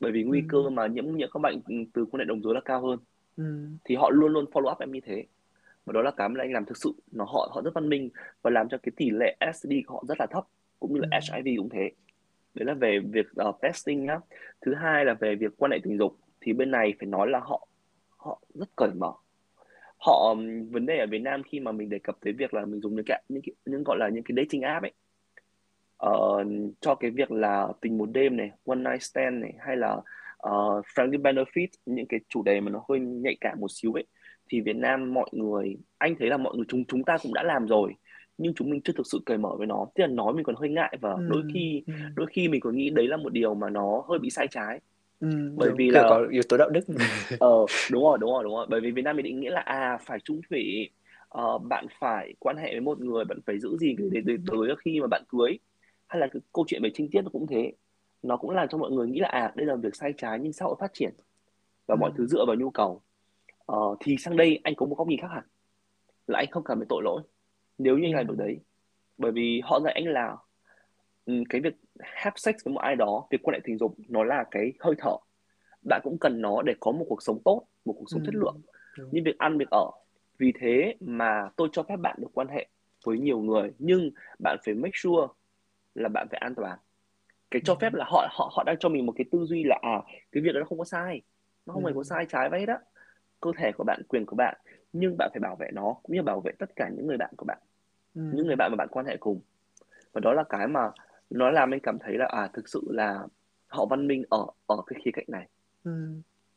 bởi 0.00 0.12
vì 0.12 0.22
nguy 0.22 0.40
Ừ. 0.40 0.44
cơ 0.48 0.70
mà 0.70 0.86
nhiễm 0.86 1.16
nhiễm 1.16 1.28
các 1.34 1.40
bệnh 1.42 1.60
từ 1.94 2.04
quan 2.04 2.18
hệ 2.18 2.24
đồng 2.24 2.42
giới 2.42 2.54
là 2.54 2.60
cao 2.64 2.80
hơn 2.86 2.98
Ừ. 3.36 3.44
thì 3.84 3.94
họ 3.96 4.10
luôn 4.10 4.32
luôn 4.32 4.44
follow 4.52 4.72
up 4.72 4.78
em 4.78 4.92
như 4.92 5.00
thế 5.00 5.24
và 5.86 5.92
đó 5.92 6.02
là 6.02 6.10
cái 6.10 6.28
mà 6.28 6.40
anh 6.44 6.52
làm 6.52 6.64
thực 6.64 6.76
sự 6.76 6.92
nó 7.12 7.24
họ 7.24 7.50
họ 7.54 7.62
rất 7.64 7.70
văn 7.74 7.88
minh 7.88 8.08
và 8.42 8.50
làm 8.50 8.68
cho 8.68 8.78
cái 8.82 8.92
tỷ 8.96 9.10
lệ 9.10 9.36
STD 9.54 9.72
của 9.86 9.94
họ 9.94 10.04
rất 10.08 10.20
là 10.20 10.26
thấp 10.26 10.44
cũng 10.80 10.94
như 10.94 11.00
là 11.00 11.08
Ừ. 11.32 11.34
HIV 11.34 11.56
cũng 11.58 11.68
thế 11.68 11.90
đấy 12.54 12.66
là 12.66 12.74
về 12.74 12.98
việc 12.98 13.26
uh, 13.48 13.60
testing 13.60 14.04
nhá 14.06 14.18
thứ 14.60 14.74
hai 14.74 15.04
là 15.04 15.14
về 15.14 15.34
việc 15.34 15.52
quan 15.58 15.70
hệ 15.70 15.78
tình 15.82 15.98
dục 15.98 16.16
thì 16.48 16.52
bên 16.52 16.70
này 16.70 16.94
phải 16.98 17.06
nói 17.06 17.30
là 17.30 17.38
họ 17.38 17.68
họ 18.16 18.40
rất 18.54 18.68
cởi 18.76 18.90
mở 18.98 19.12
họ 19.98 20.34
vấn 20.70 20.86
đề 20.86 20.98
ở 20.98 21.06
Việt 21.10 21.18
Nam 21.18 21.42
khi 21.42 21.60
mà 21.60 21.72
mình 21.72 21.88
đề 21.88 21.98
cập 21.98 22.16
tới 22.20 22.32
việc 22.32 22.54
là 22.54 22.64
mình 22.64 22.80
dùng 22.80 22.96
những 22.96 23.04
cái 23.04 23.22
những 23.28 23.42
cái, 23.46 23.54
những 23.66 23.82
gọi 23.84 23.96
là 23.98 24.08
những 24.08 24.22
cái 24.24 24.34
dating 24.36 24.62
app 24.62 24.82
ấy 24.84 24.92
ờ, 25.96 26.44
cho 26.80 26.94
cái 26.94 27.10
việc 27.10 27.30
là 27.32 27.68
tình 27.80 27.98
một 27.98 28.06
đêm 28.12 28.36
này, 28.36 28.50
one 28.66 28.78
night 28.78 29.02
stand 29.02 29.42
này 29.42 29.52
hay 29.58 29.76
là 29.76 29.96
ờ, 30.36 30.80
friendly 30.94 31.22
benefit 31.22 31.66
những 31.86 32.06
cái 32.06 32.20
chủ 32.28 32.42
đề 32.42 32.60
mà 32.60 32.70
nó 32.70 32.84
hơi 32.88 33.00
nhạy 33.00 33.36
cảm 33.40 33.60
một 33.60 33.70
xíu 33.70 33.92
ấy 33.92 34.04
thì 34.48 34.60
Việt 34.60 34.76
Nam 34.76 35.14
mọi 35.14 35.28
người 35.32 35.76
anh 35.98 36.14
thấy 36.18 36.28
là 36.28 36.36
mọi 36.36 36.56
người 36.56 36.64
chúng 36.68 36.84
chúng 36.84 37.04
ta 37.04 37.16
cũng 37.22 37.34
đã 37.34 37.42
làm 37.42 37.66
rồi 37.66 37.94
nhưng 38.38 38.54
chúng 38.54 38.70
mình 38.70 38.80
chưa 38.84 38.92
thực 38.96 39.06
sự 39.06 39.18
cởi 39.26 39.38
mở 39.38 39.50
với 39.58 39.66
nó 39.66 39.86
tức 39.94 40.00
là 40.02 40.06
nói 40.06 40.32
mình 40.34 40.44
còn 40.44 40.56
hơi 40.56 40.68
ngại 40.68 40.96
và 41.00 41.16
đôi 41.28 41.42
Ừ. 41.42 41.48
khi 41.54 41.82
Ừ. 41.86 41.92
đôi 42.16 42.26
khi 42.26 42.48
mình 42.48 42.60
còn 42.60 42.76
nghĩ 42.76 42.90
đấy 42.90 43.08
là 43.08 43.16
một 43.16 43.32
điều 43.32 43.54
mà 43.54 43.70
nó 43.70 44.04
hơi 44.08 44.18
bị 44.18 44.30
sai 44.30 44.46
trái 44.50 44.80
Ừ. 45.20 45.28
bởi 45.56 45.70
Đúng 45.70 45.76
vì 45.76 45.90
kiểu 45.90 46.04
là 46.04 46.08
có 46.08 46.26
yếu 46.32 46.42
tố 46.48 46.56
đạo 46.56 46.70
đức. 46.70 46.80
ờ 47.38 47.48
đúng 47.88 48.02
rồi 48.02 48.18
đúng 48.20 48.30
rồi 48.32 48.44
đúng 48.44 48.54
rồi 48.54 48.66
bởi 48.70 48.80
vì 48.80 48.90
Việt 48.90 49.02
Nam 49.02 49.16
mình 49.16 49.24
định 49.24 49.40
nghĩa 49.40 49.50
là 49.50 49.60
à 49.60 49.98
phải 50.06 50.18
chung 50.24 50.40
thủy 50.50 50.90
ờ, 51.28 51.58
bạn 51.58 51.86
phải 52.00 52.34
quan 52.38 52.56
hệ 52.56 52.70
với 52.72 52.80
một 52.80 53.00
người 53.00 53.24
bạn 53.24 53.38
phải 53.46 53.58
giữ 53.58 53.76
gì 53.76 53.96
để 54.10 54.20
để 54.24 54.36
tới 54.46 54.58
khi 54.84 55.00
mà 55.00 55.06
bạn 55.06 55.22
cưới 55.28 55.58
hay 56.06 56.20
là 56.20 56.26
cái 56.32 56.42
câu 56.52 56.64
chuyện 56.68 56.82
về 56.82 56.90
trinh 56.94 57.08
tiết 57.10 57.22
nó 57.22 57.30
cũng 57.30 57.46
thế 57.46 57.72
nó 58.22 58.36
cũng 58.36 58.50
làm 58.50 58.68
cho 58.68 58.78
mọi 58.78 58.90
người 58.90 59.08
nghĩ 59.08 59.20
là 59.20 59.28
à 59.28 59.52
đây 59.56 59.66
là 59.66 59.74
việc 59.76 59.96
sai 59.96 60.12
trái 60.16 60.38
nhưng 60.42 60.52
xã 60.52 60.64
hội 60.64 60.76
phát 60.80 60.90
triển 60.94 61.10
và 61.88 61.96
Ừ. 61.96 62.00
mọi 62.00 62.12
thứ 62.16 62.26
dựa 62.26 62.44
vào 62.46 62.56
nhu 62.56 62.70
cầu 62.70 63.02
ờ, 63.66 63.78
thì 64.00 64.16
sang 64.18 64.36
đây 64.36 64.60
anh 64.64 64.74
có 64.76 64.86
một 64.86 64.94
góc 64.98 65.08
nhìn 65.08 65.20
khác 65.20 65.28
hẳn 65.34 65.44
là 66.26 66.38
anh 66.38 66.48
không 66.50 66.64
cảm 66.64 66.78
thấy 66.78 66.86
tội 66.88 67.02
lỗi 67.04 67.22
nếu 67.78 67.98
như 67.98 68.06
Ừ. 68.06 68.08
anh 68.08 68.14
làm 68.14 68.26
được 68.26 68.34
đấy 68.38 68.58
bởi 69.18 69.32
vì 69.32 69.60
họ 69.64 69.80
dạy 69.84 69.92
anh 69.94 70.06
là 70.06 70.26
ừ, 70.30 70.36
cái 71.48 71.60
việc 71.60 71.74
have 72.00 72.34
sex 72.36 72.54
với 72.64 72.74
một 72.74 72.80
ai 72.80 72.96
đó 72.96 73.26
việc 73.30 73.42
quan 73.42 73.54
hệ 73.54 73.60
tình 73.64 73.78
dục 73.78 73.94
nó 74.08 74.24
là 74.24 74.44
cái 74.50 74.72
hơi 74.80 74.94
thở 74.98 75.16
bạn 75.88 76.00
cũng 76.04 76.18
cần 76.20 76.40
nó 76.40 76.62
để 76.62 76.74
có 76.80 76.92
một 76.92 77.06
cuộc 77.08 77.22
sống 77.22 77.38
tốt 77.44 77.62
một 77.84 77.92
cuộc 77.92 78.04
Ừ. 78.10 78.14
sống 78.14 78.22
chất 78.26 78.34
lượng 78.34 78.56
Đúng. 78.98 79.08
như 79.12 79.22
việc 79.24 79.38
ăn 79.38 79.58
việc 79.58 79.70
ở 79.70 79.90
vì 80.38 80.52
thế 80.60 80.94
mà 81.00 81.48
tôi 81.56 81.68
cho 81.72 81.82
phép 81.82 81.96
bạn 81.96 82.16
được 82.18 82.28
quan 82.34 82.48
hệ 82.48 82.66
với 83.04 83.18
nhiều 83.18 83.38
người 83.40 83.70
nhưng 83.78 84.10
bạn 84.38 84.58
phải 84.64 84.74
make 84.74 84.92
sure 84.94 85.26
là 85.94 86.08
bạn 86.08 86.26
phải 86.30 86.38
an 86.40 86.54
toàn 86.54 86.78
cái 87.50 87.60
Ừ. 87.60 87.64
cho 87.64 87.74
phép 87.74 87.94
là 87.94 88.04
họ 88.08 88.28
họ 88.30 88.50
họ 88.56 88.62
đang 88.64 88.76
cho 88.80 88.88
mình 88.88 89.06
một 89.06 89.12
cái 89.16 89.24
tư 89.30 89.44
duy 89.44 89.64
là 89.64 89.78
à 89.82 90.02
cái 90.32 90.42
việc 90.42 90.52
đó 90.54 90.60
không 90.68 90.78
có 90.78 90.84
sai 90.84 91.22
nó 91.66 91.72
không 91.74 91.84
hề 91.86 91.92
có 91.92 92.00
Ừ. 92.00 92.04
sai 92.04 92.26
trái 92.28 92.48
vậy 92.50 92.66
đó 92.66 92.78
cơ 93.40 93.50
thể 93.58 93.72
của 93.72 93.84
bạn 93.84 94.02
quyền 94.08 94.26
của 94.26 94.36
bạn 94.36 94.56
nhưng 94.92 95.16
bạn 95.18 95.30
phải 95.32 95.40
bảo 95.40 95.56
vệ 95.56 95.68
nó 95.72 95.94
cũng 96.02 96.16
như 96.16 96.22
bảo 96.22 96.40
vệ 96.40 96.52
tất 96.58 96.76
cả 96.76 96.88
những 96.96 97.06
người 97.06 97.16
bạn 97.16 97.30
của 97.36 97.44
bạn 97.44 97.58
Ừ. 98.14 98.20
những 98.34 98.46
người 98.46 98.56
bạn 98.56 98.70
mà 98.72 98.76
bạn 98.76 98.88
quan 98.90 99.06
hệ 99.06 99.16
cùng 99.16 99.40
và 100.12 100.20
đó 100.20 100.32
là 100.32 100.44
cái 100.48 100.66
mà 100.68 100.90
nó 101.30 101.50
làm 101.50 101.74
anh 101.74 101.80
cảm 101.80 101.98
thấy 101.98 102.14
là 102.18 102.26
à 102.26 102.50
thực 102.52 102.68
sự 102.68 102.82
là 102.90 103.26
họ 103.66 103.86
văn 103.86 104.06
minh 104.08 104.24
ở 104.30 104.46
ở 104.66 104.76
cái 104.86 105.00
khía 105.04 105.10
cạnh 105.14 105.24
này. 105.28 105.48
Ừ. 105.84 105.90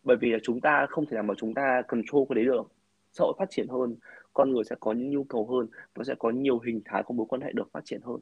bởi 0.03 0.17
vì 0.17 0.31
là 0.31 0.37
chúng 0.43 0.61
ta 0.61 0.85
không 0.89 1.05
thể 1.05 1.15
nào 1.15 1.23
mà 1.23 1.33
chúng 1.37 1.53
ta 1.53 1.81
control 1.87 2.23
cái 2.29 2.35
đấy 2.35 2.45
được. 2.45 2.71
Xã 3.11 3.21
hội 3.23 3.33
phát 3.39 3.49
triển 3.49 3.67
hơn 3.67 3.95
con 4.33 4.51
người 4.51 4.63
sẽ 4.63 4.75
có 4.79 4.91
những 4.93 5.09
nhu 5.09 5.23
cầu 5.23 5.47
hơn 5.47 5.67
và 5.95 6.03
sẽ 6.03 6.15
có 6.19 6.29
nhiều 6.29 6.59
hình 6.59 6.81
thái 6.85 7.03
của 7.03 7.13
mối 7.13 7.25
quan 7.29 7.41
hệ 7.41 7.51
được 7.51 7.71
phát 7.71 7.85
triển 7.85 8.01
hơn. 8.01 8.17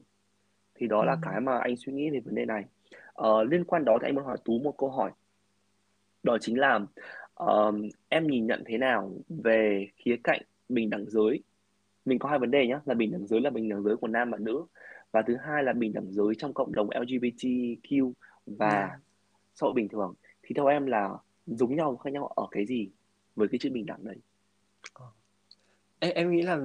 Thì 0.75 0.87
đó 0.87 0.99
Ừ. 1.01 1.05
là 1.05 1.17
cái 1.21 1.41
mà 1.41 1.57
anh 1.57 1.75
suy 1.77 1.93
nghĩ 1.93 2.09
về 2.09 2.19
vấn 2.19 2.35
đề 2.35 2.45
này. 2.45 2.65
Ờ, 3.13 3.43
liên 3.43 3.63
quan 3.63 3.85
đó 3.85 3.97
thì 4.01 4.07
anh 4.07 4.15
muốn 4.15 4.23
hỏi 4.25 4.37
Tú 4.45 4.59
một 4.59 4.77
câu 4.77 4.89
hỏi. 4.89 5.11
Đó 6.23 6.37
chính 6.41 6.59
là 6.59 6.79
ờ, 7.33 7.71
em 8.09 8.27
nhìn 8.27 8.47
nhận 8.47 8.63
thế 8.65 8.77
nào 8.77 9.11
về 9.29 9.87
khía 9.95 10.15
cạnh 10.23 10.41
bình 10.69 10.89
đẳng 10.89 11.05
giới? 11.09 11.43
Mình 12.05 12.19
có 12.19 12.29
hai 12.29 12.39
vấn 12.39 12.51
đề 12.51 12.67
nhé 12.67 12.79
là 12.85 12.93
bình 12.93 13.11
đẳng 13.11 13.27
giới 13.27 13.41
là 13.41 13.49
bình 13.49 13.69
đẳng 13.69 13.83
giới 13.83 13.95
của 13.95 14.07
nam 14.07 14.31
và 14.31 14.37
nữ 14.37 14.65
và 15.11 15.21
thứ 15.27 15.37
hai 15.37 15.63
là 15.63 15.73
bình 15.73 15.93
đẳng 15.93 16.11
giới 16.13 16.35
trong 16.37 16.53
cộng 16.53 16.71
đồng 16.71 16.89
LGBTQ 16.89 18.13
và 18.45 18.89
Ừ. 18.93 18.99
xã 19.55 19.65
hội 19.65 19.73
bình 19.73 19.87
thường 19.89 20.13
thì 20.43 20.53
theo 20.55 20.65
em 20.67 20.85
là 20.85 21.09
giống 21.47 21.75
nhau 21.75 21.97
khác 21.97 22.13
nhau 22.13 22.27
ở 22.27 22.47
cái 22.51 22.65
gì 22.65 22.89
với 23.35 23.47
cái 23.47 23.59
chữ 23.59 23.69
bình 23.73 23.85
đẳng 23.85 24.03
đấy 24.03 24.15
Ờ. 24.93 25.05
Em, 25.99 26.11
em 26.15 26.31
nghĩ 26.31 26.41
là 26.41 26.59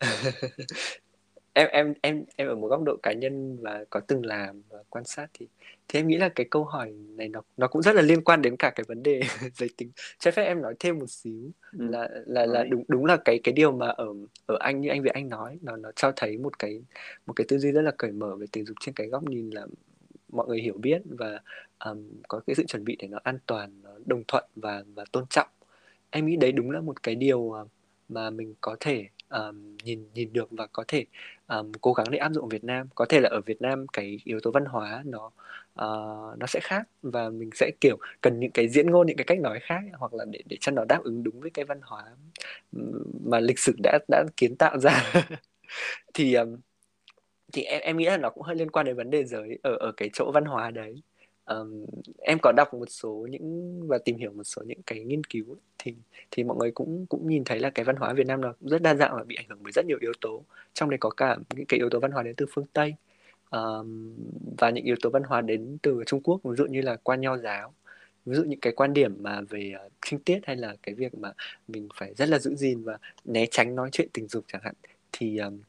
em 1.52 1.68
em 1.72 1.94
em 2.00 2.24
em 2.36 2.48
ở 2.48 2.54
một 2.54 2.68
góc 2.68 2.82
độ 2.82 2.96
cá 3.02 3.12
nhân 3.12 3.58
và 3.60 3.84
có 3.90 4.00
từng 4.00 4.26
làm 4.26 4.62
và 4.68 4.78
quan 4.88 5.04
sát 5.04 5.26
thì 5.34 5.46
thì 5.88 5.98
em 5.98 6.08
nghĩ 6.08 6.16
là 6.16 6.28
cái 6.28 6.46
câu 6.50 6.64
hỏi 6.64 6.92
này 7.16 7.28
nó 7.28 7.42
nó 7.56 7.68
cũng 7.68 7.82
rất 7.82 7.94
là 7.94 8.02
liên 8.02 8.24
quan 8.24 8.42
đến 8.42 8.56
cả 8.56 8.70
cái 8.70 8.84
vấn 8.88 9.02
đề 9.02 9.20
giới 9.54 9.68
tính 9.76 9.90
cho 10.18 10.30
phép 10.30 10.44
em 10.44 10.62
nói 10.62 10.74
thêm 10.78 10.98
một 10.98 11.10
xíu 11.10 11.50
ừ. 11.78 11.88
là 11.90 12.08
là 12.26 12.46
là 12.46 12.64
đúng 12.64 12.84
đúng 12.88 13.04
là 13.04 13.16
cái 13.24 13.40
cái 13.44 13.52
điều 13.52 13.72
mà 13.72 13.88
ở 13.88 14.06
ở 14.46 14.56
anh 14.60 14.80
như 14.80 14.88
anh 14.88 15.02
Việt 15.02 15.14
Anh 15.14 15.28
nói 15.28 15.58
nó 15.62 15.76
nó 15.76 15.92
cho 15.96 16.12
thấy 16.16 16.38
một 16.38 16.58
cái 16.58 16.82
một 17.26 17.32
cái 17.36 17.44
tư 17.48 17.58
duy 17.58 17.72
rất 17.72 17.82
là 17.82 17.92
cởi 17.98 18.12
mở 18.12 18.36
về 18.36 18.46
tình 18.52 18.64
dục 18.64 18.76
trên 18.80 18.94
cái 18.94 19.06
góc 19.06 19.22
nhìn 19.22 19.50
là 19.50 19.66
mọi 20.28 20.46
người 20.48 20.60
hiểu 20.60 20.74
biết 20.78 21.02
và 21.04 21.40
um, 21.84 22.08
có 22.28 22.40
cái 22.46 22.54
sự 22.54 22.64
chuẩn 22.66 22.84
bị 22.84 22.96
để 22.98 23.08
nó 23.08 23.18
an 23.22 23.38
toàn 23.46 23.70
nó 23.82 23.90
đồng 24.06 24.22
thuận 24.28 24.44
và 24.56 24.84
và 24.94 25.04
tôn 25.12 25.24
trọng 25.30 25.48
em 26.10 26.26
nghĩ 26.26 26.36
đấy 26.36 26.52
đúng 26.52 26.70
là 26.70 26.80
một 26.80 27.02
cái 27.02 27.14
điều 27.14 27.38
uh, 27.38 27.68
mà 28.08 28.30
mình 28.30 28.54
có 28.60 28.76
thể 28.80 29.08
um, 29.30 29.76
nhìn 29.84 30.08
nhìn 30.14 30.32
được 30.32 30.48
và 30.50 30.66
có 30.66 30.84
thể 30.88 31.04
um, 31.48 31.72
cố 31.80 31.92
gắng 31.92 32.06
để 32.10 32.18
áp 32.18 32.32
dụng 32.32 32.48
Việt 32.48 32.64
Nam. 32.64 32.88
Có 32.94 33.04
thể 33.08 33.20
là 33.20 33.28
ở 33.28 33.40
Việt 33.40 33.62
Nam 33.62 33.86
cái 33.92 34.18
yếu 34.24 34.40
tố 34.40 34.50
văn 34.50 34.64
hóa 34.64 35.02
nó 35.06 35.26
uh, 35.72 36.38
nó 36.38 36.46
sẽ 36.48 36.60
khác 36.62 36.88
và 37.02 37.28
mình 37.30 37.50
sẽ 37.54 37.70
kiểu 37.80 37.98
cần 38.20 38.40
những 38.40 38.50
cái 38.50 38.68
diễn 38.68 38.90
ngôn 38.90 39.06
những 39.06 39.16
cái 39.16 39.24
cách 39.24 39.40
nói 39.40 39.60
khác 39.62 39.80
hoặc 39.92 40.14
là 40.14 40.24
để 40.30 40.42
để 40.48 40.56
cho 40.60 40.72
nó 40.72 40.84
đáp 40.84 41.00
ứng 41.04 41.22
đúng 41.22 41.40
với 41.40 41.50
cái 41.50 41.64
văn 41.64 41.80
hóa 41.82 42.04
mà 43.24 43.40
lịch 43.40 43.58
sử 43.58 43.72
đã 43.82 43.98
đã 44.08 44.24
kiến 44.36 44.56
tạo 44.56 44.78
ra. 44.78 45.12
Thì 46.14 46.34
um, 46.34 46.56
thì 47.52 47.62
em 47.62 47.80
em 47.82 47.96
nghĩ 47.96 48.04
là 48.04 48.16
nó 48.16 48.30
cũng 48.30 48.42
hơi 48.42 48.56
liên 48.56 48.70
quan 48.70 48.86
đến 48.86 48.96
vấn 48.96 49.10
đề 49.10 49.24
giới 49.24 49.58
ở 49.62 49.76
ở 49.76 49.92
cái 49.96 50.10
chỗ 50.12 50.30
văn 50.32 50.44
hóa 50.44 50.70
đấy 50.70 51.02
um, 51.50 51.86
em 52.18 52.38
có 52.42 52.52
đọc 52.52 52.74
một 52.74 52.90
số 52.90 53.26
những 53.30 53.80
và 53.88 53.98
tìm 53.98 54.16
hiểu 54.16 54.32
một 54.32 54.44
số 54.44 54.62
những 54.66 54.82
cái 54.86 55.04
nghiên 55.04 55.24
cứu 55.24 55.44
ấy, 55.52 55.60
thì 55.78 55.94
thì 56.30 56.44
mọi 56.44 56.56
người 56.56 56.70
cũng 56.70 57.06
cũng 57.06 57.28
nhìn 57.28 57.44
thấy 57.44 57.58
là 57.60 57.70
cái 57.70 57.84
văn 57.84 57.96
hóa 57.96 58.12
Việt 58.12 58.26
Nam 58.26 58.40
nó 58.40 58.52
cũng 58.60 58.68
rất 58.68 58.82
đa 58.82 58.94
dạng 58.94 59.16
và 59.16 59.24
bị 59.24 59.36
ảnh 59.36 59.46
hưởng 59.48 59.58
bởi 59.62 59.72
rất 59.72 59.86
nhiều 59.86 59.98
yếu 60.00 60.12
tố. 60.20 60.44
Trong 60.74 60.90
đấy 60.90 60.98
có 60.98 61.10
cả 61.10 61.36
những 61.54 61.66
cái 61.66 61.78
yếu 61.78 61.90
tố 61.90 62.00
văn 62.00 62.10
hóa 62.10 62.22
đến 62.22 62.34
từ 62.36 62.46
phương 62.50 62.66
Tây 62.72 62.94
um, 63.50 64.14
và 64.58 64.70
những 64.70 64.84
yếu 64.84 64.96
tố 65.02 65.10
văn 65.10 65.22
hóa 65.22 65.40
đến 65.40 65.78
từ 65.82 66.02
Trung 66.06 66.20
Quốc. 66.22 66.40
Ví 66.44 66.56
dụ 66.56 66.66
như 66.66 66.82
là 66.82 66.96
quan 66.96 67.20
nho 67.20 67.36
giáo. 67.36 67.74
Ví 68.26 68.36
dụ 68.36 68.42
những 68.44 68.60
cái 68.60 68.72
quan 68.76 68.92
điểm 68.94 69.16
mà 69.22 69.40
về 69.50 69.72
ờ, 69.78 69.86
uh, 69.86 69.92
trinh 70.06 70.20
tiết 70.20 70.40
hay 70.44 70.56
là 70.56 70.76
cái 70.82 70.94
việc 70.94 71.14
mà 71.14 71.32
mình 71.68 71.88
phải 71.94 72.14
rất 72.14 72.28
là 72.28 72.38
giữ 72.38 72.54
gìn 72.54 72.82
và 72.84 72.98
né 73.24 73.46
tránh 73.50 73.74
nói 73.74 73.88
chuyện 73.92 74.08
tình 74.12 74.28
dục 74.28 74.44
chẳng 74.48 74.62
hạn 74.64 74.74
thì 75.12 75.38
um, 75.38 75.60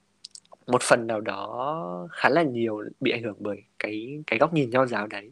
một 0.68 0.82
phần 0.84 1.08
nào 1.08 1.22
đó 1.22 2.08
khá 2.12 2.30
là 2.30 2.44
nhiều 2.44 2.84
bị 3.00 3.12
ảnh 3.12 3.24
hưởng 3.24 3.36
bởi 3.40 3.64
cái 3.80 4.24
cái 4.28 4.40
góc 4.40 4.54
nhìn 4.54 4.70
nho 4.70 4.86
giáo 4.86 5.08
đấy 5.08 5.32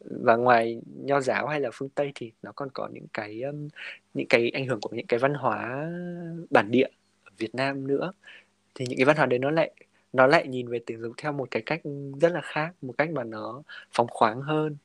và 0.00 0.36
ngoài 0.36 0.80
nho 1.04 1.20
giáo 1.20 1.46
hay 1.46 1.60
là 1.60 1.70
phương 1.72 1.88
tây 1.88 2.12
thì 2.14 2.32
nó 2.42 2.52
còn 2.52 2.68
có 2.74 2.88
những 2.92 3.06
cái 3.12 3.42
um, 3.42 3.68
những 4.14 4.26
cái 4.28 4.50
ảnh 4.54 4.66
hưởng 4.66 4.80
của 4.80 4.90
những 4.96 5.06
cái 5.06 5.18
văn 5.20 5.34
hóa 5.34 5.88
bản 6.50 6.70
địa 6.70 6.88
ở 7.24 7.30
Việt 7.38 7.54
Nam 7.54 7.86
nữa. 7.86 8.12
Thì 8.74 8.86
những 8.88 8.98
cái 8.98 9.04
văn 9.04 9.16
hóa 9.16 9.26
đấy 9.26 9.38
nó 9.38 9.50
lại 9.50 9.70
nó 10.12 10.26
lại 10.26 10.48
nhìn 10.48 10.68
về 10.68 10.78
tình 10.86 11.00
dục 11.00 11.12
theo 11.18 11.32
một 11.32 11.48
cái 11.50 11.62
cách 11.66 11.80
rất 12.20 12.32
là 12.32 12.40
khác 12.40 12.72
một 12.82 12.94
cách 12.98 13.10
mà 13.10 13.24
nó 13.24 13.62
phóng 13.92 14.06
khoáng 14.10 14.40
hơn. 14.42 14.76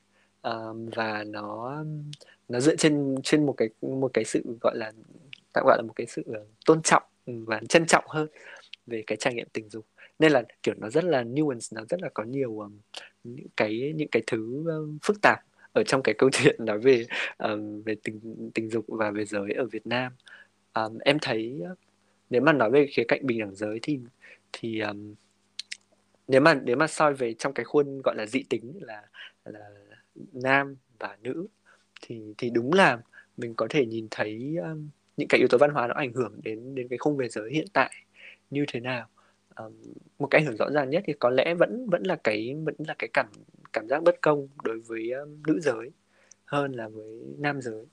Um, 0.44 0.90
và 0.96 1.24
nó 1.24 1.84
nó 2.50 2.60
dựa 2.60 2.76
trên 2.76 3.16
trên 3.24 3.46
một 3.46 3.54
cái 3.58 3.70
một 3.82 4.12
cái 4.14 4.26
sự 4.26 4.58
gọi 4.62 4.78
là 4.78 4.92
tạm 5.54 5.66
gọi 5.66 5.78
là 5.78 5.84
một 5.88 5.94
cái 5.96 6.08
sự 6.08 6.24
ờ, 6.34 6.46
tôn 6.66 6.82
trọng 6.82 7.04
và 7.26 7.62
trân 7.70 7.86
trọng 7.86 8.06
hơn 8.08 8.28
về 8.88 9.04
cái 9.08 9.18
trải 9.18 9.34
nghiệm 9.34 9.48
tình 9.54 9.70
dục 9.70 9.86
nên 10.24 10.32
là 10.32 10.44
kiểu 10.64 10.76
nó 10.78 10.90
rất 10.90 11.04
là 11.04 11.24
nuance 11.24 11.68
nó 11.72 11.82
rất 11.90 12.02
là 12.02 12.10
có 12.14 12.24
nhiều 12.24 12.60
um, 12.60 12.80
những 13.24 13.48
cái 13.58 13.94
những 13.96 14.08
cái 14.08 14.24
thứ 14.28 14.64
um, 14.68 14.98
phức 15.04 15.22
tạp 15.22 15.40
ở 15.74 15.84
trong 15.84 16.04
cái 16.04 16.16
câu 16.18 16.30
chuyện 16.34 16.56
nói 16.66 16.80
về 16.80 17.06
um, 17.38 17.82
về 17.82 17.96
tình 18.04 18.50
tình 18.54 18.70
dục 18.70 18.86
và 18.88 19.12
về 19.12 19.26
giới 19.26 19.52
ở 19.52 19.66
Việt 19.66 19.88
Nam. 19.88 20.12
Um, 20.74 20.98
em 20.98 21.18
thấy 21.22 21.62
nếu 22.30 22.42
mà 22.42 22.54
nói 22.54 22.72
về 22.72 22.88
khía 22.92 23.04
cạnh 23.08 23.26
bình 23.26 23.40
đẳng 23.40 23.56
giới 23.56 23.80
thì 23.82 24.00
thì 24.54 24.80
um, 24.80 25.16
nếu 26.28 26.42
mà 26.42 26.54
nếu 26.54 26.76
mà 26.76 26.88
soi 26.88 27.14
về 27.14 27.34
trong 27.34 27.54
cái 27.54 27.64
khuôn 27.64 28.02
gọi 28.02 28.16
là 28.16 28.26
dị 28.26 28.44
tính 28.50 28.80
là 28.82 29.04
là 29.46 29.70
nam 30.34 30.76
và 31.00 31.18
nữ 31.22 31.48
thì 32.02 32.34
thì 32.38 32.50
đúng 32.50 32.74
là 32.74 33.02
mình 33.38 33.56
có 33.56 33.68
thể 33.70 33.86
nhìn 33.86 34.08
thấy 34.12 34.56
um, 34.64 34.90
những 35.18 35.28
cái 35.28 35.40
yếu 35.40 35.48
tố 35.48 35.58
văn 35.58 35.72
hóa 35.72 35.88
nó 35.88 35.94
ảnh 35.94 36.14
hưởng 36.14 36.40
đến 36.44 36.76
đến 36.76 36.88
cái 36.88 36.98
khung 36.98 37.18
về 37.18 37.30
giới 37.30 37.52
hiện 37.52 37.68
tại 37.74 37.92
như 38.50 38.66
thế 38.68 38.80
nào 38.80 39.08
um, 39.56 39.74
một 40.20 40.28
cái 40.28 40.42
ảnh 40.42 40.46
hưởng 40.46 40.58
rõ 40.58 40.70
ràng 40.72 40.90
nhất 40.90 41.04
thì 41.08 41.14
có 41.20 41.30
lẽ 41.30 41.54
vẫn 41.54 41.90
vẫn 41.90 42.04
là 42.04 42.16
cái 42.24 42.56
vẫn 42.66 42.76
là 42.88 42.96
cái 43.00 43.10
cảm 43.14 43.28
cảm 43.74 43.88
giác 43.88 44.04
bất 44.04 44.22
công 44.22 44.48
đối 44.64 44.80
với 44.80 45.12
um, 45.12 45.44
nữ 45.48 45.60
giới 45.60 45.92
hơn 46.46 46.72
là 46.72 46.88
với 46.88 47.22
nam 47.38 47.62
giới. 47.62 47.86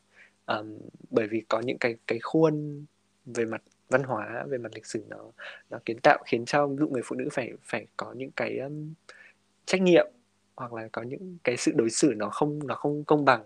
Um, 0.47 0.79
bởi 1.11 1.27
vì 1.29 1.43
có 1.49 1.61
những 1.61 1.79
cái 1.79 1.97
cái 2.07 2.19
khuôn 2.19 2.85
về 3.27 3.45
mặt 3.45 3.63
văn 3.89 4.03
hóa 4.03 4.45
về 4.49 4.59
mặt 4.59 4.73
lịch 4.75 4.87
sử 4.87 5.05
nó 5.09 5.33
nó 5.71 5.79
kiến 5.85 5.99
tạo 6.03 6.19
khiến 6.27 6.45
cho 6.45 6.67
ví 6.67 6.77
dụ 6.79 6.89
người 6.89 7.03
phụ 7.05 7.17
nữ 7.17 7.29
phải 7.33 7.53
phải 7.63 7.87
có 7.97 8.13
những 8.13 8.31
cái 8.31 8.59
um, 8.59 8.95
trách 9.67 9.83
nhiệm 9.83 10.07
hoặc 10.57 10.73
là 10.73 10.89
có 10.93 11.03
những 11.03 11.39
cái 11.45 11.57
sự 11.57 11.73
đối 11.75 11.91
xử 11.91 12.13
nó 12.17 12.31
không 12.31 12.67
nó 12.67 12.75
không 12.75 13.05
công 13.05 13.25
bằng 13.25 13.43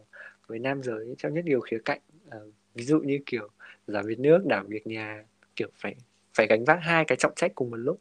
với 0.47 0.59
nam 0.59 0.83
giới 0.83 1.15
trong 1.19 1.35
rất 1.35 1.45
nhiều 1.45 1.61
khía 1.61 1.79
cạnh. 1.85 2.01
Uh, 2.27 2.53
ví 2.75 2.85
dụ 2.85 3.01
như 3.01 3.19
kiểu 3.27 3.49
làm 3.87 4.07
việc 4.07 4.19
nước 4.19 4.43
đảm 4.47 4.67
việc 4.69 4.87
nhà 4.87 5.25
kiểu 5.57 5.69
phải 5.75 5.95
phải 6.35 6.47
gánh 6.47 6.65
vác 6.65 6.79
hai 6.83 7.05
cái 7.05 7.17
trọng 7.17 7.33
trách 7.37 7.53
cùng 7.55 7.71
một 7.71 7.77
lúc. 7.77 8.01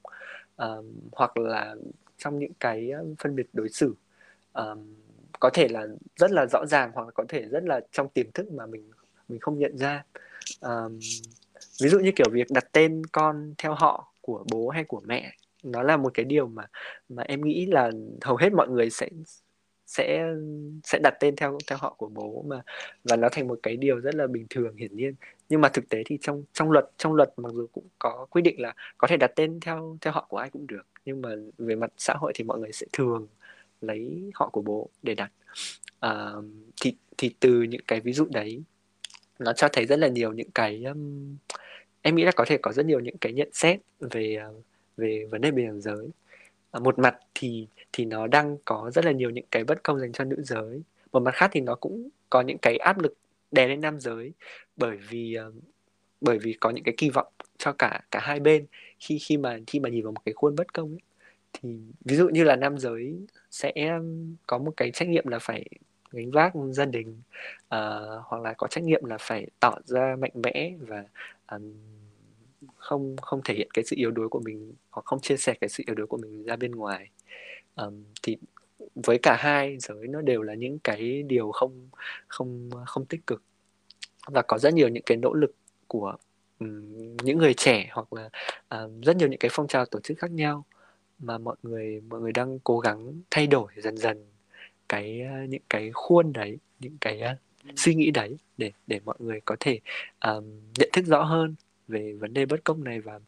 Um, 0.58 0.91
hoặc 1.12 1.38
là 1.38 1.76
trong 2.17 2.39
những 2.39 2.54
cái 2.60 2.91
phân 3.19 3.36
biệt 3.36 3.48
đối 3.54 3.69
xử 3.69 3.96
um, 4.54 4.96
có 5.39 5.50
thể 5.54 5.67
là 5.67 5.88
rất 6.15 6.32
là 6.32 6.46
rõ 6.52 6.65
ràng 6.65 6.91
hoặc 6.93 7.06
là 7.06 7.12
có 7.12 7.26
thể 7.30 7.41
rất 7.41 7.63
là 7.63 7.82
trong 7.91 8.10
tiềm 8.10 8.32
thức 8.32 8.52
mà 8.52 8.65
mình 8.65 8.91
mình 9.30 9.39
không 9.39 9.60
nhận 9.60 9.78
ra. 9.78 10.04
Um, 10.60 11.00
ví 11.82 11.89
dụ 11.89 12.00
như 12.00 12.12
kiểu 12.15 12.28
việc 12.32 12.48
đặt 12.50 12.65
tên 12.72 13.02
con 13.12 13.54
theo 13.58 13.74
họ 13.74 14.13
của 14.22 14.46
bố 14.52 14.69
hay 14.69 14.84
của 14.84 15.02
mẹ 15.06 15.34
nó 15.63 15.84
là 15.84 15.98
một 15.98 16.12
cái 16.13 16.26
điều 16.26 16.48
mà 16.48 16.63
mà 17.10 17.24
em 17.24 17.41
nghĩ 17.41 17.65
là 17.65 17.91
hầu 18.22 18.36
hết 18.36 18.54
mọi 18.54 18.69
người 18.69 18.89
sẽ 18.89 19.10
sẽ 19.86 20.26
sẽ 20.84 21.00
đặt 21.04 21.13
tên 21.19 21.36
theo 21.36 21.58
theo 21.67 21.78
họ 21.82 21.96
của 21.98 22.10
bố 22.10 22.46
mà 22.48 22.62
và 23.04 23.15
nó 23.15 23.30
thành 23.32 23.48
một 23.48 23.60
cái 23.63 23.78
điều 23.78 24.00
rất 24.00 24.15
là 24.15 24.28
bình 24.28 24.46
thường 24.50 24.76
hiển 24.76 24.96
nhiên 24.96 25.15
nhưng 25.54 25.62
mà 25.62 25.70
thực 25.70 25.89
tế 25.89 26.04
thì 26.06 26.18
trong 26.22 26.44
trong 26.54 26.72
luật 26.72 26.86
trong 26.98 27.13
luật 27.13 27.34
mặc 27.38 27.52
dù 27.54 27.68
cũng 27.72 27.88
có 28.00 28.28
quy 28.30 28.42
định 28.42 28.62
là 28.62 28.74
có 28.98 29.08
thể 29.08 29.18
đặt 29.18 29.32
tên 29.36 29.60
theo 29.60 29.98
theo 30.02 30.13
họ 30.13 30.26
của 30.30 30.38
ai 30.38 30.50
cũng 30.50 30.68
được 30.68 30.88
nhưng 31.06 31.22
mà 31.22 31.30
về 31.58 31.76
mặt 31.76 31.92
xã 31.98 32.13
hội 32.13 32.32
thì 32.36 32.44
mọi 32.44 32.60
người 32.60 32.72
sẽ 32.72 32.88
thường 32.94 33.28
lấy 33.82 34.32
họ 34.36 34.50
của 34.50 34.62
bố 34.62 34.89
để 35.04 35.16
đặt. 35.16 35.32
À, 36.00 36.32
thì 36.82 36.96
thì 37.18 37.36
từ 37.39 37.62
những 37.62 37.82
cái 37.88 38.00
ví 38.00 38.13
dụ 38.13 38.26
đấy 38.32 38.63
nó 39.39 39.54
cho 39.54 39.68
thấy 39.74 39.86
rất 39.86 40.00
là 40.00 40.08
nhiều 40.08 40.34
những 40.34 40.52
cái 40.52 40.84
um, 40.84 41.36
em 42.02 42.16
nghĩ 42.16 42.24
là 42.24 42.32
có 42.36 42.46
thể 42.48 42.58
có 42.62 42.72
rất 42.74 42.86
nhiều 42.86 43.00
những 43.00 43.18
cái 43.18 43.34
nhận 43.34 43.50
xét 43.54 43.80
về 44.00 44.39
uh, 44.50 44.63
về 44.98 45.28
vấn 45.32 45.42
đề 45.42 45.52
bình 45.52 45.68
đẳng 45.68 45.82
giới. 45.82 46.08
À, 46.72 46.80
một 46.80 47.00
mặt 47.00 47.16
thì 47.36 47.68
thì 47.94 48.06
nó 48.06 48.28
đang 48.28 48.58
có 48.66 48.92
rất 48.94 49.06
là 49.06 49.12
nhiều 49.12 49.30
những 49.30 49.46
cái 49.52 49.63
bất 49.63 49.84
công 49.84 50.00
dành 50.00 50.12
cho 50.12 50.24
nữ 50.24 50.42
giới 50.44 50.82
một 51.12 51.20
mặt 51.20 51.36
khác 51.36 51.50
thì 51.54 51.62
nó 51.62 51.76
cũng 51.76 52.10
có 52.30 52.42
những 52.42 52.58
cái 52.58 52.78
áp 52.78 53.00
lực 53.00 53.13
đè 53.54 53.68
lên 53.68 53.82
nam 53.82 54.00
giới 54.00 54.34
bởi 54.78 54.98
vì 54.98 55.34
ờ, 55.34 55.52
bởi 56.22 56.39
vì 56.39 56.54
có 56.54 56.70
những 56.70 56.84
cái 56.84 56.94
kỳ 56.98 57.10
vọng 57.10 57.34
cho 57.58 57.74
cả 57.74 58.02
cả 58.12 58.20
hai 58.24 58.39
bên 58.39 58.66
khi 59.00 59.20
khi 59.20 59.38
mà 59.38 59.60
khi 59.68 59.80
mà 59.80 59.89
nhìn 59.89 60.04
vào 60.04 60.12
một 60.12 60.22
cái 60.26 60.34
khuôn 60.34 60.56
bất 60.56 60.74
công 60.74 60.89
ấy, 60.89 61.02
thì 61.54 61.70
ví 62.06 62.16
dụ 62.16 62.30
như 62.30 62.44
là 62.44 62.56
nam 62.56 62.78
giới 62.78 63.16
sẽ 63.52 63.74
có 64.48 64.58
một 64.58 64.74
cái 64.78 64.92
trách 64.92 65.08
nhiệm 65.10 65.28
là 65.28 65.39
phải 65.39 65.66
gánh 66.12 66.32
vác 66.32 66.54
gia 66.72 66.86
đình 66.86 67.22
uh, 67.76 68.22
hoặc 68.24 68.42
là 68.44 68.54
có 68.54 68.68
trách 68.68 68.84
nhiệm 68.84 69.06
là 69.06 69.18
phải 69.18 69.48
tỏ 69.60 69.76
ra 69.86 70.16
mạnh 70.20 70.32
mẽ 70.44 70.74
và 70.80 71.04
um, 71.52 71.74
không 72.78 73.16
không 73.22 73.42
thể 73.46 73.54
hiện 73.54 73.68
cái 73.74 73.84
sự 73.86 73.96
yếu 74.00 74.12
đuối 74.12 74.30
của 74.30 74.42
mình 74.46 74.74
hoặc 74.89 75.06
không 75.06 75.20
chia 75.20 75.38
sẻ 75.38 75.54
cái 75.62 75.70
sự 75.70 75.84
yếu 75.88 75.96
đuối 75.96 76.08
của 76.08 76.18
mình 76.18 76.44
ra 76.44 76.56
bên 76.56 76.72
ngoài. 76.72 77.10
Um, 77.76 78.04
thì 78.24 78.38
với 78.95 79.17
cả 79.17 79.38
hai 79.39 79.77
giới 79.79 80.08
nó 80.08 80.21
đều 80.21 80.41
là 80.41 80.53
những 80.53 80.79
cái 80.79 81.23
điều 81.23 81.51
không 81.51 81.89
không 82.27 82.69
không 82.86 83.06
tích 83.06 83.27
cực. 83.27 83.43
Và 84.27 84.41
có 84.41 84.58
rất 84.58 84.73
nhiều 84.73 84.88
những 84.88 85.03
cái 85.06 85.17
nỗ 85.17 85.34
lực 85.34 85.56
của 85.88 86.15
um, 86.60 87.17
những 87.23 87.38
người 87.38 87.53
trẻ 87.53 87.89
hoặc 87.91 88.13
là 88.13 88.29
um, 88.69 89.01
rất 89.01 89.15
nhiều 89.15 89.27
những 89.27 89.39
cái 89.39 89.49
phong 89.53 89.67
trào 89.67 89.86
tổ 89.86 89.99
chức 89.99 90.17
khác 90.19 90.32
nhau 90.32 90.65
mà 91.19 91.38
mọi 91.38 91.56
người 91.63 92.01
mọi 92.10 92.21
người 92.21 92.32
đang 92.32 92.60
cố 92.60 92.79
gắng 92.79 93.21
thay 93.32 93.47
đổi 93.47 93.71
dần 93.77 93.97
dần 93.97 94.25
cái 94.89 95.21
những 95.49 95.62
cái 95.69 95.91
khuôn 95.93 96.34
đấy 96.34 96.58
những 96.79 96.97
cái 97.01 97.21
uh, 97.32 97.38
suy 97.75 97.95
nghĩ 97.95 98.12
đấy 98.12 98.38
để 98.58 98.71
để 98.88 98.99
mọi 99.06 99.15
người 99.19 99.41
có 99.45 99.56
thể 99.60 99.79
um, 100.25 100.43
nhận 100.79 100.89
thức 100.93 101.06
rõ 101.06 101.23
hơn 101.23 101.56
về 101.88 102.13
vấn 102.13 102.34
đề 102.34 102.45
bất 102.45 102.63
công 102.63 102.84
này 102.84 103.01
và 103.01 103.19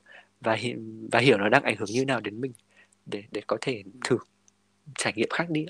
và 0.41 0.53
hiện 0.53 1.07
và 1.11 1.19
hiểu 1.19 1.37
nó 1.37 1.49
đang 1.49 1.63
ảnh 1.63 1.75
hưởng 1.77 1.89
như 1.91 2.05
nào 2.05 2.19
đến 2.19 2.41
mình 2.41 2.51
để 3.05 3.23
để 3.31 3.41
có 3.47 3.57
thể 3.61 3.83
thử 4.05 4.17
trải 4.97 5.13
nghiệm 5.15 5.29
khác 5.29 5.49
đi 5.49 5.65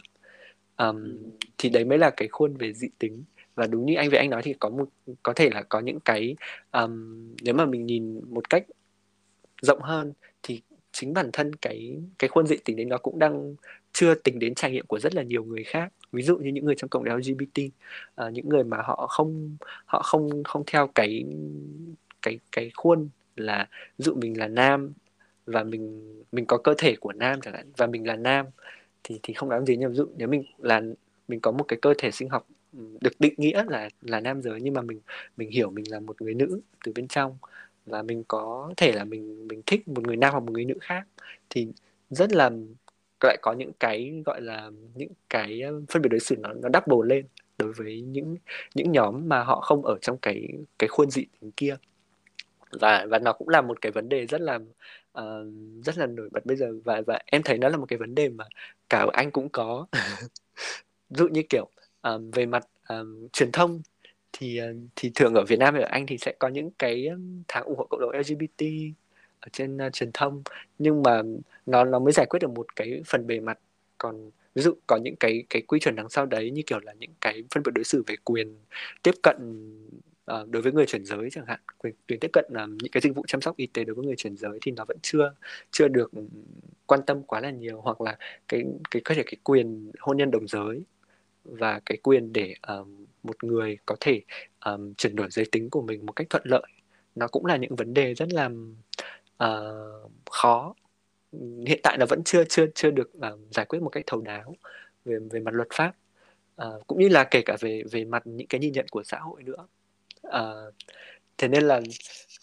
um, 0.77 1.17
thì 1.57 1.69
đấy 1.69 1.85
mới 1.85 1.97
là 1.97 2.09
cái 2.09 2.27
khuôn 2.27 2.57
về 2.57 2.73
dị 2.73 2.87
tính. 2.99 3.23
Và 3.55 3.67
đúng 3.67 3.85
như 3.85 3.95
anh 3.95 4.09
với 4.09 4.19
anh 4.19 4.29
nói 4.29 4.41
thì 4.41 4.53
có 4.59 4.69
một 4.69 4.89
có 5.23 5.33
thể 5.33 5.49
là 5.49 5.61
có 5.61 5.79
những 5.79 5.99
cái 5.99 6.35
um, 6.71 7.27
nếu 7.41 7.53
mà 7.53 7.65
mình 7.65 7.85
nhìn 7.85 8.21
một 8.33 8.49
cách 8.49 8.65
rộng 9.61 9.81
hơn 9.81 10.13
thì 10.43 10.61
chính 10.91 11.13
bản 11.13 11.29
thân 11.33 11.55
cái 11.55 11.97
cái 12.19 12.27
khuôn 12.27 12.47
dị 12.47 12.57
tính 12.57 12.75
đấy 12.75 12.85
nó 12.85 12.97
cũng 12.97 13.19
đang 13.19 13.55
chưa 13.93 14.15
tính 14.15 14.39
đến 14.39 14.55
trải 14.55 14.71
nghiệm 14.71 14.85
của 14.85 14.99
rất 14.99 15.15
là 15.15 15.23
nhiều 15.23 15.43
người 15.43 15.63
khác. 15.63 15.93
Ví 16.11 16.23
dụ 16.23 16.37
như 16.37 16.51
những 16.51 16.65
người 16.65 16.75
trong 16.75 16.89
cộng 16.89 17.03
đồng 17.03 17.17
LGBT 17.17 17.59
uh, 17.59 17.71
ờ, 18.15 18.29
những 18.29 18.49
người 18.49 18.63
mà 18.63 18.77
họ 18.77 19.07
không 19.09 19.57
họ 19.85 20.01
không 20.01 20.43
không 20.43 20.63
theo 20.67 20.87
cái 20.95 21.25
cái 22.21 22.39
cái 22.51 22.71
khuôn 22.75 23.09
là 23.35 23.67
dụ 23.97 24.15
mình 24.15 24.37
là 24.39 24.47
nam 24.47 24.93
và 25.45 25.63
mình 25.63 26.13
mình 26.31 26.45
có 26.45 26.57
cơ 26.57 26.73
thể 26.77 26.95
của 26.95 27.13
nam 27.13 27.41
chẳng 27.41 27.53
hạn 27.53 27.71
và 27.77 27.87
mình 27.87 28.07
là 28.07 28.15
nam 28.15 28.45
thì 29.05 29.19
thì 29.23 29.33
không 29.33 29.49
đáng 29.49 29.65
gì 29.65 29.77
nhưng 29.77 29.91
ví 29.91 29.97
dụ 29.97 30.07
nếu 30.17 30.27
mình 30.27 30.43
là, 30.57 30.81
mình 31.27 31.39
có 31.39 31.51
một 31.51 31.63
cái 31.67 31.79
cơ 31.81 31.93
thể 31.97 32.11
sinh 32.11 32.29
học 32.29 32.47
ừ, 32.73 32.79
được 33.01 33.11
định 33.19 33.33
nghĩa 33.37 33.63
là 33.67 33.89
là 34.01 34.19
nam 34.19 34.41
giới 34.41 34.61
nhưng 34.61 34.73
mà 34.73 34.81
mình 34.81 34.99
mình 35.37 35.51
hiểu 35.51 35.69
mình 35.71 35.91
là 35.91 35.99
một 35.99 36.21
người 36.21 36.33
nữ 36.33 36.61
từ 36.85 36.91
bên 36.95 37.07
trong 37.07 37.37
và 37.85 38.03
mình 38.03 38.23
có 38.27 38.73
thể 38.77 38.91
là 38.91 39.03
mình 39.03 39.47
mình 39.47 39.61
thích 39.65 39.87
một 39.87 40.03
người 40.07 40.17
nam 40.17 40.31
hoặc 40.31 40.39
một 40.39 40.51
người 40.51 40.65
nữ 40.65 40.75
khác 40.81 41.07
thì 41.49 41.67
rất 42.09 42.31
là 42.33 42.49
lại 43.23 43.37
có 43.41 43.53
những 43.53 43.71
cái 43.79 44.21
gọi 44.25 44.41
là 44.41 44.71
những 44.95 45.11
cái 45.29 45.61
ờ, 45.61 45.81
phân 45.89 46.01
biệt 46.01 46.09
đối 46.09 46.19
xử 46.19 46.35
nó 46.35 46.53
nó 46.53 46.69
double 46.73 47.15
lên 47.15 47.25
đối 47.57 47.73
với 47.73 48.01
những 48.01 48.35
những 48.75 48.91
nhóm 48.91 49.29
mà 49.29 49.43
họ 49.43 49.61
không 49.61 49.85
ở 49.85 49.97
trong 50.01 50.17
cái 50.17 50.47
cái 50.79 50.87
khuôn 50.87 51.11
dị 51.11 51.25
tính 51.41 51.51
kia. 51.57 51.77
Và 52.71 53.05
và 53.09 53.19
nó 53.19 53.33
cũng 53.33 53.49
là 53.49 53.61
một 53.61 53.81
cái 53.81 53.91
vấn 53.91 54.09
đề 54.09 54.25
rất 54.25 54.41
là 54.41 54.59
uh, 55.21 55.83
rất 55.85 55.97
là 55.97 56.05
nổi 56.05 56.29
bật 56.31 56.45
bây 56.45 56.57
giờ. 56.57 56.73
Và 56.83 57.01
và 57.07 57.19
em 57.25 57.43
thấy 57.43 57.57
nó 57.57 57.69
là 57.69 57.77
một 57.77 57.85
cái 57.85 57.97
vấn 57.97 58.15
đề 58.15 58.29
mà 58.29 58.45
cả 58.89 59.05
anh 59.13 59.31
cũng 59.31 59.49
có. 59.49 59.87
Ví 61.09 61.17
dụ 61.17 61.27
như 61.27 61.41
kiểu 61.49 61.69
um, 62.01 62.31
về 62.31 62.45
mặt 62.45 62.67
um, 62.89 63.27
truyền 63.33 63.51
thông 63.51 63.81
thì 64.33 64.59
thì 64.95 65.11
thường 65.15 65.33
ở 65.33 65.43
Việt 65.47 65.59
Nam 65.59 65.73
và 65.73 65.79
ở 65.79 65.87
Anh 65.91 66.05
thì 66.05 66.17
sẽ 66.17 66.33
có 66.39 66.47
những 66.47 66.71
cái 66.79 67.09
tháng 67.47 67.63
ủng 67.63 67.77
hộ 67.77 67.87
cộng 67.89 68.01
đồng 68.01 68.11
LGBT 68.11 68.65
ở 69.39 69.49
trên 69.51 69.77
uh, 69.87 69.93
truyền 69.93 70.11
thông. 70.13 70.43
Nhưng 70.79 71.03
mà 71.03 71.21
nó 71.65 71.83
nó 71.83 71.99
mới 71.99 72.13
giải 72.13 72.25
quyết 72.25 72.39
được 72.39 72.51
một 72.51 72.75
cái 72.75 73.01
phần 73.05 73.27
bề 73.27 73.39
mặt. 73.39 73.59
Còn 73.97 74.31
ví 74.55 74.61
dụ 74.61 74.73
có 74.87 74.97
những 75.03 75.15
cái 75.15 75.43
cái 75.49 75.61
quy 75.61 75.79
chuẩn 75.79 75.95
đằng 75.95 76.09
sau 76.09 76.25
đấy 76.25 76.51
như 76.51 76.61
kiểu 76.65 76.79
là 76.79 76.93
những 76.99 77.13
cái 77.21 77.43
phân 77.51 77.63
biệt 77.63 77.71
đối 77.75 77.83
xử 77.83 78.03
về 78.07 78.15
quyền 78.23 78.55
tiếp 79.03 79.15
cận 79.23 79.37
uh, 80.31 80.49
đối 80.49 80.61
với 80.61 80.71
người 80.71 80.85
chuyển 80.85 81.05
giới 81.05 81.29
chẳng 81.31 81.45
hạn 81.47 81.59
quyền, 81.77 81.95
tiếp 82.07 82.29
cận 82.33 82.45
uh, 82.51 82.69
những 82.69 82.91
cái 82.91 83.01
dịch 83.01 83.15
vụ 83.15 83.23
chăm 83.27 83.41
sóc 83.41 83.57
y 83.57 83.67
tế 83.67 83.83
đối 83.83 83.95
với 83.95 84.05
người 84.05 84.15
chuyển 84.15 84.37
giới 84.37 84.59
thì 84.61 84.71
nó 84.71 84.85
vẫn 84.87 84.97
chưa 85.01 85.33
chưa 85.71 85.87
được 85.87 86.11
quan 86.85 86.99
tâm 87.05 87.23
quá 87.23 87.39
là 87.41 87.49
nhiều 87.49 87.81
hoặc 87.81 88.01
là 88.01 88.17
cái 88.47 88.63
cái 88.91 89.01
có 89.05 89.15
thể 89.15 89.23
cái 89.23 89.35
quyền 89.43 89.91
hôn 89.99 90.17
nhân 90.17 90.31
đồng 90.31 90.47
giới 90.47 90.83
và 91.43 91.79
cái 91.85 91.97
quyền 92.03 92.33
để 92.33 92.55
uh, 92.79 92.87
một 93.23 93.43
người 93.43 93.77
có 93.85 93.95
thể 93.99 94.21
um, 94.65 94.93
chuyển 94.93 95.15
đổi 95.15 95.27
giới 95.31 95.45
tính 95.51 95.69
của 95.69 95.81
mình 95.81 96.05
một 96.05 96.11
cách 96.11 96.27
thuận 96.29 96.43
lợi 96.45 96.67
nó 97.15 97.27
cũng 97.27 97.45
là 97.45 97.57
những 97.57 97.75
vấn 97.75 97.93
đề 97.93 98.13
rất 98.13 98.33
là 98.33 98.49
uh, 99.43 100.11
khó. 100.31 100.75
Hiện 101.67 101.79
tại 101.83 101.97
là 101.99 102.05
vẫn 102.09 102.23
chưa 102.25 102.43
chưa 102.49 102.65
chưa 102.75 102.91
được 102.91 103.11
uh, 103.17 103.39
giải 103.51 103.65
quyết 103.65 103.79
một 103.81 103.89
cách 103.89 104.03
thấu 104.07 104.21
đáo 104.21 104.55
về 105.05 105.17
về 105.31 105.39
mặt 105.39 105.53
luật 105.53 105.67
pháp 105.73 105.95
uh, 106.61 106.87
cũng 106.87 106.99
như 106.99 107.07
là 107.09 107.23
kể 107.23 107.41
cả 107.45 107.57
về 107.59 107.83
về 107.91 108.05
mặt 108.05 108.27
những 108.27 108.47
cái 108.47 108.59
nhìn 108.59 108.73
nhận 108.73 108.85
của 108.91 109.03
xã 109.03 109.19
hội 109.19 109.43
nữa 109.43 109.67
uh, 110.27 110.73
thế 111.37 111.47
nên 111.47 111.63
là 111.63 111.81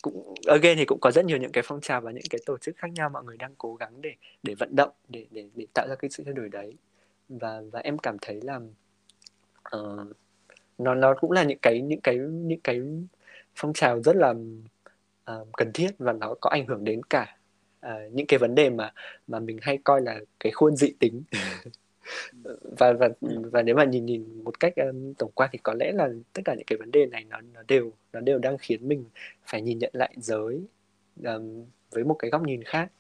cũng 0.03 0.35
again 0.47 0.77
thì 0.79 0.85
cũng 0.85 0.99
có 1.01 1.11
rất 1.11 1.25
nhiều 1.25 1.39
những 1.39 1.53
cái 1.53 1.65
phong 1.67 1.81
trào 1.81 2.01
và 2.01 2.11
những 2.11 2.25
cái 2.31 2.39
tổ 2.47 2.59
chức 2.59 2.77
khác 2.77 2.93
nhau 2.93 3.09
mọi 3.09 3.25
người 3.25 3.37
đang 3.37 3.55
cố 3.59 3.75
gắng 3.75 4.01
để 4.01 4.15
để 4.43 4.55
vận 4.55 4.77
động 4.77 4.91
để 5.09 5.27
để 5.31 5.49
để 5.55 5.67
tạo 5.75 5.89
ra 5.89 5.95
cái 5.95 6.11
sự 6.11 6.23
thay 6.25 6.35
đổi 6.35 6.49
đấy. 6.49 6.75
Và 7.29 7.63
và 7.73 7.81
em 7.81 7.99
cảm 7.99 8.17
thấy 8.23 8.41
là 8.43 8.61
uh, 9.77 10.17
nó 10.79 10.95
nó 10.95 11.15
cũng 11.21 11.31
là 11.31 11.43
những 11.43 11.59
cái 11.63 11.81
những 11.81 12.01
cái 12.01 12.17
những 12.17 12.61
cái 12.61 12.81
phong 13.57 13.73
trào 13.73 14.03
rất 14.03 14.17
là 14.17 14.31
uh, 15.33 15.49
cần 15.53 15.73
thiết 15.75 15.91
và 15.99 16.13
nó 16.13 16.35
có 16.41 16.51
ảnh 16.51 16.67
hưởng 16.67 16.85
đến 16.85 17.01
cả 17.11 17.37
uh, 17.87 18.13
những 18.13 18.27
cái 18.27 18.39
vấn 18.39 18.55
đề 18.55 18.71
mà 18.71 18.93
mà 19.27 19.41
mình 19.41 19.59
hay 19.63 19.79
coi 19.85 20.01
là 20.01 20.21
cái 20.41 20.53
khuôn 20.53 20.77
dị 20.77 20.93
tính. 20.99 21.23
và 22.79 22.93
và 22.93 23.09
và 23.53 23.63
nếu 23.63 23.77
mà 23.77 23.85
nhìn 23.85 24.05
nhìn 24.05 24.45
một 24.45 24.61
cách 24.61 24.73
um, 24.77 25.15
tổng 25.15 25.31
quan 25.35 25.51
thì 25.53 25.59
có 25.63 25.75
lẽ 25.75 25.93
là 25.93 26.09
tất 26.33 26.43
cả 26.45 26.55
những 26.55 26.67
cái 26.67 26.77
vấn 26.79 26.91
đề 26.91 27.07
này 27.07 27.25
nó 27.25 27.41
nó 27.41 27.63
đều 27.69 27.93
nó 28.13 28.21
đều 28.21 28.39
đang 28.39 28.59
khiến 28.59 28.89
mình 28.89 29.05
phải 29.47 29.63
nhìn 29.63 29.79
nhận 29.79 29.91
lại 29.95 30.15
giới 30.17 30.63
um, 31.25 31.65
với 31.91 32.05
một 32.05 32.15
cái 32.19 32.31
góc 32.31 32.43
nhìn 32.43 32.65
khác 32.65 32.93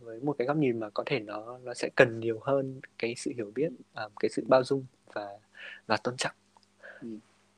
với 0.00 0.20
một 0.20 0.32
cái 0.38 0.46
góc 0.46 0.56
nhìn 0.56 0.80
mà 0.80 0.90
có 0.90 1.02
thể 1.06 1.20
nó 1.20 1.58
nó 1.64 1.74
sẽ 1.74 1.88
cần 1.96 2.20
nhiều 2.20 2.38
hơn 2.42 2.80
cái 2.98 3.14
sự 3.16 3.32
hiểu 3.36 3.52
biết 3.54 3.68
um, 3.94 4.12
cái 4.20 4.28
sự 4.28 4.44
bao 4.48 4.64
dung 4.64 4.84
và 5.12 5.28
và 5.86 5.96
tôn 5.96 6.16
trọng 6.16 6.34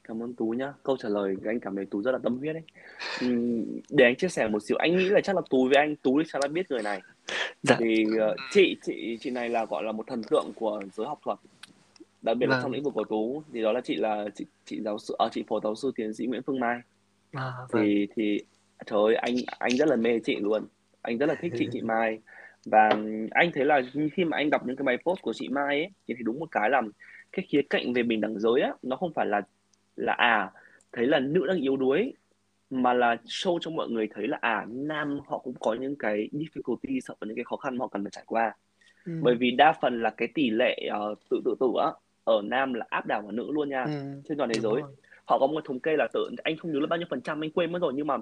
Cảm 0.08 0.22
ơn 0.22 0.34
Tú 0.34 0.50
nhá. 0.50 0.72
Câu 0.82 0.96
trả 0.96 1.08
lời 1.08 1.36
anh 1.44 1.60
cảm 1.60 1.76
thấy 1.76 1.86
Tú 1.86 2.02
rất 2.02 2.12
là 2.12 2.18
tâm 2.18 2.38
huyết 2.38 2.54
đấy. 2.54 2.62
Ừm, 3.20 3.64
để 3.90 4.04
anh 4.04 4.16
chia 4.16 4.28
sẻ 4.28 4.48
một 4.48 4.62
xíu, 4.62 4.76
anh 4.76 4.96
nghĩ 4.96 5.08
là 5.08 5.20
chắc 5.20 5.36
là 5.36 5.42
Tú 5.50 5.68
với 5.68 5.76
anh, 5.76 5.96
Tú 5.96 6.22
chắc 6.28 6.42
là 6.42 6.48
biết 6.48 6.70
người 6.70 6.82
này. 6.82 7.02
Dạ. 7.62 7.76
Thì 7.78 8.04
uh, 8.06 8.36
chị 8.50 8.76
chị 8.82 9.18
chị 9.20 9.30
này 9.30 9.48
là 9.48 9.64
gọi 9.64 9.84
là 9.84 9.92
một 9.92 10.06
thần 10.06 10.22
tượng 10.22 10.52
của 10.54 10.82
giới 10.92 11.06
học 11.06 11.20
thuật. 11.24 11.38
Đặc 12.22 12.36
biệt 12.36 12.46
là 12.48 12.56
trong 12.56 12.62
vâng. 12.62 12.72
lĩnh 12.72 12.82
vực 12.82 12.94
của 12.94 13.04
Tú 13.04 13.42
thì 13.52 13.62
đó 13.62 13.72
là 13.72 13.80
chị 13.80 13.96
là 13.96 14.24
chị 14.34 14.44
chị 14.64 14.80
giáo 14.80 14.98
sư 14.98 15.14
à, 15.18 15.26
chị 15.32 15.44
phó 15.48 15.60
giáo 15.60 15.74
sư 15.74 15.92
tiến 15.96 16.14
sĩ 16.14 16.26
Nguyễn 16.26 16.42
Phương 16.42 16.60
Mai. 16.60 16.80
À, 17.32 17.52
vâng. 17.70 17.82
Thì 17.82 18.08
thì 18.16 18.40
trời 18.86 18.98
ơi 19.04 19.14
anh 19.14 19.34
anh 19.58 19.76
rất 19.76 19.88
là 19.88 19.96
mê 19.96 20.18
chị 20.24 20.36
luôn. 20.36 20.66
Anh 21.02 21.18
rất 21.18 21.26
là 21.26 21.34
thích 21.40 21.52
chị 21.58 21.68
chị 21.72 21.80
Mai. 21.82 22.18
Và 22.66 22.88
anh 23.30 23.50
thấy 23.54 23.64
là 23.64 23.82
khi 24.12 24.24
mà 24.24 24.36
anh 24.36 24.50
đọc 24.50 24.66
những 24.66 24.76
cái 24.76 24.84
bài 24.84 24.96
post 25.04 25.22
của 25.22 25.32
chị 25.32 25.48
Mai 25.48 25.80
ấy 25.80 25.90
thì 26.08 26.14
đúng 26.24 26.40
một 26.40 26.50
cái 26.50 26.70
là 26.70 26.82
cái 27.32 27.46
khía 27.48 27.62
cạnh 27.70 27.92
về 27.92 28.02
bình 28.02 28.20
đẳng 28.20 28.38
giới 28.38 28.60
á 28.60 28.72
nó 28.82 28.96
không 28.96 29.12
phải 29.12 29.26
là 29.26 29.42
là 29.96 30.12
à 30.12 30.50
thấy 30.92 31.06
là 31.06 31.20
nữ 31.20 31.46
đang 31.46 31.60
yếu 31.60 31.76
đuối 31.76 32.12
mà 32.70 32.92
là 32.92 33.16
show 33.24 33.58
cho 33.60 33.70
mọi 33.70 33.88
người 33.88 34.08
thấy 34.14 34.28
là 34.28 34.38
à 34.40 34.66
nam 34.68 35.20
họ 35.26 35.38
cũng 35.38 35.54
có 35.60 35.74
những 35.74 35.96
cái 35.96 36.28
difficulty 36.32 37.00
hoặc 37.08 37.16
những 37.26 37.36
cái 37.36 37.44
khó 37.44 37.56
khăn 37.56 37.78
mà 37.78 37.82
họ 37.82 37.88
cần 37.88 38.04
phải 38.04 38.10
trải 38.10 38.24
qua 38.26 38.56
ừ. 39.06 39.12
bởi 39.22 39.34
vì 39.34 39.50
đa 39.50 39.72
phần 39.82 40.02
là 40.02 40.10
cái 40.10 40.28
tỷ 40.34 40.50
lệ 40.50 40.90
uh, 41.12 41.18
tự 41.30 41.40
tự 41.44 41.54
tử 41.60 41.66
á 41.80 41.90
ở 42.24 42.42
nam 42.44 42.74
là 42.74 42.86
áp 42.88 43.06
đảo 43.06 43.22
vào 43.22 43.32
nữ 43.32 43.50
luôn 43.52 43.68
nha 43.68 43.84
ừ. 43.84 43.90
trên 44.28 44.38
toàn 44.38 44.50
thế 44.54 44.60
giới 44.60 44.82
họ 45.24 45.38
có 45.38 45.46
một 45.46 45.64
thống 45.64 45.80
kê 45.80 45.96
là 45.96 46.08
tự 46.12 46.30
anh 46.44 46.56
không 46.56 46.72
nhớ 46.72 46.80
là 46.80 46.86
bao 46.86 46.98
nhiêu 46.98 47.06
phần 47.10 47.20
trăm 47.20 47.44
anh 47.44 47.50
quên 47.50 47.72
mất 47.72 47.82
rồi 47.82 47.92
nhưng 47.96 48.06
mà 48.06 48.16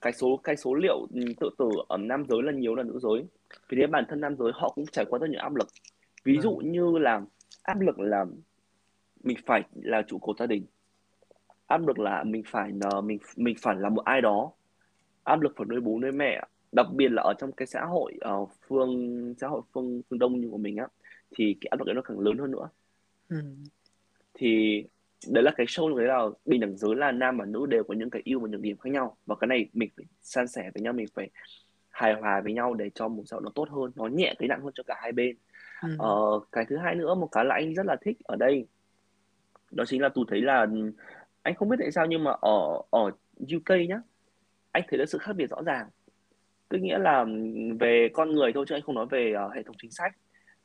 cái 0.00 0.12
số 0.12 0.40
cái 0.44 0.56
số 0.56 0.74
liệu 0.74 1.06
ừ, 1.14 1.20
tự 1.40 1.50
tử 1.58 1.68
ở 1.88 1.96
nam 1.96 2.24
giới 2.28 2.42
là 2.42 2.52
nhiều 2.52 2.74
là 2.74 2.82
nữ 2.82 2.98
giới 3.02 3.24
vì 3.68 3.78
thế 3.80 3.86
bản 3.86 4.04
thân 4.08 4.20
nam 4.20 4.36
giới 4.36 4.52
họ 4.54 4.68
cũng 4.68 4.86
trải 4.92 5.04
qua 5.04 5.18
rất 5.18 5.30
nhiều 5.30 5.40
áp 5.40 5.54
lực 5.54 5.68
ví 6.24 6.38
dụ 6.42 6.56
ừ. 6.56 6.66
như 6.66 6.98
là 6.98 7.22
áp 7.62 7.80
lực 7.80 8.00
là 8.00 8.24
mình 9.24 9.36
phải 9.46 9.62
là 9.82 10.02
trụ 10.02 10.18
cột 10.18 10.38
gia 10.38 10.46
đình 10.46 10.66
áp 11.66 11.86
lực 11.86 11.98
là 11.98 12.24
mình 12.24 12.42
phải 12.46 12.72
ờ, 12.80 13.00
mình 13.00 13.18
mình 13.36 13.56
phải 13.62 13.76
là 13.76 13.88
một 13.88 14.04
ai 14.04 14.20
đó. 14.20 14.52
Áp 15.24 15.40
lực 15.40 15.52
phải 15.56 15.66
nuôi 15.66 15.80
bố 15.80 15.98
nuôi 16.00 16.12
mẹ. 16.12 16.42
Đặc 16.72 16.86
biệt 16.92 17.08
là 17.08 17.22
ở 17.22 17.34
trong 17.38 17.52
cái 17.52 17.66
xã 17.66 17.84
hội 17.84 18.18
uh, 18.42 18.50
phương 18.68 19.34
xã 19.38 19.48
hội 19.48 19.62
phương 19.72 20.02
phương 20.10 20.18
đông 20.18 20.40
như 20.40 20.48
của 20.50 20.58
mình 20.58 20.76
á 20.76 20.86
thì 21.36 21.56
cái 21.60 21.68
áp 21.70 21.78
lực 21.78 21.84
đấy 21.86 21.94
nó 21.94 22.02
càng 22.02 22.20
lớn 22.20 22.38
hơn 22.38 22.50
nữa. 22.50 22.68
Ừ. 23.28 23.36
thì 24.34 24.84
đấy 25.28 25.42
là 25.42 25.52
cái 25.56 25.66
show 25.66 25.96
đấy 25.96 26.06
là 26.06 26.22
bình 26.44 26.60
đẳng 26.60 26.76
giới 26.76 26.96
là 26.96 27.12
nam 27.12 27.36
và 27.38 27.44
nữ 27.44 27.66
đều 27.66 27.84
có 27.84 27.94
những 27.94 28.10
cái 28.10 28.22
ưu 28.24 28.40
và 28.40 28.48
nhược 28.48 28.60
điểm 28.60 28.76
khác 28.76 28.90
nhau. 28.90 29.16
Và 29.26 29.34
cái 29.34 29.48
này 29.48 29.68
mình 29.72 29.90
phải 29.96 30.06
san 30.20 30.48
sẻ 30.48 30.70
với 30.74 30.82
nhau 30.82 30.92
mình 30.92 31.06
phải 31.14 31.30
hài 31.90 32.14
hòa 32.14 32.40
với 32.40 32.52
nhau 32.52 32.74
để 32.74 32.90
cho 32.94 33.08
một 33.08 33.22
xã 33.26 33.34
hội 33.34 33.42
nó 33.44 33.50
tốt 33.54 33.68
hơn 33.70 33.92
nó 33.96 34.06
nhẹ 34.06 34.34
cái 34.38 34.48
nặng 34.48 34.60
hơn 34.62 34.72
cho 34.74 34.82
cả 34.86 34.94
hai 35.02 35.12
bên. 35.12 35.36
Ừ. 35.82 35.88
ờ, 35.98 36.40
cái 36.52 36.64
thứ 36.68 36.76
hai 36.76 36.94
nữa 36.94 37.14
một 37.14 37.28
cái 37.32 37.44
là 37.44 37.54
anh 37.54 37.74
rất 37.74 37.86
là 37.86 37.96
thích 38.00 38.16
ở 38.24 38.36
đây 38.36 38.66
đó 39.70 39.84
chính 39.86 40.02
là 40.02 40.08
tôi 40.08 40.24
thấy 40.28 40.40
là 40.40 40.66
anh 41.46 41.54
không 41.54 41.68
biết 41.68 41.76
tại 41.80 41.92
sao 41.92 42.06
nhưng 42.06 42.24
mà 42.24 42.30
ở 42.30 42.82
ở 42.90 43.10
UK 43.56 43.88
nhá 43.88 44.00
anh 44.72 44.82
thấy 44.88 44.98
được 44.98 45.04
sự 45.06 45.18
khác 45.18 45.32
biệt 45.36 45.50
rõ 45.50 45.62
ràng. 45.62 45.88
Tức 46.68 46.78
nghĩa 46.78 46.98
là 46.98 47.24
về 47.80 48.08
con 48.12 48.32
người 48.32 48.52
thôi 48.52 48.64
chứ 48.68 48.74
anh 48.74 48.82
không 48.82 48.94
nói 48.94 49.06
về 49.10 49.34
uh, 49.46 49.52
hệ 49.54 49.62
thống 49.62 49.76
chính 49.82 49.90
sách. 49.90 50.16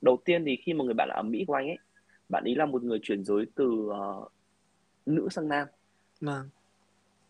Đầu 0.02 0.18
tiên 0.26 0.46
thì 0.46 0.56
khi 0.56 0.74
mà 0.74 0.84
người 0.86 0.94
bạn 0.94 1.10
ở 1.10 1.24
Mỹ 1.24 1.44
của 1.48 1.54
anh 1.54 1.68
ấy 1.68 1.78
bạn 2.30 2.44
ấy 2.44 2.56
là 2.56 2.66
một 2.66 2.84
người 2.84 3.00
chuyển 3.04 3.24
giới 3.24 3.46
từ 3.56 3.66
uh, 3.66 4.32
nữ 5.06 5.28
sang 5.32 5.48
nam. 5.48 5.68
Vâng. 6.22 6.50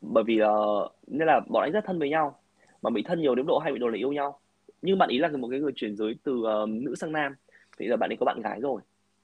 Bởi 0.01 0.23
vì 0.23 0.41
uh, 0.41 0.91
nên 1.07 1.27
là 1.27 1.39
bọn 1.49 1.63
anh 1.63 1.71
rất 1.71 1.85
thân 1.85 1.99
với 1.99 2.09
nhau 2.09 2.39
mà 2.81 2.89
bị 2.89 3.03
thân 3.03 3.21
nhiều 3.21 3.35
đến 3.35 3.45
độ 3.45 3.57
hay 3.57 3.73
bị 3.73 3.79
đồ 3.79 3.87
là 3.87 3.97
yêu 3.97 4.11
nhau. 4.11 4.39
Nhưng 4.81 4.97
bạn 4.97 5.09
ấy 5.09 5.19
là 5.19 5.29
một 5.29 5.47
cái 5.51 5.59
người 5.59 5.71
chuyển 5.75 5.95
giới 5.95 6.15
từ 6.23 6.33
uh, 6.33 6.69
nữ 6.69 6.95
sang 6.95 7.11
nam. 7.11 7.35
Thì 7.77 7.87
giờ 7.89 7.97
bạn 7.97 8.09
ấy 8.09 8.17
có 8.19 8.25
bạn 8.25 8.41
gái 8.41 8.59
rồi. 8.61 8.81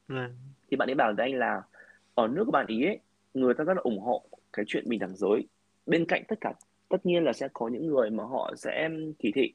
Vâng. 0.07 0.36
thì 0.71 0.78
bạn 0.78 0.89
ấy 0.89 0.95
bảo 0.95 1.13
với 1.17 1.25
anh 1.25 1.39
là 1.39 1.61
ở 2.15 2.28
nước 2.28 2.43
của 2.45 2.51
bạn 2.51 2.67
ý 2.67 2.86
ấy 2.86 2.99
người 3.34 3.53
ta 3.53 3.63
rất 3.63 3.73
là 3.73 3.82
ủng 3.84 3.99
hộ 3.99 4.23
cái 4.53 4.65
chuyện 4.67 4.89
bình 4.89 4.99
đẳng 4.99 5.15
giới. 5.15 5.47
Bên 5.86 6.05
cạnh 6.05 6.23
tất 6.28 6.36
cả 6.41 6.53
tất 6.89 7.05
nhiên 7.05 7.23
là 7.23 7.34
sẽ 7.34 7.47
có 7.53 7.67
những 7.67 7.88
người 7.88 8.09
mà 8.09 8.23
họ 8.23 8.53
sẽ 8.57 8.89
kỳ 9.19 9.32
thị 9.32 9.53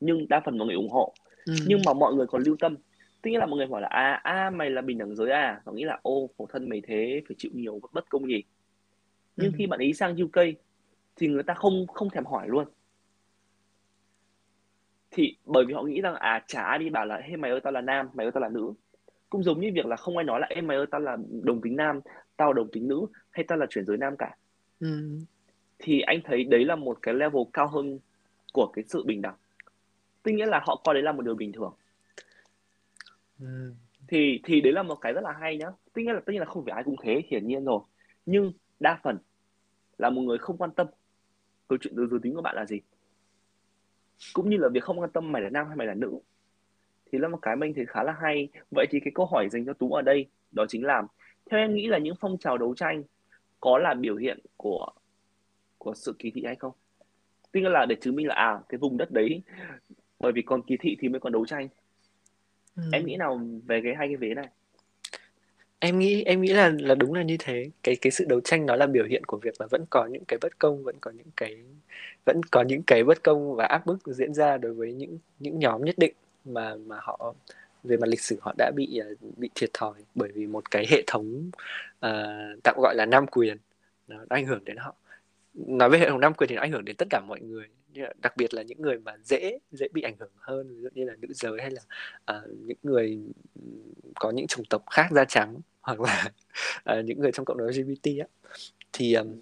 nhưng 0.00 0.28
đa 0.28 0.40
phần 0.44 0.58
mọi 0.58 0.66
người 0.66 0.76
ủng 0.76 0.90
hộ. 0.90 1.14
Ừ. 1.46 1.54
nhưng 1.66 1.80
mà 1.86 1.92
mọi 1.92 2.14
người 2.14 2.26
còn 2.26 2.42
lưu 2.42 2.56
tâm. 2.58 2.76
Tức 3.22 3.30
là 3.30 3.46
mọi 3.46 3.56
người 3.56 3.66
hỏi 3.66 3.80
là 3.80 3.88
à 3.88 4.20
à 4.24 4.50
mày 4.50 4.70
là 4.70 4.82
bình 4.82 4.98
đẳng 4.98 5.14
giới 5.14 5.30
à? 5.30 5.60
Họ 5.64 5.72
nghĩ 5.72 5.84
là 5.84 5.98
ô 6.02 6.30
khổ 6.38 6.46
thân 6.52 6.68
mày 6.68 6.82
thế 6.86 7.22
phải 7.28 7.34
chịu 7.38 7.50
nhiều 7.54 7.80
bất 7.92 8.10
công 8.10 8.26
gì? 8.26 8.42
Nhưng 9.36 9.52
ừ. 9.52 9.54
khi 9.58 9.66
bạn 9.66 9.80
ý 9.80 9.92
sang 9.92 10.16
UK 10.22 10.44
thì 11.16 11.28
người 11.28 11.42
ta 11.42 11.54
không 11.54 11.86
không 11.86 12.10
thèm 12.10 12.24
hỏi 12.24 12.48
luôn. 12.48 12.64
Thì 15.10 15.36
bởi 15.44 15.64
vì 15.64 15.74
họ 15.74 15.82
nghĩ 15.82 16.00
rằng 16.00 16.14
à 16.14 16.44
chả 16.46 16.78
đi 16.78 16.90
bảo 16.90 17.06
là 17.06 17.16
hey 17.16 17.36
mày 17.36 17.50
ơi 17.50 17.60
tao 17.60 17.72
là 17.72 17.80
nam 17.80 18.08
mày 18.14 18.26
ơi 18.26 18.32
tao 18.32 18.42
là 18.42 18.48
nữ. 18.48 18.72
Cũng 19.30 19.42
giống 19.42 19.60
như 19.60 19.70
việc 19.74 19.86
là 19.86 19.96
không 19.96 20.16
ai 20.16 20.24
nói 20.24 20.40
là 20.40 20.46
em 20.46 20.66
mày 20.66 20.76
ơi 20.76 20.86
tao 20.90 21.00
là 21.00 21.16
đồng 21.42 21.60
tính 21.60 21.76
nam 21.76 22.00
tao 22.36 22.52
đồng 22.52 22.68
tính 22.72 22.88
nữ 22.88 23.06
hay 23.30 23.44
tao 23.48 23.58
là 23.58 23.66
chuyển 23.70 23.86
giới 23.86 23.96
nam 23.96 24.16
cả? 24.16 24.36
Ừ. 24.80 25.18
thì 25.78 26.00
anh 26.00 26.20
thấy 26.24 26.44
đấy 26.44 26.64
là 26.64 26.76
một 26.76 26.98
cái 27.02 27.14
level 27.14 27.42
cao 27.52 27.68
hơn 27.68 27.98
của 28.52 28.70
cái 28.72 28.84
sự 28.88 29.04
bình 29.04 29.22
đẳng. 29.22 29.36
Tức 30.22 30.32
nghĩa 30.32 30.46
là 30.46 30.60
họ 30.66 30.80
coi 30.84 30.94
đấy 30.94 31.02
là 31.02 31.12
một 31.12 31.22
điều 31.22 31.34
bình 31.34 31.52
thường. 31.52 31.74
Ừ. 33.40 33.72
thì 34.08 34.40
thì 34.44 34.60
đấy 34.60 34.72
là 34.72 34.82
một 34.82 34.94
cái 34.94 35.12
rất 35.12 35.20
là 35.24 35.32
hay 35.40 35.56
nhá. 35.56 35.66
Tất 35.92 36.02
nhiên 36.02 36.14
là 36.14 36.20
tất 36.26 36.32
nhiên 36.32 36.40
là 36.40 36.46
không 36.46 36.64
phải 36.64 36.72
ai 36.74 36.84
cũng 36.84 36.96
thế 37.02 37.22
hiển 37.30 37.48
nhiên 37.48 37.64
rồi. 37.64 37.80
Nhưng 38.26 38.52
đa 38.80 39.00
phần 39.02 39.18
là 39.98 40.10
một 40.10 40.22
người 40.22 40.38
không 40.38 40.56
quan 40.56 40.70
tâm 40.70 40.86
câu 41.68 41.78
chuyện 41.80 41.94
từ 41.96 42.06
giới 42.06 42.20
tính 42.22 42.34
của 42.34 42.42
bạn 42.42 42.56
là 42.56 42.66
gì. 42.66 42.80
Cũng 44.32 44.50
như 44.50 44.56
là 44.56 44.68
việc 44.68 44.82
không 44.82 45.00
quan 45.00 45.10
tâm 45.10 45.32
mày 45.32 45.42
là 45.42 45.50
nam 45.50 45.66
hay 45.66 45.76
mày 45.76 45.86
là 45.86 45.94
nữ. 45.94 46.18
Thì 47.12 47.18
là 47.18 47.28
một 47.28 47.38
cái 47.42 47.56
mình 47.56 47.74
thấy 47.74 47.86
khá 47.86 48.02
là 48.02 48.12
hay. 48.20 48.48
Vậy 48.70 48.86
thì 48.90 49.00
cái 49.00 49.12
câu 49.14 49.26
hỏi 49.26 49.48
dành 49.48 49.66
cho 49.66 49.72
tú 49.72 49.92
ở 49.92 50.02
đây 50.02 50.26
đó 50.52 50.64
chính 50.68 50.84
là 50.84 51.02
theo 51.50 51.60
em 51.60 51.74
nghĩ 51.74 51.86
là 51.86 51.98
những 51.98 52.14
phong 52.20 52.38
trào 52.38 52.58
đấu 52.58 52.74
tranh 52.74 53.02
có 53.60 53.78
là 53.78 53.94
biểu 53.94 54.16
hiện 54.16 54.38
của 54.56 54.86
của 55.78 55.94
sự 55.94 56.14
kỳ 56.18 56.30
thị 56.30 56.42
hay 56.46 56.56
không? 56.56 56.72
Tức 57.52 57.60
là 57.60 57.86
để 57.86 57.96
chứng 58.00 58.16
minh 58.16 58.26
là 58.26 58.34
à 58.34 58.60
cái 58.68 58.78
vùng 58.78 58.96
đất 58.96 59.10
đấy 59.10 59.42
bởi 60.18 60.32
vì 60.32 60.42
còn 60.42 60.62
kỳ 60.62 60.76
thị 60.76 60.96
thì 61.00 61.08
mới 61.08 61.20
còn 61.20 61.32
đấu 61.32 61.46
tranh. 61.46 61.68
Ừ. 62.76 62.82
em 62.92 63.06
nghĩ 63.06 63.16
nào 63.16 63.40
về 63.66 63.80
cái 63.84 63.94
hai 63.94 64.08
cái 64.08 64.16
vế 64.16 64.34
này? 64.34 64.48
Em 65.78 65.98
nghĩ 65.98 66.22
em 66.22 66.40
nghĩ 66.40 66.52
là 66.52 66.72
là 66.78 66.94
đúng 66.94 67.14
là 67.14 67.22
như 67.22 67.36
thế. 67.38 67.70
Cái 67.82 67.96
cái 67.96 68.10
sự 68.10 68.24
đấu 68.28 68.40
tranh 68.40 68.66
nó 68.66 68.76
là 68.76 68.86
biểu 68.86 69.04
hiện 69.04 69.24
của 69.24 69.36
việc 69.36 69.60
là 69.60 69.66
vẫn 69.70 69.84
có 69.90 70.06
những 70.06 70.24
cái 70.28 70.38
bất 70.42 70.58
công 70.58 70.84
vẫn 70.84 70.96
có 71.00 71.10
những 71.10 71.26
cái 71.36 71.56
vẫn 72.24 72.40
có 72.50 72.62
những 72.62 72.82
cái 72.82 73.04
bất 73.04 73.22
công 73.22 73.54
và 73.54 73.64
áp 73.64 73.86
bức 73.86 73.98
diễn 74.06 74.34
ra 74.34 74.56
đối 74.56 74.74
với 74.74 74.92
những 74.92 75.18
những 75.38 75.58
nhóm 75.58 75.84
nhất 75.84 75.94
định 75.98 76.12
mà 76.44 76.74
mà 76.86 76.96
họ 77.00 77.34
về 77.84 77.96
mặt 77.96 78.08
lịch 78.08 78.20
sử 78.20 78.36
họ 78.40 78.54
đã 78.58 78.70
bị 78.76 78.98
ờ, 78.98 79.14
bị 79.36 79.50
thiệt 79.54 79.70
thòi 79.72 79.94
bởi 80.14 80.30
vì 80.34 80.46
một 80.46 80.70
cái 80.70 80.86
hệ 80.90 81.02
thống 81.06 81.50
uh, 82.06 82.62
tạm 82.64 82.74
gọi 82.78 82.94
là 82.96 83.06
nam 83.06 83.26
quyền 83.26 83.56
nó 84.08 84.16
ảnh 84.28 84.46
hưởng 84.46 84.64
đến 84.64 84.76
họ. 84.76 84.94
Nói 85.54 85.90
về 85.90 85.98
hệ 85.98 86.08
thống 86.08 86.20
nam 86.20 86.34
quyền 86.34 86.48
thì 86.48 86.56
nó 86.56 86.62
ảnh 86.62 86.72
hưởng 86.72 86.84
đến 86.84 86.96
tất 86.96 87.06
cả 87.10 87.20
mọi 87.28 87.40
người 87.40 87.68
đặc 88.22 88.36
biệt 88.36 88.54
là 88.54 88.62
những 88.62 88.82
người 88.82 88.98
mà 88.98 89.12
dễ 89.24 89.58
dễ 89.72 89.88
bị 89.92 90.02
ảnh 90.02 90.16
hưởng 90.18 90.32
hơn 90.36 90.68
ví 90.68 90.82
dụ 90.82 90.88
như 90.94 91.04
là 91.04 91.14
nữ 91.20 91.28
giới 91.30 91.60
hay 91.60 91.70
là 91.70 91.82
uh, 92.38 92.48
những 92.48 92.78
người 92.82 93.18
có 94.14 94.30
những 94.30 94.46
chủng 94.46 94.64
tộc 94.64 94.84
khác 94.90 95.06
da 95.10 95.24
trắng 95.24 95.56
hoặc 95.80 96.00
là 96.00 96.32
uh, 96.98 97.04
những 97.04 97.20
người 97.20 97.32
trong 97.32 97.44
cộng 97.44 97.58
đồng 97.58 97.68
LGBT 97.68 98.06
á. 98.20 98.26
Thì 98.92 99.14
um, 99.14 99.40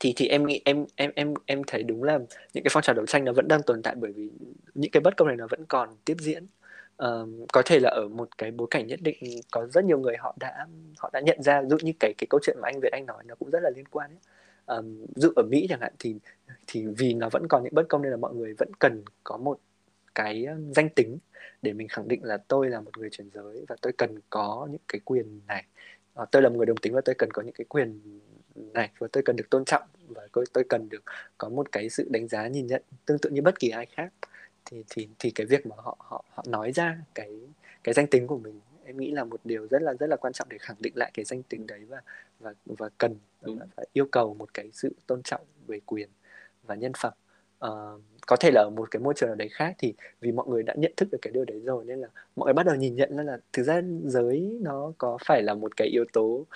thì 0.00 0.12
thì 0.16 0.26
em 0.26 0.46
nghĩ 0.46 0.60
em 0.64 0.86
em 0.96 1.10
em 1.14 1.34
em 1.46 1.62
thấy 1.66 1.82
đúng 1.82 2.02
là 2.02 2.18
những 2.54 2.64
cái 2.64 2.70
phong 2.70 2.82
trào 2.82 2.94
đấu 2.94 3.06
tranh 3.06 3.24
nó 3.24 3.32
vẫn 3.32 3.48
đang 3.48 3.62
tồn 3.62 3.82
tại 3.82 3.94
bởi 3.94 4.12
vì 4.12 4.30
những 4.74 4.90
cái 4.90 5.00
bất 5.00 5.16
công 5.16 5.28
này 5.28 5.36
nó 5.36 5.46
vẫn 5.50 5.64
còn 5.68 5.96
tiếp 6.04 6.16
diễn 6.20 6.46
có 7.52 7.62
thể 7.64 7.80
là 7.80 7.90
ở 7.90 8.08
một 8.08 8.38
cái 8.38 8.50
bối 8.50 8.66
cảnh 8.70 8.86
nhất 8.86 9.00
định 9.02 9.40
có 9.52 9.66
rất 9.66 9.84
nhiều 9.84 9.98
người 9.98 10.16
họ 10.18 10.34
đã 10.40 10.66
họ 10.98 11.10
đã 11.12 11.20
nhận 11.20 11.42
ra 11.42 11.62
dụ 11.70 11.76
như 11.82 11.92
cái 12.00 12.14
cái 12.18 12.26
câu 12.30 12.40
chuyện 12.42 12.56
mà 12.60 12.68
anh 12.68 12.80
Việt 12.80 12.92
Anh 12.92 13.06
nói 13.06 13.22
nó 13.26 13.34
cũng 13.34 13.50
rất 13.50 13.60
là 13.62 13.70
liên 13.76 13.84
quan 13.90 14.10
ấy. 14.10 14.18
Um, 14.66 15.06
dụ 15.16 15.32
ở 15.36 15.42
Mỹ 15.42 15.66
chẳng 15.68 15.80
hạn 15.80 15.92
thì 15.98 16.16
thì 16.66 16.86
vì 16.98 17.14
nó 17.14 17.28
vẫn 17.32 17.46
còn 17.48 17.64
những 17.64 17.74
bất 17.74 17.88
công 17.88 18.02
nên 18.02 18.10
là 18.10 18.16
mọi 18.16 18.34
người 18.34 18.54
vẫn 18.58 18.68
cần 18.78 19.02
có 19.24 19.36
một 19.36 19.58
cái 20.14 20.46
danh 20.76 20.88
tính 20.88 21.18
để 21.62 21.72
mình 21.72 21.88
khẳng 21.88 22.08
định 22.08 22.24
là 22.24 22.36
tôi 22.48 22.68
là 22.68 22.80
một 22.80 22.98
người 22.98 23.08
chuyển 23.10 23.30
giới 23.34 23.64
và 23.68 23.76
tôi 23.82 23.92
cần 23.92 24.18
có 24.30 24.68
những 24.70 24.80
cái 24.88 25.00
quyền 25.04 25.40
này 25.46 25.64
à, 26.14 26.24
tôi 26.30 26.42
là 26.42 26.48
một 26.48 26.56
người 26.56 26.66
đồng 26.66 26.76
tính 26.76 26.94
và 26.94 27.00
tôi 27.04 27.14
cần 27.14 27.30
có 27.30 27.42
những 27.42 27.54
cái 27.54 27.64
quyền 27.68 28.00
này 28.54 28.90
và 28.98 29.08
tôi 29.12 29.22
cần 29.22 29.36
được 29.36 29.50
tôn 29.50 29.64
trọng 29.64 29.82
và 30.08 30.28
tôi 30.32 30.44
tôi 30.52 30.64
cần 30.68 30.88
được 30.88 31.02
có 31.38 31.48
một 31.48 31.72
cái 31.72 31.90
sự 31.90 32.08
đánh 32.10 32.28
giá 32.28 32.48
nhìn 32.48 32.66
nhận 32.66 32.82
tương 33.06 33.18
tự 33.18 33.30
như 33.30 33.42
bất 33.42 33.58
kỳ 33.58 33.68
ai 33.68 33.86
khác 33.86 34.12
thì 34.64 34.84
thì 34.90 35.08
thì 35.18 35.30
cái 35.30 35.46
việc 35.46 35.66
mà 35.66 35.76
họ 35.78 35.96
họ 35.98 36.24
họ 36.30 36.44
nói 36.48 36.72
ra 36.72 36.98
cái 37.14 37.30
cái 37.84 37.94
danh 37.94 38.06
tính 38.06 38.26
của 38.26 38.38
mình 38.38 38.60
em 38.84 38.96
nghĩ 38.96 39.10
là 39.10 39.24
một 39.24 39.40
điều 39.44 39.66
rất 39.66 39.82
là 39.82 39.94
rất 39.94 40.06
là 40.06 40.16
quan 40.16 40.32
trọng 40.32 40.48
để 40.48 40.58
khẳng 40.60 40.76
định 40.80 40.92
lại 40.96 41.10
cái 41.14 41.24
danh 41.24 41.42
tính 41.42 41.66
đấy 41.66 41.80
và 41.88 42.00
và 42.40 42.52
và 42.64 42.88
cần 42.98 43.16
và 43.40 43.66
phải 43.76 43.86
yêu 43.92 44.06
cầu 44.12 44.34
một 44.34 44.54
cái 44.54 44.70
sự 44.72 44.94
tôn 45.06 45.22
trọng 45.22 45.40
về 45.66 45.80
quyền 45.86 46.08
và 46.62 46.74
nhân 46.74 46.92
phẩm. 46.98 47.12
Uh, 47.66 48.02
có 48.26 48.36
thể 48.36 48.50
là 48.50 48.60
ở 48.60 48.70
một 48.70 48.90
cái 48.90 49.00
môi 49.00 49.14
trường 49.16 49.28
nào 49.28 49.36
đấy 49.36 49.48
khác 49.48 49.74
thì 49.78 49.94
vì 50.20 50.32
mọi 50.32 50.46
người 50.48 50.62
đã 50.62 50.74
nhận 50.76 50.92
thức 50.96 51.08
được 51.12 51.18
cái 51.22 51.32
điều 51.32 51.44
đấy 51.44 51.60
rồi 51.64 51.84
nên 51.84 51.98
là 52.00 52.08
mọi 52.36 52.46
người 52.46 52.54
bắt 52.54 52.66
đầu 52.66 52.74
nhìn 52.74 52.96
nhận 52.96 53.16
ra 53.16 53.22
là 53.22 53.38
thực 53.52 53.62
ra 53.62 53.82
giới 54.04 54.58
nó 54.60 54.92
có 54.98 55.18
phải 55.24 55.42
là 55.42 55.54
một 55.54 55.76
cái 55.76 55.88
yếu 55.88 56.04
tố 56.12 56.46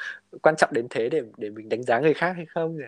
quan 0.43 0.57
trọng 0.57 0.73
đến 0.73 0.87
thế 0.91 1.09
để 1.09 1.23
để 1.37 1.51
mình 1.51 1.69
đánh 1.69 1.83
giá 1.83 2.01
người 2.01 2.15
khác 2.15 2.33
hay 2.37 2.47
không 2.47 2.79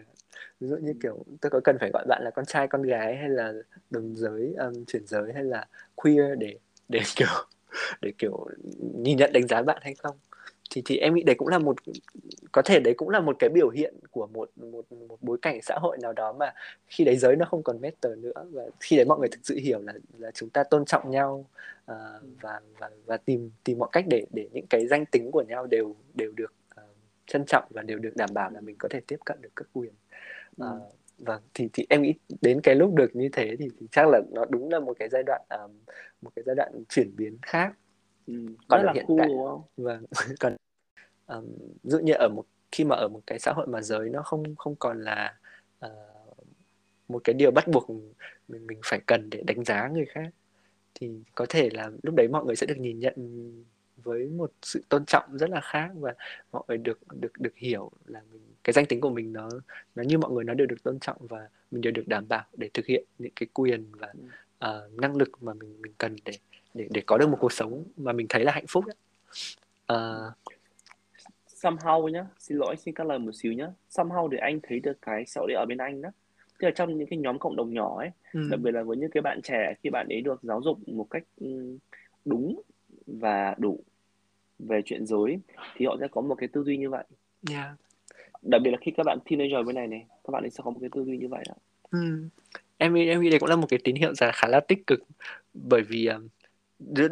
ví 0.60 0.68
dụ 0.68 0.76
như 0.76 0.94
kiểu 1.02 1.24
tôi 1.40 1.50
có 1.50 1.60
cần 1.64 1.76
phải 1.80 1.90
gọi 1.92 2.04
bạn 2.08 2.22
là 2.24 2.30
con 2.30 2.44
trai 2.44 2.68
con 2.68 2.82
gái 2.82 3.16
hay 3.16 3.28
là 3.28 3.52
đồng 3.90 4.16
giới 4.16 4.54
um, 4.58 4.84
chuyển 4.84 5.06
giới 5.06 5.32
hay 5.34 5.44
là 5.44 5.66
queer 5.94 6.38
để 6.38 6.58
để 6.88 7.00
kiểu 7.16 7.28
để 8.02 8.12
kiểu 8.18 8.46
nhìn 8.94 9.16
nhận 9.16 9.32
đánh 9.32 9.46
giá 9.46 9.62
bạn 9.62 9.78
hay 9.82 9.94
không? 9.94 10.16
Thì 10.70 10.82
thì 10.84 10.96
em 10.96 11.14
nghĩ 11.14 11.22
đấy 11.22 11.36
cũng 11.38 11.48
là 11.48 11.58
một 11.58 11.76
có 12.52 12.62
thể 12.62 12.80
đấy 12.80 12.94
cũng 12.96 13.08
là 13.08 13.20
một 13.20 13.36
cái 13.38 13.50
biểu 13.50 13.70
hiện 13.70 13.94
của 14.10 14.26
một 14.26 14.50
một 14.56 14.92
một 14.92 15.16
bối 15.20 15.38
cảnh 15.42 15.62
xã 15.62 15.78
hội 15.78 15.98
nào 16.02 16.12
đó 16.12 16.32
mà 16.32 16.54
khi 16.86 17.04
đấy 17.04 17.16
giới 17.16 17.36
nó 17.36 17.46
không 17.50 17.62
còn 17.62 17.80
matter 17.80 18.18
nữa 18.18 18.44
và 18.50 18.62
khi 18.80 18.96
đấy 18.96 19.04
mọi 19.04 19.18
người 19.18 19.28
thực 19.28 19.40
sự 19.42 19.56
hiểu 19.56 19.82
là 19.82 19.92
là 20.18 20.30
chúng 20.34 20.50
ta 20.50 20.64
tôn 20.64 20.84
trọng 20.84 21.10
nhau 21.10 21.46
uh, 21.92 21.96
và 22.40 22.60
và 22.78 22.90
và 23.06 23.16
tìm 23.16 23.50
tìm 23.64 23.78
mọi 23.78 23.88
cách 23.92 24.04
để 24.08 24.26
để 24.30 24.48
những 24.52 24.66
cái 24.66 24.86
danh 24.86 25.06
tính 25.06 25.30
của 25.30 25.42
nhau 25.42 25.66
đều 25.66 25.96
đều 26.14 26.32
được 26.32 26.52
trân 27.26 27.44
trọng 27.46 27.64
và 27.70 27.82
đều 27.82 27.98
được 27.98 28.12
đảm 28.16 28.30
bảo 28.32 28.50
là 28.50 28.60
mình 28.60 28.76
có 28.78 28.88
thể 28.88 29.00
tiếp 29.06 29.16
cận 29.24 29.42
được 29.42 29.52
các 29.56 29.66
quyền 29.72 29.92
ừ. 30.56 30.66
vâng 31.18 31.42
thì 31.54 31.68
thì 31.72 31.86
em 31.88 32.02
nghĩ 32.02 32.14
đến 32.40 32.60
cái 32.60 32.74
lúc 32.74 32.94
được 32.94 33.16
như 33.16 33.28
thế 33.32 33.56
thì, 33.58 33.68
thì 33.80 33.86
chắc 33.90 34.08
là 34.08 34.20
nó 34.32 34.44
đúng 34.48 34.70
là 34.70 34.80
một 34.80 34.96
cái 34.98 35.08
giai 35.08 35.22
đoạn 35.22 35.42
um, 35.48 35.70
một 36.22 36.30
cái 36.36 36.42
giai 36.46 36.56
đoạn 36.56 36.72
chuyển 36.88 37.16
biến 37.16 37.38
khác 37.42 37.72
ừ, 38.26 38.34
còn 38.68 38.82
là 38.84 38.92
hiện 38.92 39.04
cool, 39.08 39.18
tại 39.18 39.28
không? 39.28 39.62
vâng 39.76 40.04
còn 40.40 40.56
um, 41.26 41.44
dụ 41.82 41.98
như 41.98 42.12
ở 42.12 42.28
một 42.28 42.44
khi 42.72 42.84
mà 42.84 42.96
ở 42.96 43.08
một 43.08 43.20
cái 43.26 43.38
xã 43.38 43.52
hội 43.52 43.66
mà 43.66 43.82
giới 43.82 44.10
nó 44.10 44.22
không 44.22 44.56
không 44.56 44.76
còn 44.76 45.02
là 45.02 45.34
uh, 45.86 45.90
một 47.08 47.20
cái 47.24 47.34
điều 47.34 47.50
bắt 47.50 47.68
buộc 47.68 47.90
mình 48.48 48.66
mình 48.66 48.80
phải 48.84 49.00
cần 49.06 49.30
để 49.30 49.42
đánh 49.46 49.64
giá 49.64 49.88
người 49.88 50.06
khác 50.06 50.30
thì 50.94 51.10
có 51.34 51.46
thể 51.48 51.68
là 51.72 51.90
lúc 52.02 52.14
đấy 52.14 52.28
mọi 52.28 52.44
người 52.44 52.56
sẽ 52.56 52.66
được 52.66 52.78
nhìn 52.78 52.98
nhận 52.98 53.14
với 54.06 54.26
một 54.26 54.52
sự 54.62 54.82
tôn 54.88 55.04
trọng 55.04 55.38
rất 55.38 55.50
là 55.50 55.60
khác 55.60 55.90
và 55.94 56.14
mọi 56.52 56.62
người 56.68 56.78
được 56.78 56.98
được 57.20 57.32
được 57.38 57.56
hiểu 57.56 57.90
là 58.06 58.20
mình 58.32 58.42
cái 58.64 58.72
danh 58.72 58.86
tính 58.86 59.00
của 59.00 59.10
mình 59.10 59.32
nó 59.32 59.48
nó 59.94 60.02
như 60.02 60.18
mọi 60.18 60.30
người 60.30 60.44
nó 60.44 60.54
đều 60.54 60.66
được 60.66 60.82
tôn 60.82 60.98
trọng 60.98 61.16
và 61.20 61.48
mình 61.70 61.82
đều 61.82 61.92
được 61.92 62.08
đảm 62.08 62.28
bảo 62.28 62.44
để 62.56 62.70
thực 62.74 62.86
hiện 62.86 63.04
những 63.18 63.32
cái 63.36 63.46
quyền 63.52 63.84
và 63.92 64.12
uh, 64.64 65.00
năng 65.00 65.16
lực 65.16 65.42
mà 65.42 65.54
mình 65.54 65.82
mình 65.82 65.92
cần 65.98 66.16
để 66.24 66.32
để 66.74 66.88
để 66.90 67.02
có 67.06 67.18
được 67.18 67.28
một 67.28 67.38
cuộc 67.40 67.52
sống 67.52 67.84
mà 67.96 68.12
mình 68.12 68.26
thấy 68.28 68.44
là 68.44 68.52
hạnh 68.52 68.66
phúc 68.68 68.84
ấy. 68.86 68.96
Uh, 69.92 70.32
somehow 71.62 72.08
nhá 72.08 72.26
xin 72.38 72.58
lỗi 72.58 72.76
xin 72.76 72.94
cắt 72.94 73.06
lời 73.06 73.18
một 73.18 73.32
xíu 73.34 73.52
nhá 73.52 73.68
somehow 73.90 74.28
để 74.28 74.38
anh 74.38 74.60
thấy 74.62 74.80
được 74.80 74.98
cái 75.02 75.24
xã 75.26 75.40
hội 75.40 75.52
ở 75.52 75.64
bên 75.68 75.78
anh 75.78 76.02
đó 76.02 76.10
tức 76.58 76.68
là 76.68 76.70
trong 76.70 76.98
những 76.98 77.06
cái 77.06 77.18
nhóm 77.18 77.38
cộng 77.38 77.56
đồng 77.56 77.74
nhỏ 77.74 77.98
ấy 77.98 78.10
ừ. 78.32 78.40
đặc 78.50 78.60
biệt 78.60 78.70
là 78.70 78.82
với 78.82 78.96
những 78.96 79.10
cái 79.10 79.22
bạn 79.22 79.40
trẻ 79.42 79.74
khi 79.82 79.90
bạn 79.90 80.06
ấy 80.08 80.20
được 80.20 80.42
giáo 80.42 80.62
dục 80.62 80.88
một 80.88 81.06
cách 81.10 81.22
ừ, 81.40 81.78
đúng 82.24 82.62
và 83.06 83.54
đủ 83.58 83.80
về 84.58 84.82
chuyện 84.84 85.06
giới 85.06 85.38
thì 85.76 85.86
họ 85.86 85.96
sẽ 86.00 86.08
có 86.10 86.20
một 86.20 86.34
cái 86.34 86.48
tư 86.48 86.62
duy 86.62 86.76
như 86.76 86.90
vậy 86.90 87.04
yeah. 87.50 87.68
đặc 88.42 88.60
biệt 88.64 88.70
là 88.70 88.78
khi 88.80 88.92
các 88.96 89.06
bạn 89.06 89.18
teenager 89.30 89.66
bên 89.66 89.74
này 89.74 89.86
này 89.86 90.06
các 90.24 90.30
bạn 90.30 90.44
ấy 90.44 90.50
sẽ 90.50 90.60
có 90.64 90.70
một 90.70 90.78
cái 90.80 90.90
tư 90.92 91.04
duy 91.04 91.18
như 91.18 91.28
vậy 91.28 91.44
đó 91.48 91.54
ừ. 91.90 92.28
em 92.78 92.94
nghĩ 92.94 93.08
em 93.08 93.20
nghĩ 93.20 93.30
đây 93.30 93.38
cũng 93.38 93.48
là 93.48 93.56
một 93.56 93.66
cái 93.68 93.78
tín 93.84 93.96
hiệu 93.96 94.12
khá 94.32 94.48
là 94.48 94.60
tích 94.60 94.86
cực 94.86 95.00
bởi 95.54 95.82
vì 95.82 96.08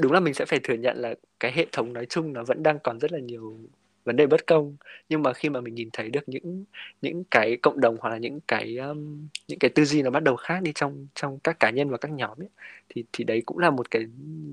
đúng 0.01 0.13
là 0.13 0.21
mình 0.21 0.35
sẽ 0.35 0.45
phải 0.45 0.61
thừa 0.63 0.75
nhận 0.75 0.97
là 0.97 1.15
cái 1.41 1.53
hệ 1.53 1.67
thống 1.73 1.93
nói 1.93 2.07
chung 2.07 2.33
nó 2.33 2.45
vẫn 2.45 2.63
đang 2.63 2.79
còn 2.79 3.01
rất 3.01 3.13
là 3.13 3.19
nhiều 3.19 3.59
vấn 4.05 4.17
đề 4.17 4.27
bất 4.27 4.47
công. 4.47 4.77
Nhưng 5.09 5.23
mà 5.23 5.33
khi 5.33 5.49
mà 5.49 5.61
mình 5.61 5.75
nhìn 5.75 5.89
thấy 5.93 6.11
được 6.11 6.29
những 6.29 6.65
những 7.03 7.25
cái 7.31 7.57
cộng 7.57 7.81
đồng 7.81 7.97
hoặc 8.01 8.11
là 8.11 8.19
những 8.19 8.41
cái 8.49 8.77
um, 8.77 9.29
những 9.49 9.59
cái 9.59 9.71
tư 9.75 9.85
duy 9.85 10.03
nó 10.03 10.11
bắt 10.11 10.23
đầu 10.23 10.37
khác 10.37 10.63
đi 10.63 10.73
trong 10.75 11.07
trong 11.15 11.39
các 11.39 11.61
cá 11.61 11.71
nhân 11.71 11.91
và 11.91 11.97
các 11.97 12.11
nhóm 12.11 12.43
ấy 12.43 12.49
thì 12.89 13.05
thì 13.13 13.25
đấy 13.25 13.43
cũng 13.47 13.59
là 13.59 13.71
một 13.71 13.91
cái 13.91 14.03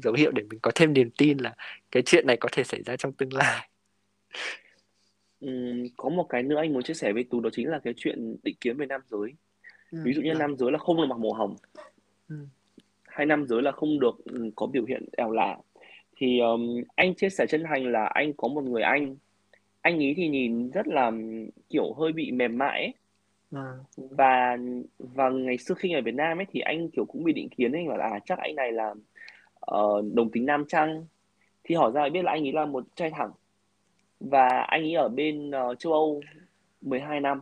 dấu 0.04 0.14
hiệu 0.14 0.32
để 0.32 0.44
mình 0.50 0.60
có 0.60 0.72
thêm 0.76 0.94
niềm 0.94 1.10
tin 1.18 1.38
là 1.38 1.56
cái 1.92 2.04
chuyện 2.06 2.28
này 2.28 2.38
có 2.38 2.50
thể 2.52 2.64
xảy 2.64 2.84
ra 2.84 2.98
trong 2.98 3.14
tương 3.14 3.34
lai. 3.34 3.70
Uhm, 5.46 5.88
có 5.98 6.10
một 6.10 6.26
cái 6.30 6.44
nữa 6.44 6.58
anh 6.58 6.74
muốn 6.74 6.84
chia 6.84 6.94
sẻ 6.94 7.14
với 7.14 7.24
tú 7.24 7.40
đó 7.40 7.50
chính 7.54 7.68
là 7.68 7.80
cái 7.84 7.94
chuyện 7.98 8.38
định 8.44 8.56
kiến 8.62 8.78
về 8.78 8.86
nam 8.86 9.02
giới. 9.10 9.34
Ừ, 9.92 9.98
ví 10.06 10.14
dụ 10.14 10.22
như 10.22 10.34
nam 10.34 10.58
giới 10.58 10.72
là 10.72 10.78
không 10.78 10.98
được 10.98 11.06
mặc 11.10 11.20
màu 11.20 11.34
hồng. 11.34 11.56
Ừ. 12.30 12.36
hay 13.08 13.26
nam 13.26 13.48
giới 13.48 13.62
là 13.62 13.72
không 13.72 14.00
được 14.00 14.16
có 14.56 14.68
biểu 14.68 14.86
hiện 14.86 15.06
eo 15.18 15.32
lả 15.32 15.58
thì 16.18 16.40
um, 16.40 16.82
anh 16.96 17.16
chia 17.16 17.30
sẻ 17.30 17.46
chân 17.50 17.64
thành 17.70 17.92
là 17.92 18.06
anh 18.06 18.34
có 18.34 18.48
một 18.48 18.64
người 18.64 18.82
anh 18.82 19.16
anh 19.82 20.04
ấy 20.04 20.14
thì 20.18 20.28
nhìn 20.28 20.72
rất 20.72 20.88
là 20.88 21.12
kiểu 21.70 21.94
hơi 21.94 22.12
bị 22.12 22.32
mềm 22.32 22.58
mại 22.58 22.80
ấy. 22.80 22.94
À. 23.52 23.74
và 23.96 24.58
và 25.00 25.30
ngày 25.30 25.58
xưa 25.58 25.76
khi 25.76 25.94
ở 25.94 26.02
Việt 26.02 26.16
Nam 26.16 26.40
ấy 26.40 26.46
thì 26.52 26.60
anh 26.60 26.90
kiểu 26.90 27.06
cũng 27.06 27.24
bị 27.24 27.34
định 27.34 27.50
kiến 27.50 27.72
ấy 27.72 27.86
bảo 27.88 27.98
là 27.98 28.10
à, 28.10 28.20
chắc 28.26 28.40
anh 28.40 28.56
này 28.56 28.72
là 28.72 28.94
uh, 29.76 30.14
đồng 30.14 30.32
tính 30.32 30.46
nam 30.46 30.66
chăng 30.68 31.06
thì 31.64 31.76
hỏi 31.76 31.92
ra 31.92 32.10
biết 32.10 32.24
là 32.24 32.32
anh 32.32 32.44
ấy 32.44 32.54
là 32.54 32.66
một 32.66 32.84
trai 32.96 33.10
thẳng 33.10 33.32
và 34.20 34.48
anh 34.48 34.82
ấy 34.82 34.94
ở 34.94 35.10
bên 35.10 35.50
uh, 35.50 35.80
châu 35.80 35.94
Âu 35.94 36.22
12 36.82 37.20
năm 37.20 37.42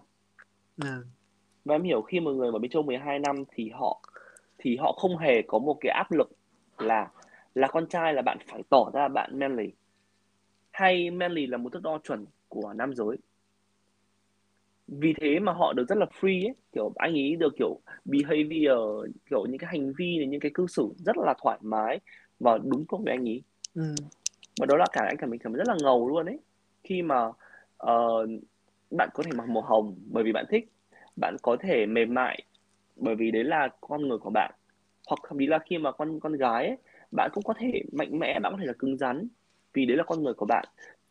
à. 0.77 0.97
và 1.65 1.75
em 1.75 1.83
hiểu 1.83 2.01
khi 2.01 2.19
một 2.19 2.31
người 2.31 2.51
ở 2.51 2.59
bên 2.59 2.71
châu 2.71 2.83
12 2.83 3.19
năm 3.19 3.43
thì 3.51 3.69
họ 3.69 4.01
thì 4.57 4.77
họ 4.77 4.91
không 4.91 5.17
hề 5.17 5.41
có 5.41 5.59
một 5.59 5.77
cái 5.81 5.91
áp 5.91 6.11
lực 6.11 6.31
là 6.77 7.07
là 7.55 7.67
con 7.67 7.87
trai 7.87 8.13
là 8.13 8.21
bạn 8.21 8.37
phải 8.47 8.63
tỏ 8.69 8.91
ra 8.93 9.07
bạn 9.07 9.39
manly 9.39 9.71
hay 10.79 11.11
manly 11.11 11.47
là 11.47 11.57
một 11.57 11.73
thước 11.73 11.81
đo 11.83 11.99
chuẩn 12.03 12.25
của 12.47 12.73
nam 12.73 12.93
giới? 12.95 13.17
Vì 14.87 15.13
thế 15.21 15.39
mà 15.39 15.51
họ 15.51 15.73
được 15.73 15.89
rất 15.89 15.97
là 15.97 16.05
free 16.19 16.47
ấy. 16.47 16.55
Kiểu 16.73 16.91
anh 16.95 17.13
ấy 17.13 17.35
được 17.35 17.53
kiểu 17.57 17.79
behavior 18.05 19.05
kiểu 19.29 19.45
những 19.45 19.57
cái 19.57 19.69
hành 19.71 19.93
vi 19.97 20.25
những 20.29 20.39
cái 20.39 20.51
cư 20.53 20.67
xử 20.67 20.89
rất 20.97 21.17
là 21.17 21.33
thoải 21.43 21.59
mái 21.61 21.99
và 22.39 22.57
đúng 22.57 22.85
công 22.85 23.03
với 23.03 23.13
anh 23.13 23.29
ấy 23.29 23.41
ừ. 23.75 23.95
và 24.59 24.65
đó 24.65 24.77
là 24.77 24.85
cả 24.91 25.01
anh 25.07 25.17
cảm 25.17 25.29
mình 25.29 25.39
cảm 25.39 25.53
thấy 25.53 25.57
rất 25.57 25.67
là 25.67 25.75
ngầu 25.81 26.09
luôn 26.09 26.25
ấy. 26.25 26.39
Khi 26.83 27.01
mà 27.01 27.27
uh, 27.83 28.29
bạn 28.91 29.09
có 29.13 29.23
thể 29.23 29.31
mặc 29.35 29.49
màu 29.49 29.63
hồng 29.63 29.95
bởi 30.11 30.23
vì 30.23 30.31
bạn 30.31 30.45
thích 30.49 30.71
bạn 31.15 31.35
có 31.41 31.57
thể 31.59 31.85
mềm 31.85 32.13
mại 32.13 32.43
bởi 32.95 33.15
vì 33.15 33.31
đấy 33.31 33.43
là 33.43 33.69
con 33.81 34.07
người 34.07 34.17
của 34.17 34.29
bạn 34.29 34.51
hoặc 35.07 35.19
thậm 35.29 35.39
chí 35.39 35.47
là 35.47 35.59
khi 35.59 35.77
mà 35.77 35.91
con 35.91 36.19
con 36.19 36.33
gái 36.33 36.67
ấy, 36.67 36.77
bạn 37.11 37.31
cũng 37.33 37.43
có 37.43 37.53
thể 37.57 37.83
mạnh 37.91 38.19
mẽ 38.19 38.39
bạn 38.39 38.53
có 38.53 38.57
thể 38.59 38.65
là 38.65 38.73
cứng 38.79 38.97
rắn 38.97 39.27
vì 39.73 39.85
đấy 39.85 39.97
là 39.97 40.03
con 40.03 40.23
người 40.23 40.33
của 40.33 40.45
bạn 40.45 40.65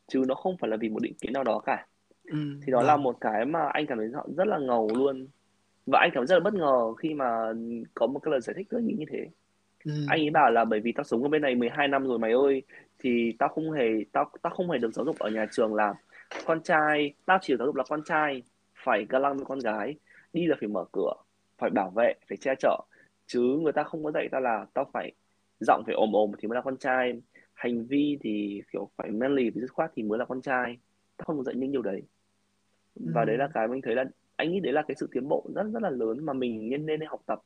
chứ 0.06 0.22
nó 0.28 0.34
không 0.34 0.56
phải 0.56 0.70
là 0.70 0.76
vì 0.76 0.88
một 0.88 1.02
định 1.02 1.14
kiến 1.20 1.32
nào 1.32 1.44
đó 1.44 1.58
cả. 1.66 1.86
Ừ, 2.24 2.38
thì 2.62 2.72
đó 2.72 2.78
vâng. 2.78 2.86
là 2.86 2.96
một 2.96 3.16
cái 3.20 3.44
mà 3.44 3.68
anh 3.68 3.86
cảm 3.86 3.98
thấy 3.98 4.08
rất 4.36 4.46
là 4.46 4.58
ngầu 4.58 4.90
luôn. 4.94 5.28
Và 5.86 5.98
anh 6.00 6.10
cảm 6.14 6.20
thấy 6.20 6.26
rất 6.26 6.34
là 6.34 6.40
bất 6.40 6.54
ngờ 6.54 6.94
khi 6.94 7.14
mà 7.14 7.52
có 7.94 8.06
một 8.06 8.18
cái 8.18 8.30
lời 8.30 8.40
giải 8.40 8.54
thích 8.56 8.66
rất 8.70 8.80
như 8.82 9.04
thế. 9.10 9.28
Ừ. 9.84 9.92
anh 10.08 10.20
ấy 10.20 10.30
bảo 10.30 10.50
là 10.50 10.64
bởi 10.64 10.80
vì 10.80 10.92
tao 10.92 11.04
sống 11.04 11.22
ở 11.22 11.28
bên 11.28 11.42
này 11.42 11.54
12 11.54 11.88
năm 11.88 12.06
rồi 12.06 12.18
mày 12.18 12.32
ơi 12.32 12.62
thì 12.98 13.32
tao 13.38 13.48
không 13.48 13.70
hề 13.70 13.88
tao 14.12 14.30
tao 14.42 14.52
không 14.54 14.70
hề 14.70 14.78
được 14.78 14.94
giáo 14.94 15.04
dục 15.04 15.18
ở 15.18 15.30
nhà 15.30 15.46
trường 15.52 15.74
là 15.74 15.94
con 16.44 16.62
trai 16.62 17.14
tao 17.26 17.38
chỉ 17.42 17.52
được 17.52 17.56
giáo 17.58 17.66
dục 17.66 17.76
là 17.76 17.84
con 17.88 18.02
trai 18.04 18.42
phải 18.84 19.06
ga 19.08 19.18
lăng 19.18 19.36
với 19.36 19.44
con 19.44 19.58
gái 19.58 19.94
đi 20.32 20.46
là 20.46 20.56
phải 20.60 20.68
mở 20.68 20.84
cửa 20.92 21.12
phải 21.58 21.70
bảo 21.70 21.90
vệ 21.90 22.14
phải 22.28 22.36
che 22.36 22.54
chở. 22.58 22.76
Chứ 23.26 23.40
người 23.40 23.72
ta 23.72 23.82
không 23.82 24.04
có 24.04 24.10
dạy 24.10 24.28
tao 24.32 24.40
là 24.40 24.66
tao 24.74 24.90
phải 24.92 25.12
giọng 25.60 25.82
phải 25.86 25.94
ồm 25.94 26.16
ồm 26.16 26.32
thì 26.38 26.48
mới 26.48 26.56
là 26.56 26.62
con 26.62 26.76
trai 26.76 27.20
hành 27.58 27.86
vi 27.86 28.18
thì 28.20 28.62
kiểu 28.72 28.90
phải 28.96 29.10
manly 29.10 29.50
với 29.50 29.60
dứt 29.60 29.72
khoát 29.72 29.90
thì 29.96 30.02
mới 30.02 30.18
là 30.18 30.24
con 30.24 30.42
trai 30.42 30.78
ta 31.16 31.24
không 31.26 31.44
dạy 31.44 31.54
những 31.54 31.72
điều 31.72 31.82
đấy 31.82 32.02
và 32.94 33.22
ừ. 33.22 33.26
đấy 33.26 33.36
là 33.38 33.48
cái 33.54 33.68
mình 33.68 33.82
thấy 33.82 33.94
là 33.94 34.04
anh 34.36 34.52
nghĩ 34.52 34.60
đấy 34.60 34.72
là 34.72 34.82
cái 34.88 34.94
sự 35.00 35.08
tiến 35.12 35.28
bộ 35.28 35.46
rất 35.54 35.62
rất 35.72 35.82
là 35.82 35.90
lớn 35.90 36.24
mà 36.24 36.32
mình 36.32 36.70
nên 36.70 36.86
nên 36.86 37.00
học 37.00 37.22
tập 37.26 37.42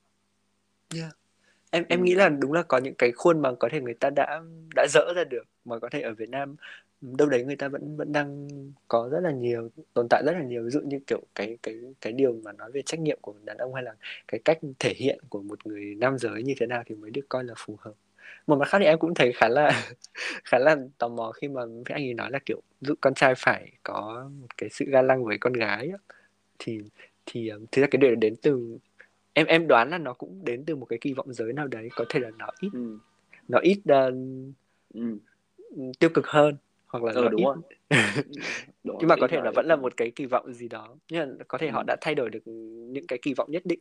yeah. 0.95 1.17
em 1.71 1.85
em 1.89 2.01
ừ. 2.01 2.05
nghĩ 2.05 2.15
là 2.15 2.29
đúng 2.29 2.53
là 2.53 2.63
có 2.63 2.79
những 2.79 2.95
cái 2.95 3.13
khuôn 3.13 3.41
mà 3.41 3.55
có 3.55 3.69
thể 3.73 3.81
người 3.81 3.95
ta 3.95 4.11
đã 4.11 4.43
đã 4.77 4.87
dỡ 4.91 5.13
ra 5.17 5.25
được 5.25 5.45
mà 5.65 5.79
có 5.79 5.89
thể 5.89 6.01
ở 6.01 6.15
Việt 6.15 6.29
Nam 6.29 6.57
đâu 7.01 7.29
đấy 7.29 7.45
người 7.45 7.57
ta 7.57 7.69
vẫn 7.69 7.97
vẫn 7.97 8.13
đang 8.13 8.49
có 8.89 9.09
rất 9.13 9.21
là 9.21 9.31
nhiều 9.31 9.71
tồn 9.95 10.07
tại 10.11 10.23
rất 10.27 10.33
là 10.33 10.43
nhiều 10.43 10.65
ví 10.65 10.71
dụ 10.71 10.81
như 10.81 10.99
kiểu 11.07 11.23
cái 11.35 11.59
cái 11.63 11.81
cái 12.01 12.13
điều 12.13 12.41
mà 12.45 12.53
nói 12.53 12.71
về 12.73 12.83
trách 12.83 13.01
nhiệm 13.01 13.19
của 13.21 13.35
đàn 13.45 13.57
ông 13.57 13.75
hay 13.75 13.83
là 13.83 13.95
cái 14.29 14.41
cách 14.45 14.59
thể 14.79 14.95
hiện 14.97 15.19
của 15.29 15.43
một 15.43 15.67
người 15.67 15.95
nam 15.95 16.19
giới 16.19 16.43
như 16.43 16.55
thế 16.61 16.67
nào 16.67 16.83
thì 16.87 16.95
mới 16.95 17.11
được 17.11 17.27
coi 17.29 17.45
là 17.45 17.55
phù 17.57 17.77
hợp 17.81 17.93
một 18.47 18.59
mặt 18.59 18.69
khác 18.69 18.79
thì 18.79 18.85
em 18.85 18.99
cũng 18.99 19.15
thấy 19.15 19.33
khá 19.33 19.49
là 19.49 19.83
khá 20.45 20.59
là 20.59 20.77
tò 20.99 21.09
mò 21.09 21.33
khi 21.33 21.49
mà 21.49 21.65
với 21.65 21.95
anh 21.95 22.05
ấy 22.05 22.15
nói 22.15 22.31
là 22.31 22.39
kiểu 22.47 22.61
dụ 22.81 22.95
con 23.01 23.15
trai 23.15 23.35
phải 23.35 23.73
có 23.83 24.31
một 24.41 24.59
cái 24.59 24.71
sự 24.71 24.85
ga 24.89 25.03
lăng 25.03 25.25
với 25.25 25.39
con 25.39 25.53
gái 25.53 25.91
thì 26.59 26.81
thì 27.27 27.49
ờ, 27.49 27.59
thực 27.73 27.83
ra 27.83 27.89
cái 27.91 27.99
điều 27.99 28.15
đến 28.15 28.35
từ 28.43 28.79
em 29.33 29.47
em 29.47 29.69
đoán 29.69 29.91
là 29.91 29.99
nó 29.99 30.13
cũng 30.13 30.45
đến 30.45 30.65
từ 30.67 30.77
một 30.77 30.87
cái 30.87 30.99
kỳ 31.01 31.13
vọng 31.13 31.33
giới 31.33 31.53
nào 31.53 31.67
đấy 31.67 31.89
có 31.97 32.05
thể 32.09 32.21
là 32.21 32.31
nó 32.39 32.47
ít 32.61 32.71
ừ. 32.73 32.99
nó 33.49 33.59
ít 33.59 33.79
uh, 33.79 34.15
ừ. 34.95 35.19
tiêu 35.99 36.11
cực 36.15 36.27
hơn 36.27 36.57
hoặc 36.87 37.05
là 37.05 37.13
ờ 37.15 37.23
nó 37.23 37.29
đúng 37.29 37.41
ít 37.41 37.45
rồi 37.45 37.57
đúng 38.85 38.97
nhưng 39.01 39.09
mà 39.09 39.17
có 39.21 39.29
thể 39.29 39.37
ít 39.37 39.51
vẫn 39.55 39.67
là 39.67 39.77
một 39.77 39.97
cái 39.97 40.11
kỳ 40.11 40.27
vọng 40.27 40.53
gì 40.53 40.69
đó 40.69 40.97
nhưng 41.11 41.29
mà 41.39 41.45
có 41.49 41.59
thể 41.59 41.71
họ 41.71 41.81
ừ. 41.81 41.85
đã 41.87 41.97
thay 42.01 42.15
đổi 42.15 42.31
được 42.31 42.47
những 42.93 43.07
cái 43.07 43.19
kỳ 43.23 43.35
vọng 43.35 43.51
nhất 43.51 43.63
định 43.67 43.81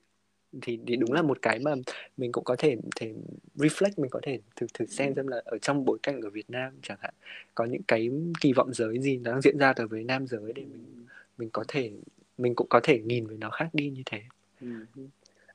thì 0.61 0.79
thì 0.87 0.95
đúng 0.95 1.11
là 1.13 1.21
một 1.21 1.41
cái 1.41 1.59
mà 1.59 1.71
mình 2.17 2.31
cũng 2.31 2.43
có 2.43 2.55
thể 2.55 2.77
thể 2.95 3.13
reflect 3.55 3.91
mình 3.97 4.09
có 4.09 4.19
thể 4.23 4.39
thử 4.55 4.67
thử 4.73 4.85
xem 4.85 5.09
Ừ. 5.09 5.13
xem 5.15 5.27
là 5.27 5.41
ở 5.45 5.57
trong 5.57 5.85
bối 5.85 5.97
cảnh 6.03 6.21
ở 6.21 6.29
Việt 6.29 6.49
Nam 6.49 6.73
chẳng 6.81 6.97
hạn 7.01 7.13
có 7.55 7.65
những 7.65 7.83
cái 7.87 8.09
kỳ 8.41 8.53
vọng 8.53 8.73
giới 8.73 8.99
gì 8.99 9.17
nó 9.17 9.31
đang 9.31 9.41
diễn 9.41 9.57
ra 9.57 9.73
đối 9.77 9.87
với 9.87 10.03
nam 10.03 10.27
giới 10.27 10.53
để 10.53 10.61
mình 10.61 10.85
Ừ. 10.97 11.03
mình 11.37 11.49
có 11.53 11.63
thể 11.67 11.91
mình 12.37 12.55
cũng 12.55 12.67
có 12.69 12.79
thể 12.83 12.99
nhìn 12.99 13.27
với 13.27 13.37
nó 13.37 13.49
khác 13.49 13.69
đi 13.73 13.89
như 13.89 14.01
thế 14.05 14.21
Ừ. 14.61 14.67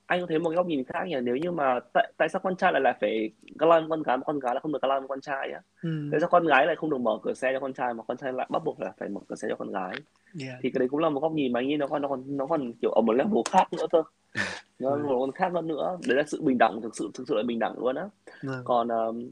anh 0.06 0.20
có 0.20 0.26
thấy 0.26 0.38
một 0.38 0.50
góc 0.50 0.66
nhìn 0.66 0.84
khác 0.84 1.04
nhỉ 1.06 1.16
nếu 1.22 1.36
như 1.36 1.50
mà 1.50 1.80
tại 1.92 2.12
tại 2.16 2.28
sao 2.28 2.40
con 2.44 2.56
trai 2.56 2.72
lại 2.72 2.80
là 2.84 2.96
phải 3.00 3.30
ga 3.58 3.66
lăng 3.66 3.88
con 3.90 4.02
gái 4.02 4.16
mà 4.16 4.22
con 4.24 4.38
gái 4.38 4.54
là 4.54 4.60
không 4.60 4.72
được 4.72 4.82
ga 4.82 4.88
lăng 4.88 5.00
với 5.00 5.08
con 5.08 5.20
trai 5.20 5.50
á 5.52 5.60
tại 5.82 5.90
ừ. 6.12 6.18
sao 6.20 6.28
con 6.28 6.46
gái 6.46 6.66
lại 6.66 6.76
không 6.76 6.90
được 6.90 6.98
mở 6.98 7.18
cửa 7.22 7.34
xe 7.34 7.52
cho 7.52 7.60
con 7.60 7.72
trai 7.72 7.94
mà 7.94 8.02
con 8.02 8.16
trai 8.16 8.32
lại 8.32 8.46
bắt 8.50 8.64
buộc 8.64 8.80
là 8.80 8.92
phải 8.98 9.08
mở 9.08 9.20
cửa 9.28 9.34
xe 9.36 9.48
cho 9.50 9.56
con 9.56 9.72
gái 9.72 9.94
yeah. 10.40 10.58
thì 10.62 10.70
cái 10.70 10.78
đấy 10.78 10.88
cũng 10.88 11.00
là 11.00 11.10
một 11.10 11.20
góc 11.20 11.32
nhìn 11.32 11.52
mà 11.52 11.60
anh 11.60 11.68
nghĩ 11.68 11.76
nó 11.76 11.86
còn 11.86 12.02
nó 12.02 12.08
còn 12.08 12.36
nó 12.36 12.46
còn 12.46 12.72
kiểu 12.82 12.90
ở 12.90 13.00
một 13.00 13.12
level 13.12 13.42
khác 13.52 13.72
nữa 13.72 13.86
cơ 13.92 14.02
Vâng, 14.78 15.02
một 15.02 15.34
khác 15.34 15.52
hơn 15.54 15.66
nữa. 15.66 15.98
Đấy 16.08 16.16
là 16.16 16.22
sự 16.26 16.42
bình 16.42 16.58
đẳng 16.58 16.80
thực 16.82 16.96
sự 16.96 17.10
thực 17.14 17.28
sự 17.28 17.34
là 17.34 17.42
bình 17.42 17.58
đẳng 17.58 17.78
luôn 17.78 17.96
á. 17.96 18.08
Vâng. 18.42 18.62
còn 18.64 18.88
um, 18.88 19.30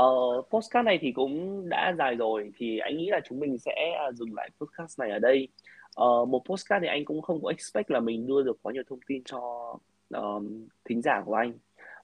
uh, 0.00 0.50
postcard 0.50 0.86
này 0.86 0.98
thì 1.00 1.12
cũng 1.12 1.62
đã 1.68 1.94
dài 1.98 2.14
rồi 2.14 2.52
thì 2.56 2.78
anh 2.78 2.96
nghĩ 2.96 3.10
là 3.10 3.20
chúng 3.28 3.40
mình 3.40 3.58
sẽ 3.58 3.74
uh, 4.08 4.14
dừng 4.14 4.34
lại 4.34 4.50
podcast 4.60 5.00
này 5.00 5.10
ở 5.10 5.18
đây. 5.18 5.48
Uh, 6.00 6.28
một 6.28 6.42
postcard 6.44 6.82
thì 6.82 6.88
anh 6.88 7.04
cũng 7.04 7.22
không 7.22 7.42
có 7.42 7.50
expect 7.50 7.90
là 7.90 8.00
mình 8.00 8.26
đưa 8.26 8.42
được 8.42 8.58
quá 8.62 8.72
nhiều 8.72 8.82
thông 8.88 9.00
tin 9.06 9.22
cho 9.24 9.74
um, 10.08 10.66
thính 10.84 11.02
giả 11.02 11.22
của 11.26 11.34
anh. 11.34 11.52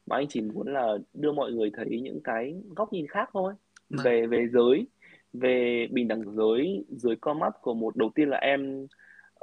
Mà 0.07 0.17
anh 0.17 0.27
chỉ 0.29 0.41
muốn 0.41 0.73
là 0.73 0.95
đưa 1.15 1.33
mọi 1.33 1.53
người 1.53 1.71
thấy 1.77 2.01
những 2.03 2.21
cái 2.25 2.55
góc 2.77 2.93
nhìn 2.93 3.07
khác 3.07 3.31
thôi. 3.33 3.55
Vâng. 3.91 4.05
về 4.05 4.27
về 4.27 4.47
giới 4.53 4.87
về 5.33 5.87
bình 5.91 6.09
đẳng 6.09 6.37
giới 6.37 6.85
dưới 6.89 7.17
con 7.21 7.39
mắt 7.39 7.55
của 7.63 7.75
một 7.75 7.97
đầu 7.97 8.11
tiên 8.15 8.29
là 8.29 8.39
em 8.39 8.87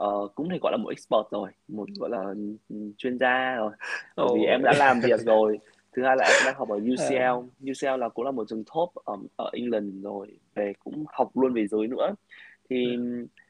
uh, 0.03 0.35
cũng 0.35 0.49
thể 0.49 0.57
gọi 0.61 0.71
là 0.71 0.77
một 0.77 0.89
expert 0.89 1.31
rồi 1.31 1.51
một 1.67 1.89
gọi 1.99 2.09
là 2.09 2.33
chuyên 2.97 3.19
gia 3.19 3.55
rồi. 3.55 3.71
Bởi 4.15 4.27
vì 4.35 4.43
em 4.45 4.63
đã 4.63 4.73
làm 4.77 4.99
việc 4.99 5.19
rồi. 5.19 5.59
Thứ 5.95 6.03
hai 6.03 6.15
là 6.17 6.25
em 6.25 6.45
đang 6.45 6.55
học 6.55 6.69
ở 6.69 6.77
À, 6.77 6.85
UCL 6.93 7.69
UCL 7.71 7.99
là 7.99 8.09
cũng 8.09 8.25
là 8.25 8.31
một 8.31 8.47
trường 8.47 8.63
top 8.63 8.89
ở, 9.05 9.15
ở 9.35 9.49
England 9.53 10.03
rồi 10.03 10.27
về 10.55 10.73
cũng 10.83 11.05
học 11.07 11.37
luôn 11.37 11.53
về 11.53 11.67
giới 11.67 11.87
nữa. 11.87 12.15
Thì 12.69 12.97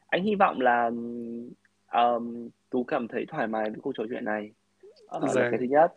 anh 0.08 0.22
hy 0.22 0.34
vọng 0.34 0.60
là 0.60 0.90
um, 1.92 2.48
tú 2.70 2.84
cảm 2.84 3.08
thấy 3.08 3.26
thoải 3.28 3.46
mái 3.46 3.70
với 3.70 3.80
cuộc 3.82 3.92
trò 3.96 4.04
chuyện 4.08 4.24
này. 4.24 4.50
Là 5.10 5.48
cái 5.50 5.58
thứ 5.60 5.66
nhất. 5.66 5.92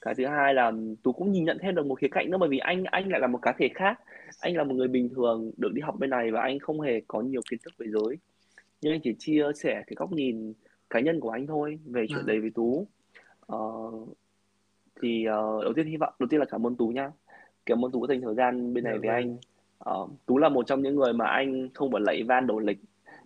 Cái 0.00 0.14
thứ 0.14 0.26
hai 0.26 0.54
là 0.54 0.72
tú 1.02 1.12
cũng 1.12 1.32
nhìn 1.32 1.44
nhận 1.44 1.58
thêm 1.62 1.74
được 1.74 1.86
một 1.86 1.94
khía 1.94 2.08
cạnh 2.10 2.30
nữa 2.30 2.38
bởi 2.40 2.48
vì 2.48 2.58
anh 2.58 2.84
anh 2.84 3.08
lại 3.08 3.20
là 3.20 3.26
một 3.26 3.38
cá 3.42 3.52
thể 3.58 3.68
khác. 3.74 4.00
Anh 4.40 4.56
là 4.56 4.64
một 4.64 4.74
người 4.74 4.88
bình 4.88 5.08
thường 5.14 5.50
được 5.56 5.72
đi 5.72 5.80
học 5.80 5.94
bên 5.98 6.10
này 6.10 6.30
và 6.30 6.40
anh 6.40 6.58
không 6.58 6.80
hề 6.80 7.00
có 7.08 7.20
nhiều 7.20 7.40
kiến 7.50 7.60
thức 7.64 7.72
về 7.78 7.86
giới 7.88 8.18
nhưng 8.80 8.92
anh 8.92 9.00
chỉ 9.00 9.14
chia 9.18 9.44
sẻ 9.54 9.82
cái 9.86 9.94
góc 9.96 10.12
nhìn 10.12 10.52
cá 10.90 11.00
nhân 11.00 11.20
của 11.20 11.30
anh 11.30 11.46
thôi 11.46 11.78
về 11.84 12.06
chuyện 12.08 12.16
Vâng. 12.18 12.26
đấy 12.26 12.40
với 12.40 12.50
tú. 12.50 12.86
Ờ, 13.46 13.58
thì 15.02 15.24
ờ, 15.24 15.64
đầu 15.64 15.72
tiên 15.76 15.86
hy 15.86 15.96
vọng 15.96 16.12
đầu 16.18 16.28
tiên 16.28 16.40
là 16.40 16.46
cảm 16.46 16.66
ơn 16.66 16.76
tú 16.76 16.88
nha 16.88 17.10
cảm 17.66 17.84
ơn 17.84 17.92
tú 17.92 18.06
đã 18.06 18.14
dành 18.14 18.20
thời 18.22 18.34
gian 18.34 18.74
bên 18.74 18.84
Dạ 18.84 18.90
này 18.90 18.98
với 18.98 19.08
vâng. 19.08 19.16
anh. 19.16 19.36
Ờ, 19.78 20.06
tú 20.26 20.38
là 20.38 20.48
một 20.48 20.66
trong 20.66 20.82
những 20.82 20.96
người 20.96 21.12
mà 21.12 21.26
anh 21.26 21.68
không 21.74 21.92
phải 21.92 22.00
lạy 22.04 22.22
van 22.22 22.46
đổ 22.46 22.58
lịch. 22.58 22.78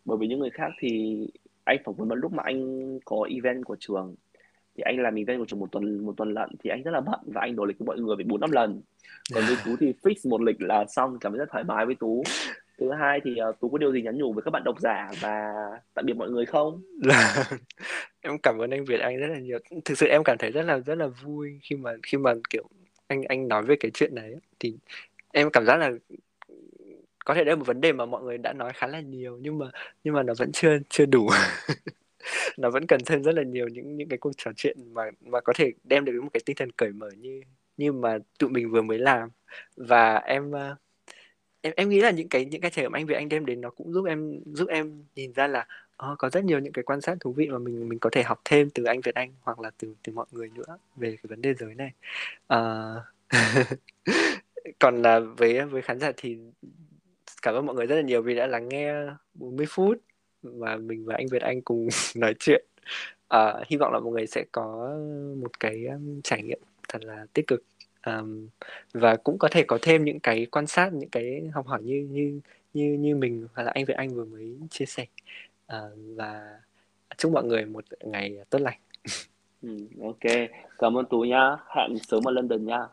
Bởi 0.04 0.18
vì 0.18 0.26
những 0.26 0.38
người 0.38 0.50
khác 0.50 0.72
thì 0.80 1.18
anh 1.64 1.78
phỏng 1.84 1.94
vấn 1.94 2.08
vào 2.08 2.16
lúc 2.16 2.32
mà 2.32 2.42
anh 2.46 2.98
có 3.04 3.28
event 3.30 3.64
của 3.64 3.76
trường. 3.80 4.14
Thì 4.76 4.82
anh 4.86 4.98
làm 4.98 5.14
event 5.14 5.38
của 5.38 5.44
trường 5.44 5.60
một 5.60 5.72
tuần 5.72 6.06
một 6.06 6.16
tuần 6.16 6.34
lận 6.34 6.50
thì 6.64 6.70
anh 6.70 6.82
rất 6.82 6.90
là 6.90 7.00
bận 7.00 7.20
và 7.26 7.40
anh 7.40 7.56
đổ 7.56 7.64
lịch 7.64 7.78
với 7.78 7.86
mọi 7.86 7.98
người 7.98 8.16
phải 8.16 8.24
bốn 8.24 8.40
năm 8.40 8.50
lần. 8.50 8.80
Còn 9.34 9.44
với 9.46 9.56
tú 9.64 9.70
thì 9.80 9.92
fix 10.02 10.30
một 10.30 10.40
lịch 10.42 10.62
là 10.62 10.84
xong 10.88 11.18
cảm 11.20 11.32
thấy 11.32 11.38
rất 11.38 11.48
thoải 11.50 11.64
mái 11.64 11.86
với 11.86 11.94
tú 11.94 12.22
thứ 12.78 12.90
hai 12.92 13.20
thì 13.24 13.36
uh, 13.48 13.60
tú 13.60 13.68
có 13.68 13.78
điều 13.78 13.92
gì 13.92 14.02
nhắn 14.02 14.18
nhủ 14.18 14.32
với 14.32 14.42
các 14.42 14.50
bạn 14.50 14.64
độc 14.64 14.80
giả 14.80 15.10
và 15.20 15.52
tạm 15.94 16.06
biệt 16.06 16.16
mọi 16.16 16.30
người 16.30 16.46
không? 16.46 16.82
Là 17.02 17.44
em 18.20 18.38
cảm 18.38 18.58
ơn 18.58 18.70
anh 18.70 18.84
Việt 18.84 19.00
Anh 19.00 19.16
rất 19.16 19.26
là 19.26 19.38
nhiều. 19.38 19.58
Thực 19.84 19.98
sự 19.98 20.06
em 20.06 20.24
cảm 20.24 20.38
thấy 20.38 20.50
rất 20.50 20.62
là 20.62 20.78
rất 20.78 20.94
là 20.94 21.06
vui 21.06 21.58
khi 21.62 21.76
mà 21.76 21.92
khi 22.02 22.18
mà 22.18 22.34
kiểu 22.50 22.68
anh 23.06 23.22
anh 23.22 23.48
nói 23.48 23.62
về 23.62 23.76
cái 23.80 23.90
chuyện 23.94 24.14
này 24.14 24.34
thì 24.60 24.76
em 25.32 25.50
cảm 25.50 25.66
giác 25.66 25.76
là 25.76 25.90
có 27.24 27.34
thể 27.34 27.44
đây 27.44 27.52
là 27.52 27.56
một 27.56 27.66
vấn 27.66 27.80
đề 27.80 27.92
mà 27.92 28.06
mọi 28.06 28.22
người 28.22 28.38
đã 28.38 28.52
nói 28.52 28.72
khá 28.74 28.86
là 28.86 29.00
nhiều 29.00 29.38
nhưng 29.40 29.58
mà 29.58 29.66
nhưng 30.04 30.14
mà 30.14 30.22
nó 30.22 30.34
vẫn 30.38 30.52
chưa 30.52 30.78
chưa 30.88 31.06
đủ. 31.06 31.28
Nó 32.58 32.70
vẫn 32.70 32.86
cần 32.86 33.00
thêm 33.06 33.22
rất 33.22 33.34
là 33.34 33.42
nhiều 33.42 33.68
những 33.68 33.96
những 33.96 34.08
cái 34.08 34.18
cuộc 34.18 34.32
trò 34.36 34.50
chuyện 34.56 34.94
mà 34.94 35.10
mà 35.20 35.40
có 35.40 35.52
thể 35.56 35.72
đem 35.84 36.04
được 36.04 36.20
một 36.22 36.28
cái 36.32 36.40
tinh 36.46 36.56
thần 36.56 36.72
cởi 36.72 36.92
mở 36.92 37.10
như 37.16 37.42
như 37.76 37.92
mà 37.92 38.18
tụi 38.38 38.50
mình 38.50 38.70
vừa 38.70 38.82
mới 38.82 38.98
làm. 38.98 39.28
Và 39.76 40.16
em 40.16 40.50
uh, 40.50 40.78
em 41.64 41.72
em 41.76 41.88
nghĩ 41.88 42.00
là 42.00 42.10
những 42.10 42.28
cái 42.28 42.44
những 42.44 42.60
cái 42.60 42.70
trải 42.70 42.84
nghiệm 42.84 42.92
anh 42.92 43.06
Việt 43.06 43.14
Anh 43.14 43.28
đem 43.28 43.46
đến 43.46 43.60
nó 43.60 43.70
cũng 43.70 43.92
giúp 43.92 44.04
em 44.06 44.40
giúp 44.46 44.68
em 44.68 45.04
nhìn 45.14 45.32
ra 45.32 45.46
là 45.46 45.66
uh, 46.12 46.18
có 46.18 46.30
rất 46.30 46.44
nhiều 46.44 46.58
những 46.58 46.72
cái 46.72 46.82
quan 46.82 47.00
sát 47.00 47.16
thú 47.20 47.32
vị 47.32 47.48
mà 47.48 47.58
mình 47.58 47.88
mình 47.88 47.98
có 47.98 48.10
thể 48.12 48.22
học 48.22 48.40
thêm 48.44 48.70
từ 48.70 48.84
anh 48.84 49.00
Việt 49.00 49.14
Anh 49.14 49.32
hoặc 49.40 49.60
là 49.60 49.70
từ 49.78 49.94
từ 50.02 50.12
mọi 50.12 50.26
người 50.30 50.48
nữa 50.54 50.78
về 50.96 51.10
cái 51.10 51.28
vấn 51.28 51.42
đề 51.42 51.54
giới 51.54 51.74
này. 51.74 51.92
Uh, 52.54 53.02
còn 54.78 55.02
là 55.02 55.20
với 55.20 55.64
với 55.64 55.82
khán 55.82 56.00
giả 56.00 56.12
thì 56.16 56.38
cảm 57.42 57.54
ơn 57.54 57.66
mọi 57.66 57.76
người 57.76 57.86
rất 57.86 57.96
là 57.96 58.02
nhiều 58.02 58.22
vì 58.22 58.34
đã 58.34 58.46
lắng 58.46 58.68
nghe 58.68 58.94
40 59.34 59.66
phút 59.68 59.98
và 60.42 60.76
mình 60.76 61.04
và 61.04 61.14
anh 61.14 61.26
Việt 61.30 61.42
Anh 61.42 61.62
cùng 61.62 61.88
nói 62.14 62.34
chuyện. 62.38 62.64
Uh, 63.36 63.66
hy 63.66 63.76
vọng 63.76 63.92
là 63.92 64.00
mọi 64.00 64.12
người 64.12 64.26
sẽ 64.26 64.44
có 64.52 64.96
một 65.36 65.60
cái 65.60 65.84
trải 66.24 66.42
nghiệm 66.42 66.60
thật 66.88 67.04
là 67.04 67.26
tích 67.32 67.46
cực 67.46 67.62
um, 68.06 68.48
và 68.92 69.16
cũng 69.16 69.38
có 69.38 69.48
thể 69.50 69.64
có 69.68 69.78
thêm 69.82 70.04
những 70.04 70.20
cái 70.20 70.46
quan 70.46 70.66
sát 70.66 70.92
những 70.92 71.10
cái 71.10 71.50
học 71.54 71.66
hỏi 71.66 71.82
như 71.82 72.08
như 72.10 72.40
như 72.74 72.92
như 72.92 73.16
mình 73.16 73.46
hoặc 73.54 73.62
là 73.62 73.72
anh 73.74 73.84
với 73.84 73.96
Anh 73.96 74.14
vừa 74.14 74.24
mới 74.24 74.56
chia 74.70 74.86
sẻ. 74.86 75.06
Uh, 75.76 75.98
và 76.16 76.58
chúc 77.16 77.32
mọi 77.32 77.44
người 77.44 77.64
một 77.64 77.84
ngày 78.00 78.36
tốt 78.50 78.58
lành. 78.58 78.78
Ừ, 79.62 79.78
ok. 80.02 80.48
Cảm 80.78 80.96
ơn 80.96 81.06
tú 81.10 81.20
nhá. 81.20 81.56
Hẹn 81.76 81.98
sớm 81.98 82.28
ở 82.28 82.30
London 82.30 82.64
nha 82.64 82.86